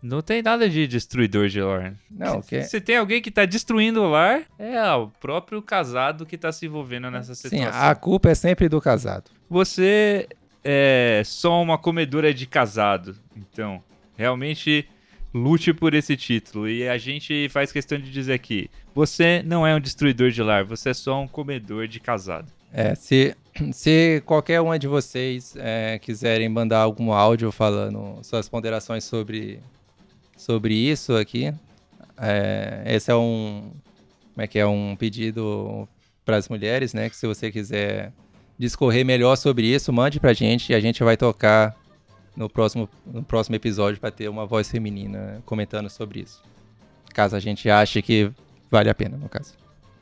Não 0.00 0.22
tem 0.22 0.40
nada 0.42 0.68
de 0.68 0.86
destruidor 0.86 1.48
de 1.48 1.60
lar. 1.60 1.94
Não, 2.08 2.40
que 2.40 2.62
Se 2.62 2.80
tem 2.80 2.96
alguém 2.96 3.20
que 3.20 3.32
tá 3.32 3.44
destruindo 3.44 4.00
o 4.00 4.08
lar, 4.08 4.42
é 4.56 4.80
o 4.92 5.08
próprio 5.08 5.60
casado 5.60 6.24
que 6.24 6.38
tá 6.38 6.52
se 6.52 6.66
envolvendo 6.66 7.10
nessa 7.10 7.34
sim, 7.34 7.48
situação. 7.48 7.82
a 7.82 7.94
culpa 7.96 8.30
é 8.30 8.34
sempre 8.34 8.68
do 8.68 8.80
casado. 8.80 9.32
Você 9.50 10.28
é 10.62 11.22
só 11.24 11.60
uma 11.60 11.76
comedora 11.76 12.32
de 12.32 12.46
casado. 12.46 13.16
Então, 13.36 13.82
realmente 14.16 14.88
lute 15.38 15.72
por 15.72 15.94
esse 15.94 16.16
título. 16.16 16.68
E 16.68 16.88
a 16.88 16.98
gente 16.98 17.48
faz 17.48 17.72
questão 17.72 17.98
de 17.98 18.10
dizer 18.10 18.32
aqui: 18.32 18.70
você 18.94 19.42
não 19.44 19.66
é 19.66 19.74
um 19.74 19.80
destruidor 19.80 20.30
de 20.30 20.42
lar, 20.42 20.64
você 20.64 20.90
é 20.90 20.94
só 20.94 21.20
um 21.20 21.28
comedor 21.28 21.86
de 21.86 22.00
casado. 22.00 22.52
É, 22.72 22.94
se, 22.94 23.34
se 23.72 24.22
qualquer 24.26 24.60
uma 24.60 24.78
de 24.78 24.86
vocês 24.86 25.54
é, 25.56 25.98
quiserem 25.98 26.48
mandar 26.48 26.80
algum 26.80 27.12
áudio 27.12 27.50
falando 27.50 28.18
suas 28.22 28.48
ponderações 28.48 29.04
sobre, 29.04 29.60
sobre 30.36 30.74
isso 30.74 31.16
aqui, 31.16 31.52
é, 32.16 32.82
esse 32.86 33.10
é 33.10 33.14
um, 33.14 33.70
como 34.34 34.44
é 34.44 34.46
que 34.46 34.58
é, 34.58 34.66
um 34.66 34.94
pedido 34.96 35.88
para 36.24 36.36
as 36.36 36.48
mulheres, 36.48 36.92
né? 36.92 37.08
Que 37.08 37.16
se 37.16 37.26
você 37.26 37.50
quiser 37.50 38.12
discorrer 38.58 39.04
melhor 39.04 39.36
sobre 39.36 39.66
isso, 39.66 39.92
mande 39.92 40.18
pra 40.20 40.32
gente 40.32 40.72
e 40.72 40.74
a 40.74 40.80
gente 40.80 41.02
vai 41.02 41.16
tocar 41.16 41.74
no 42.38 42.48
próximo, 42.48 42.88
no 43.04 43.22
próximo 43.22 43.56
episódio 43.56 44.00
para 44.00 44.12
ter 44.12 44.28
uma 44.28 44.46
voz 44.46 44.70
feminina 44.70 45.42
comentando 45.44 45.90
sobre 45.90 46.20
isso. 46.20 46.40
Caso 47.12 47.34
a 47.34 47.40
gente 47.40 47.68
ache 47.68 48.00
que 48.00 48.30
vale 48.70 48.88
a 48.88 48.94
pena, 48.94 49.16
no 49.16 49.28
caso. 49.28 49.54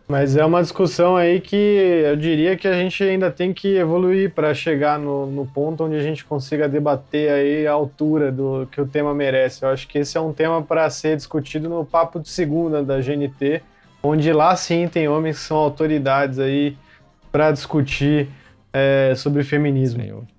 Mas 0.07 0.37
é 0.37 0.45
uma 0.45 0.63
discussão 0.63 1.17
aí 1.17 1.41
que 1.41 1.57
eu 1.57 2.15
diria 2.15 2.57
que 2.57 2.69
a 2.69 2.75
gente 2.75 3.03
ainda 3.03 3.29
tem 3.29 3.53
que 3.53 3.77
evoluir 3.77 4.33
para 4.33 4.55
chegar 4.55 4.99
no, 4.99 5.27
no, 5.27 5.47
ponto 5.47 5.83
onde 5.83 5.97
a 5.97 6.03
gente 6.03 6.25
consiga 6.25 6.69
debater 6.69 7.33
aí 7.33 7.67
a 7.67 7.73
altura 7.73 8.31
do 8.31 8.69
que 8.71 8.81
o 8.81 8.87
tema 8.87 9.13
merece. 9.13 9.65
Eu 9.65 9.71
acho 9.71 9.89
que 9.89 9.99
esse 9.99 10.17
é 10.17 10.21
um 10.21 10.33
tema 10.33 10.63
para 10.63 10.89
ser 10.91 11.17
discutido 11.17 11.69
no 11.69 11.85
papo 11.85 12.21
de 12.21 12.29
segunda 12.29 12.85
da 12.85 13.01
GNT, 13.01 13.63
onde 14.01 14.33
lá 14.33 14.55
sim 14.55 14.87
tem 14.87 15.09
homens 15.09 15.39
que 15.39 15.45
são 15.45 15.57
autoridades 15.57 16.39
aí 16.39 16.77
para 17.33 17.51
discutir 17.51 18.29
é, 18.73 19.13
sobre 19.17 19.43
feminismo. 19.43 20.03
Sim, 20.03 20.36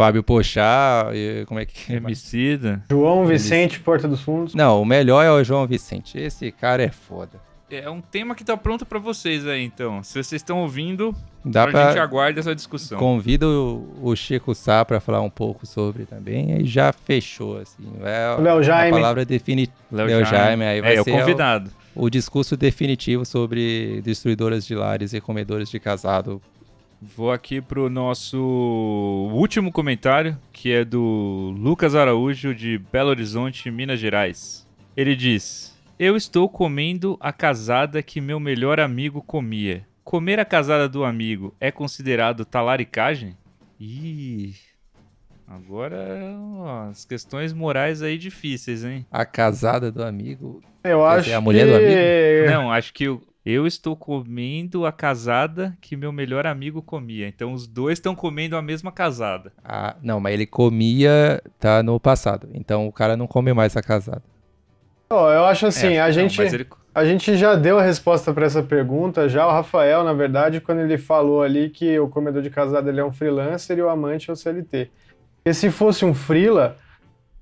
Fábio 0.00 0.22
Pochá, 0.22 1.08
como 1.46 1.60
é 1.60 1.66
que 1.66 1.92
é? 1.92 1.96
Emicida. 1.96 2.82
João 2.90 3.26
Vicente, 3.26 3.78
Porta 3.80 4.08
dos 4.08 4.22
Fundos. 4.22 4.54
Não, 4.54 4.80
o 4.80 4.84
melhor 4.86 5.22
é 5.22 5.30
o 5.30 5.44
João 5.44 5.66
Vicente. 5.66 6.18
Esse 6.18 6.50
cara 6.50 6.82
é 6.82 6.88
foda. 6.88 7.38
É 7.70 7.90
um 7.90 8.00
tema 8.00 8.34
que 8.34 8.42
tá 8.42 8.56
pronto 8.56 8.86
para 8.86 8.98
vocês 8.98 9.46
aí, 9.46 9.62
então. 9.62 10.02
Se 10.02 10.14
vocês 10.14 10.40
estão 10.40 10.62
ouvindo, 10.62 11.14
Dá 11.44 11.66
pra... 11.66 11.88
a 11.88 11.88
gente 11.88 12.00
aguarda 12.00 12.40
essa 12.40 12.54
discussão. 12.54 12.98
Convido 12.98 13.86
o 14.00 14.16
Chico 14.16 14.54
Sá 14.54 14.82
para 14.86 15.00
falar 15.00 15.20
um 15.20 15.28
pouco 15.28 15.66
sobre 15.66 16.06
também, 16.06 16.54
aí 16.54 16.64
já 16.64 16.94
fechou, 16.94 17.58
assim. 17.58 17.92
É 18.02 18.40
Léo 18.40 18.62
Jaime. 18.62 18.96
A 18.96 19.00
palavra 19.02 19.24
definitiva. 19.26 19.76
Léo 19.92 20.08
Jaime. 20.08 20.24
Jaime, 20.24 20.64
aí 20.64 20.80
vai 20.80 20.96
é, 20.96 21.02
ser 21.02 21.10
o 21.10 21.18
convidado. 21.18 21.70
O, 21.94 22.06
o 22.06 22.10
discurso 22.10 22.56
definitivo 22.56 23.26
sobre 23.26 24.00
destruidoras 24.00 24.66
de 24.66 24.74
lares 24.74 25.12
e 25.12 25.20
comedores 25.20 25.68
de 25.68 25.78
casado. 25.78 26.40
Vou 27.02 27.32
aqui 27.32 27.62
pro 27.62 27.88
nosso 27.88 28.38
último 29.32 29.72
comentário, 29.72 30.38
que 30.52 30.70
é 30.70 30.84
do 30.84 31.54
Lucas 31.56 31.94
Araújo, 31.94 32.54
de 32.54 32.76
Belo 32.76 33.08
Horizonte, 33.08 33.70
Minas 33.70 33.98
Gerais. 33.98 34.68
Ele 34.96 35.16
diz... 35.16 35.78
Eu 35.98 36.16
estou 36.16 36.48
comendo 36.48 37.18
a 37.20 37.30
casada 37.30 38.02
que 38.02 38.22
meu 38.22 38.40
melhor 38.40 38.80
amigo 38.80 39.22
comia. 39.22 39.86
Comer 40.02 40.40
a 40.40 40.46
casada 40.46 40.88
do 40.88 41.04
amigo 41.04 41.54
é 41.60 41.70
considerado 41.70 42.44
talaricagem? 42.44 43.36
Ih. 43.78 44.54
Agora, 45.46 46.38
ó, 46.56 46.88
as 46.88 47.04
questões 47.04 47.52
morais 47.52 48.00
aí 48.00 48.16
difíceis, 48.16 48.82
hein? 48.82 49.04
A 49.10 49.26
casada 49.26 49.92
do 49.92 50.02
amigo? 50.02 50.62
Eu 50.82 51.04
acho 51.04 51.28
é 51.28 51.34
a 51.34 51.40
mulher 51.40 51.66
que... 51.66 51.70
do 51.70 51.76
amigo? 51.76 52.50
Não, 52.50 52.72
acho 52.72 52.94
que 52.94 53.04
eu, 53.04 53.20
eu 53.44 53.66
estou 53.66 53.96
comendo 53.96 54.84
a 54.84 54.92
casada 54.92 55.76
que 55.80 55.96
meu 55.96 56.12
melhor 56.12 56.46
amigo 56.46 56.82
comia. 56.82 57.26
Então 57.26 57.52
os 57.52 57.66
dois 57.66 57.98
estão 57.98 58.14
comendo 58.14 58.56
a 58.56 58.62
mesma 58.62 58.92
casada. 58.92 59.52
Ah, 59.64 59.96
não, 60.02 60.20
mas 60.20 60.34
ele 60.34 60.46
comia, 60.46 61.42
tá 61.58 61.82
no 61.82 61.98
passado. 61.98 62.48
Então 62.52 62.86
o 62.86 62.92
cara 62.92 63.16
não 63.16 63.26
come 63.26 63.52
mais 63.52 63.76
a 63.76 63.82
casada. 63.82 64.22
Oh, 65.08 65.28
eu 65.28 65.44
acho 65.44 65.66
assim, 65.66 65.94
é, 65.94 66.00
a, 66.00 66.06
não, 66.06 66.12
gente, 66.12 66.40
ele... 66.40 66.66
a 66.94 67.04
gente 67.04 67.36
já 67.36 67.56
deu 67.56 67.78
a 67.78 67.82
resposta 67.82 68.32
para 68.32 68.46
essa 68.46 68.62
pergunta, 68.62 69.28
já 69.28 69.44
o 69.44 69.50
Rafael, 69.50 70.04
na 70.04 70.12
verdade, 70.12 70.60
quando 70.60 70.82
ele 70.82 70.96
falou 70.96 71.42
ali 71.42 71.68
que 71.68 71.98
o 71.98 72.08
comedor 72.08 72.42
de 72.42 72.50
casado 72.50 72.88
ele 72.88 73.00
é 73.00 73.04
um 73.04 73.12
freelancer 73.12 73.76
e 73.76 73.82
o 73.82 73.88
amante 73.88 74.30
é 74.30 74.32
o 74.32 74.36
CLT. 74.36 74.88
Porque 75.36 75.54
se 75.54 75.68
fosse 75.70 76.04
um 76.04 76.14
freela, 76.14 76.76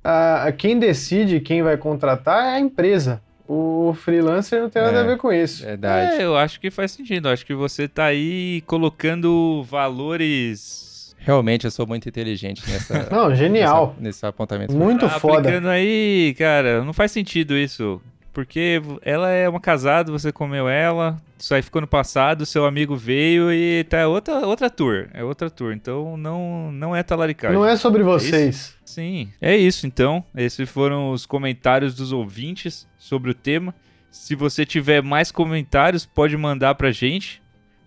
a, 0.03 0.51
quem 0.53 0.79
decide 0.79 1.41
quem 1.41 1.63
vai 1.63 1.77
contratar 1.77 2.45
é 2.45 2.57
a 2.57 2.61
empresa. 2.61 3.21
O 3.49 3.95
freelancer 3.95 4.61
não 4.61 4.69
tem 4.69 4.83
nada 4.83 4.99
é, 4.99 5.01
a 5.01 5.05
ver 5.05 5.17
com 5.17 5.33
isso. 5.33 5.65
Verdade. 5.65 6.21
É, 6.21 6.25
eu 6.25 6.37
acho 6.37 6.61
que 6.61 6.71
faz 6.71 6.93
sentido. 6.93 7.29
Eu 7.29 7.33
acho 7.33 7.47
que 7.47 7.55
você 7.55 7.89
tá 7.89 8.05
aí 8.05 8.63
colocando 8.67 9.65
valores 9.65 10.87
Realmente 11.29 11.67
eu 11.67 11.71
sou 11.71 11.87
muito 11.87 12.09
inteligente 12.09 12.63
nessa. 12.71 13.09
Não, 13.11 13.35
genial. 13.35 13.89
Nessa, 13.89 14.01
nesse 14.01 14.27
apontamento. 14.27 14.75
Muito 14.75 15.07
tá 15.07 15.21
foda. 15.21 15.41
Aplicando 15.41 15.69
aí, 15.69 16.35
cara, 16.39 16.83
não 16.83 16.93
faz 16.93 17.11
sentido 17.13 17.57
isso. 17.57 18.01
Porque 18.39 18.81
ela 19.03 19.31
é 19.31 19.49
uma 19.49 19.59
casada, 19.59 20.13
você 20.13 20.31
comeu 20.31 20.69
ela, 20.69 21.21
isso 21.37 21.53
aí 21.53 21.61
ficou 21.61 21.81
no 21.81 21.89
passado, 21.89 22.47
seu 22.47 22.67
amigo 22.67 22.95
veio 22.95 23.53
e 23.53 23.83
tá 23.83 24.07
outra, 24.07 24.47
outra 24.47 24.71
tour. 24.71 25.09
É 25.13 25.25
outra 25.25 25.51
tour. 25.51 25.73
Então 25.73 26.17
não, 26.17 26.71
não 26.71 26.95
é 26.95 27.03
talaricagem. 27.03 27.57
Não 27.57 27.67
é 27.67 27.75
sobre 27.75 28.05
vocês. 28.05 28.77
É 28.81 28.87
Sim. 28.87 29.33
É 29.41 29.57
isso 29.57 29.89
então. 29.89 30.25
Esses 30.37 30.71
foram 30.71 31.11
os 31.11 31.27
comentários 31.27 31.97
dos 31.97 32.13
ouvintes 32.13 32.87
sobre 32.97 33.33
o 33.33 33.35
tema. 33.35 33.75
Se 34.09 34.37
você 34.37 34.65
tiver 34.65 35.03
mais 35.03 35.33
comentários, 35.33 36.07
pode 36.07 36.37
mandar 36.37 36.77
pra 36.77 36.93
gente 36.93 37.43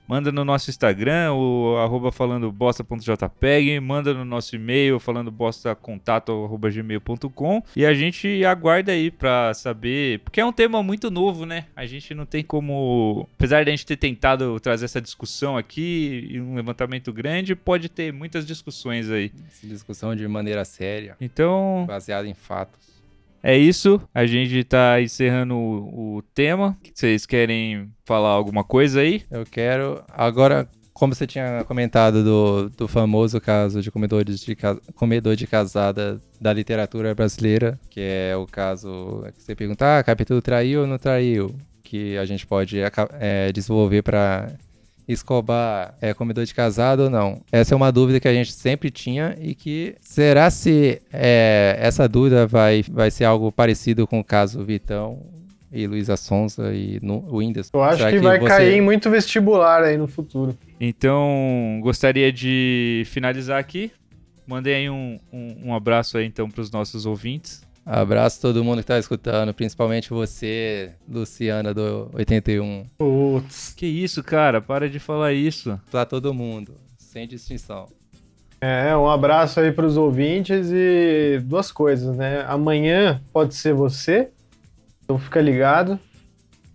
manda 0.08 0.32
no 0.32 0.46
nosso 0.46 0.70
Instagram, 0.70 1.34
o 1.34 1.76
arroba 1.78 2.12
falando 2.12 2.52
bosta.jpeg, 2.52 3.80
manda 3.80 4.14
no 4.14 4.26
nosso 4.26 4.56
e-mail 4.56 5.00
falando 5.00 5.32
bostacontato.gmail.com 5.32 7.64
e 7.76 7.86
a 7.86 7.94
gente 7.94 8.44
aguarda 8.46 8.92
aí 8.92 9.12
pra 9.12 9.54
saber, 9.54 10.20
porque 10.20 10.42
é 10.42 10.46
um 10.46 10.52
tema 10.52 10.84
muito 10.84 11.10
novo, 11.10 11.46
né? 11.46 11.68
A 11.76 11.86
gente 11.86 12.14
não 12.14 12.26
tem 12.26 12.44
como, 12.44 13.30
apesar 13.36 13.64
de 13.64 13.70
a 13.70 13.76
gente 13.76 13.86
ter 13.86 13.98
tentado 13.98 14.60
trazer 14.60 14.86
essa 14.86 15.02
discussão 15.02 15.58
aqui, 15.58 16.28
e 16.30 16.40
um 16.40 16.56
levantamento 16.56 17.12
grande, 17.14 17.56
pode 17.56 17.90
ter 17.90 18.12
muitas 18.12 18.46
discussões 18.46 19.10
aí. 19.10 19.32
Essa 19.48 19.68
discussão 19.68 20.16
de 20.16 20.28
maneira 20.28 20.66
séria. 20.66 21.16
Então, 21.20 21.86
baseada 21.88 22.28
em 22.28 22.34
fatos. 22.34 23.01
É 23.44 23.58
isso, 23.58 24.00
a 24.14 24.26
gente 24.26 24.58
está 24.60 25.02
encerrando 25.02 25.56
o, 25.56 26.18
o 26.18 26.22
tema. 26.34 26.78
Vocês 26.94 27.26
querem 27.26 27.92
falar 28.06 28.30
alguma 28.30 28.64
coisa 28.64 29.02
aí? 29.02 29.24
Eu 29.32 29.46
quero. 29.46 30.04
Agora, 30.10 30.70
como 30.94 31.16
você 31.16 31.26
tinha 31.26 31.64
comentado 31.64 32.24
do, 32.24 32.70
do 32.70 32.88
famoso 32.88 33.42
caso 33.42 33.82
de 33.82 33.90
comedores 33.90 34.42
de 34.42 34.56
comedor 34.94 35.36
de 35.36 35.48
casada 35.48 36.22
da 36.40 36.54
literatura 36.54 37.16
brasileira, 37.16 37.80
que 37.90 38.00
é 38.00 38.36
o 38.38 38.46
caso 38.46 39.26
que 39.36 39.42
você 39.42 39.56
pergunta, 39.56 39.98
ah, 39.98 40.04
capítulo 40.04 40.42
traiu 40.42 40.82
ou 40.82 40.88
não 40.88 41.00
traiu? 41.00 41.56
Que 41.82 42.18
a 42.18 42.26
gente 42.26 42.46
pode 42.46 42.78
é, 43.20 43.52
desenvolver 43.52 44.04
para 44.04 44.54
Escobar 45.08 45.96
é 46.02 46.14
comedor 46.14 46.46
de 46.46 46.54
casado 46.54 47.04
ou 47.04 47.10
não? 47.10 47.42
Essa 47.52 47.74
é 47.74 47.78
uma 47.78 47.92
dúvida 47.92 48.20
que 48.20 48.28
a 48.28 48.34
gente 48.34 48.54
sempre 48.54 48.90
tinha 48.90 49.36
e 49.40 49.56
que 49.56 49.96
será 50.02 50.50
se 50.50 51.02
é, 51.12 51.78
essa 51.80 52.08
dúvida 52.08 52.48
vai, 52.48 52.84
vai 52.90 53.12
ser 53.12 53.26
algo 53.26 53.52
parecido 53.52 54.08
com 54.08 54.20
o 54.20 54.24
caso 54.24 54.64
Vitão 54.64 55.20
e 55.72 55.88
Luísa 55.88 56.18
Sonza 56.18 56.74
e 56.74 57.00
no, 57.02 57.20
o 57.30 57.38
Whindersson? 57.38 57.72
Eu 57.74 57.84
acho 57.84 58.04
que, 58.06 58.12
que, 58.12 58.20
vai 58.20 58.40
você... 58.40 58.48
cair 58.48 58.74
em 58.74 58.82
muito 58.82 59.10
vestibular 59.10 59.84
aí 59.84 59.98
no 59.98 60.08
futuro. 60.08 60.58
Então, 60.80 61.80
gostaria 61.82 62.32
de 62.32 63.04
finalizar 63.06 63.60
aqui. 63.60 63.92
Mandei 64.46 64.76
aí 64.76 64.90
um, 64.90 65.18
um, 65.32 65.68
um 65.68 65.74
abraço 65.74 66.18
aí 66.18 66.26
então 66.26 66.50
para 66.50 66.62
os 66.62 66.72
nossos 66.72 67.06
ouvintes. 67.06 67.62
Abraço 67.86 68.38
a 68.38 68.42
todo 68.42 68.64
mundo 68.64 68.80
que 68.80 68.86
tá 68.86 69.00
escutando, 69.00 69.54
principalmente 69.54 70.12
você, 70.12 70.92
Luciana 71.10 71.74
do 71.74 72.10
81. 72.14 72.86
Putz. 72.98 73.74
Que 73.76 73.86
isso, 73.86 74.24
cara? 74.24 74.62
Para 74.62 74.90
de 74.90 75.00
falar 75.00 75.34
isso. 75.34 75.80
Pra 75.90 76.06
todo 76.06 76.34
mundo, 76.34 76.76
sem 76.98 77.28
distinção. 77.28 77.88
É, 78.62 78.96
um 78.96 79.10
abraço 79.10 79.60
aí 79.60 79.72
pros 79.72 79.98
ouvintes 79.98 80.70
e 80.72 81.42
duas 81.44 81.72
coisas, 81.72 82.16
né? 82.16 82.46
Amanhã 82.48 83.20
pode 83.34 83.56
ser 83.56 83.74
você, 83.74 84.30
então 85.04 85.18
fica 85.18 85.42
ligado. 85.42 86.00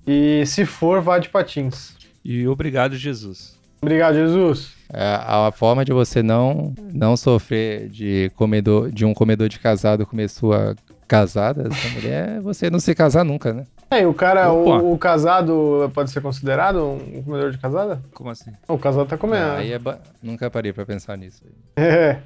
E 0.04 0.44
se 0.46 0.64
for, 0.64 1.00
vá 1.00 1.20
de 1.20 1.28
patins. 1.28 1.94
E 2.24 2.46
obrigado, 2.48 2.96
Jesus. 2.96 3.57
Obrigado, 3.80 4.14
Jesus. 4.16 4.72
É, 4.92 5.18
a 5.20 5.52
forma 5.52 5.84
de 5.84 5.92
você 5.92 6.22
não 6.22 6.74
não 6.92 7.16
sofrer 7.16 7.88
de 7.88 8.30
comedor 8.34 8.90
de 8.90 9.04
um 9.04 9.14
comedor 9.14 9.48
de 9.48 9.59
casado 9.59 10.07
comer 10.07 10.28
sua 10.28 10.74
casada, 11.07 11.68
essa 11.68 11.88
mulher, 11.90 12.40
você 12.40 12.68
não 12.68 12.80
se 12.80 12.94
casar 12.94 13.24
nunca, 13.24 13.52
né? 13.52 13.64
É, 13.90 14.02
e 14.02 14.07
o 14.07 14.12
cara, 14.12 14.52
o, 14.52 14.92
o, 14.92 14.98
casado 14.98 15.90
pode 15.94 16.11
ser 16.11 16.20
considerado 16.20 16.82
um 16.82 17.22
comedor 17.22 17.52
de 17.52 17.59
casada? 17.59 18.02
Como 18.12 18.30
assim? 18.30 18.52
O 18.66 18.76
casado 18.76 19.07
tá 19.09 19.16
comendo. 19.16 19.44
Ah, 19.44 19.57
aí 19.59 19.72
é 19.72 19.78
ba... 19.78 20.00
Nunca 20.20 20.50
parei 20.50 20.72
pra 20.72 20.84
pensar 20.84 21.16
nisso. 21.16 21.44
É. 21.76 22.18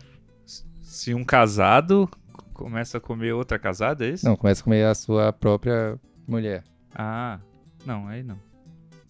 Se 0.81 1.12
um 1.14 1.22
casado 1.22 2.09
começa 2.55 2.99
a 2.99 3.01
comer 3.01 3.33
outra 3.33 3.59
casada, 3.59 4.07
é 4.07 4.11
isso? 4.11 4.24
Não, 4.24 4.37
começa 4.37 4.62
a 4.62 4.64
comer 4.64 4.87
a 4.87 4.95
sua 4.95 5.33
própria 5.33 5.99
mulher. 6.26 6.64
Ah, 6.95 7.39
não, 7.85 8.09
aí 8.09 8.22
não. 8.22 8.39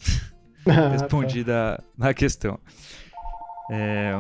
Ah, 0.67 0.89
Respondida 0.89 1.79
tá. 1.79 1.85
na 1.97 2.13
questão. 2.13 2.61
É... 3.71 4.13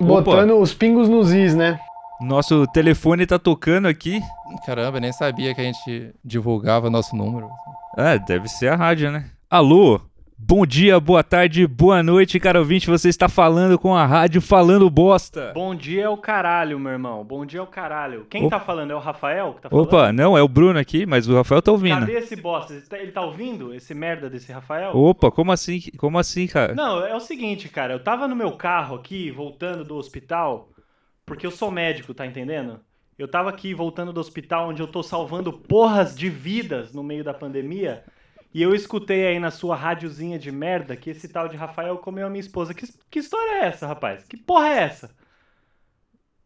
Botando 0.00 0.52
Opa. 0.52 0.62
os 0.62 0.72
pingos 0.72 1.10
nos 1.10 1.30
is, 1.30 1.54
né? 1.54 1.78
Nosso 2.20 2.66
telefone 2.68 3.26
tá 3.26 3.38
tocando 3.38 3.86
aqui. 3.86 4.20
Caramba, 4.64 5.00
nem 5.00 5.12
sabia 5.12 5.54
que 5.54 5.60
a 5.60 5.64
gente 5.64 6.14
divulgava 6.24 6.88
nosso 6.88 7.14
número. 7.16 7.48
É, 7.96 8.18
deve 8.18 8.48
ser 8.48 8.68
a 8.68 8.76
rádio, 8.76 9.10
né? 9.10 9.30
Alô? 9.50 10.00
Bom 10.36 10.66
dia, 10.66 11.00
boa 11.00 11.24
tarde, 11.24 11.66
boa 11.66 12.02
noite, 12.02 12.38
cara 12.38 12.58
ouvinte. 12.58 12.88
Você 12.88 13.08
está 13.08 13.28
falando 13.28 13.78
com 13.78 13.96
a 13.96 14.04
rádio 14.04 14.42
Falando 14.42 14.90
Bosta. 14.90 15.52
Bom 15.54 15.74
dia 15.74 16.04
é 16.04 16.08
o 16.08 16.16
caralho, 16.16 16.78
meu 16.78 16.92
irmão. 16.92 17.24
Bom 17.24 17.46
dia 17.46 17.60
é 17.60 17.62
o 17.62 17.66
caralho. 17.66 18.26
Quem 18.28 18.46
Opa. 18.46 18.58
tá 18.58 18.64
falando? 18.64 18.90
É 18.90 18.94
o 18.94 18.98
Rafael 18.98 19.54
que 19.54 19.62
tá 19.62 19.70
falando? 19.70 19.86
Opa, 19.86 20.12
não, 20.12 20.36
é 20.36 20.42
o 20.42 20.48
Bruno 20.48 20.78
aqui, 20.78 21.06
mas 21.06 21.28
o 21.28 21.34
Rafael 21.34 21.62
tá 21.62 21.72
ouvindo. 21.72 22.00
Cadê 22.00 22.18
esse 22.18 22.36
bosta? 22.36 22.74
Ele 22.92 23.12
tá 23.12 23.22
ouvindo? 23.22 23.72
Esse 23.74 23.94
merda 23.94 24.28
desse 24.28 24.52
Rafael? 24.52 24.94
Opa, 24.94 25.30
como 25.30 25.50
assim? 25.50 25.80
Como 25.96 26.18
assim, 26.18 26.46
cara? 26.46 26.74
Não, 26.74 27.04
é 27.06 27.14
o 27.14 27.20
seguinte, 27.20 27.68
cara. 27.68 27.94
Eu 27.94 28.00
tava 28.00 28.28
no 28.28 28.36
meu 28.36 28.52
carro 28.52 28.96
aqui, 28.96 29.30
voltando 29.30 29.82
do 29.84 29.96
hospital. 29.96 30.68
Porque 31.26 31.46
eu 31.46 31.50
sou 31.50 31.70
médico, 31.70 32.12
tá 32.14 32.26
entendendo? 32.26 32.80
Eu 33.18 33.28
tava 33.28 33.48
aqui 33.50 33.72
voltando 33.72 34.12
do 34.12 34.20
hospital 34.20 34.68
onde 34.68 34.82
eu 34.82 34.86
tô 34.86 35.02
salvando 35.02 35.52
porras 35.52 36.16
de 36.16 36.28
vidas 36.28 36.92
no 36.92 37.02
meio 37.02 37.22
da 37.22 37.32
pandemia. 37.32 38.04
E 38.52 38.62
eu 38.62 38.74
escutei 38.74 39.26
aí 39.26 39.38
na 39.40 39.50
sua 39.50 39.74
rádiozinha 39.76 40.38
de 40.38 40.50
merda 40.52 40.96
que 40.96 41.10
esse 41.10 41.28
tal 41.28 41.48
de 41.48 41.56
Rafael 41.56 41.96
comeu 41.98 42.26
a 42.26 42.30
minha 42.30 42.40
esposa. 42.40 42.74
Que, 42.74 42.86
que 43.10 43.18
história 43.18 43.62
é 43.62 43.66
essa, 43.66 43.86
rapaz? 43.86 44.24
Que 44.28 44.36
porra 44.36 44.68
é 44.68 44.78
essa? 44.82 45.10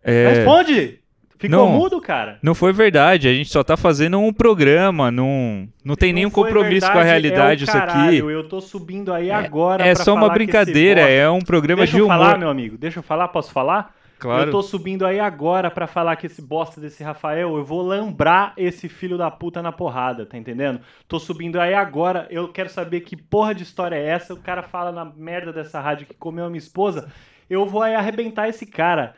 É, 0.03 0.29
Responde! 0.29 1.01
Ficou 1.39 1.67
Não. 1.67 1.69
mudo, 1.71 2.01
cara? 2.01 2.39
não 2.43 2.53
foi 2.53 2.73
verdade, 2.73 3.29
a 3.29 3.33
gente 3.33 3.49
só 3.49 3.63
tá 3.63 3.77
fazendo 3.77 4.19
um 4.19 4.33
programa, 4.33 5.09
não, 5.09 5.69
não 5.85 5.95
tem 5.95 6.13
nenhum 6.13 6.27
Não 6.27 6.35
foi 6.35 6.45
compromisso 6.47 6.87
com 6.91 6.99
a 6.99 7.05
verdade, 7.05 7.29
realidade 7.29 7.63
é 7.63 7.65
isso 7.69 7.77
aqui. 7.77 7.87
caralho, 7.87 8.31
Eu 8.31 8.49
tô 8.49 8.61
subindo 8.61 9.13
aí 9.15 9.31
agora 9.31 9.87
É 9.87 9.95
só 9.95 10.15
uma 10.15 10.29
brincadeira, 10.31 11.03
é 11.03 11.31
um 11.31 11.39
programa 11.41 11.83
Deixa 11.83 11.93
de 11.93 12.01
eu 12.01 12.07
humor. 12.07 12.19
falar, 12.19 12.39
meu 12.39 12.49
amigo. 12.49 12.77
Deixa 12.77 12.99
eu 12.99 13.05
falar, 13.05 13.29
posso 13.29 13.53
falar? 13.53 13.95
Claro. 14.19 14.49
Eu 14.49 14.51
tô 14.51 14.63
subindo 14.63 15.07
aí 15.07 15.21
agora 15.21 15.71
pra 15.71 15.87
falar 15.87 16.17
que 16.17 16.27
esse 16.27 16.43
bosta 16.43 16.81
desse 16.81 17.03
Rafael, 17.05 17.57
eu 17.57 17.65
vou 17.65 17.83
lambrar 17.83 18.53
esse 18.57 18.89
filho 18.89 19.17
da 19.17 19.31
puta 19.31 19.63
na 19.63 19.71
porrada, 19.71 20.27
tá 20.27 20.37
entendendo? 20.37 20.81
Tô 21.07 21.19
subindo 21.21 21.61
aí 21.61 21.73
agora, 21.73 22.27
eu 22.31 22.49
quero 22.49 22.69
saber 22.69 23.03
que 23.03 23.17
porra 23.17 23.55
de 23.55 23.63
história 23.63 23.95
é 23.97 24.07
essa. 24.09 24.35
O 24.35 24.39
cara 24.43 24.63
fala 24.63 24.91
na 24.91 25.05
merda 25.05 25.53
dessa 25.53 25.81
rádio 25.81 26.07
que 26.07 26.15
comeu 26.15 26.45
a 26.47 26.49
minha 26.49 26.59
esposa. 26.59 27.11
Eu 27.49 27.65
vou 27.65 27.81
aí 27.83 27.95
arrebentar 27.95 28.49
esse 28.49 28.67
cara. 28.67 29.15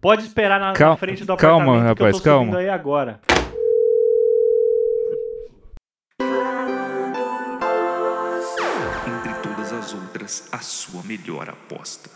Pode 0.00 0.22
esperar 0.22 0.60
na, 0.60 0.68
na 0.68 0.72
Calma- 0.74 0.96
frente 0.96 1.24
do 1.24 1.36
calma, 1.36 1.62
apartamento 1.78 1.88
rapaz, 1.88 1.98
que 1.98 2.04
eu 2.28 2.32
tô 2.32 2.38
subindo 2.38 2.52
calma. 2.52 2.58
aí 2.60 2.68
agora. 2.68 3.20
Entre 9.06 9.34
todas 9.42 9.72
as 9.72 9.94
outras, 9.94 10.48
a 10.52 10.58
sua 10.58 11.02
melhor 11.02 11.48
aposta. 11.48 12.10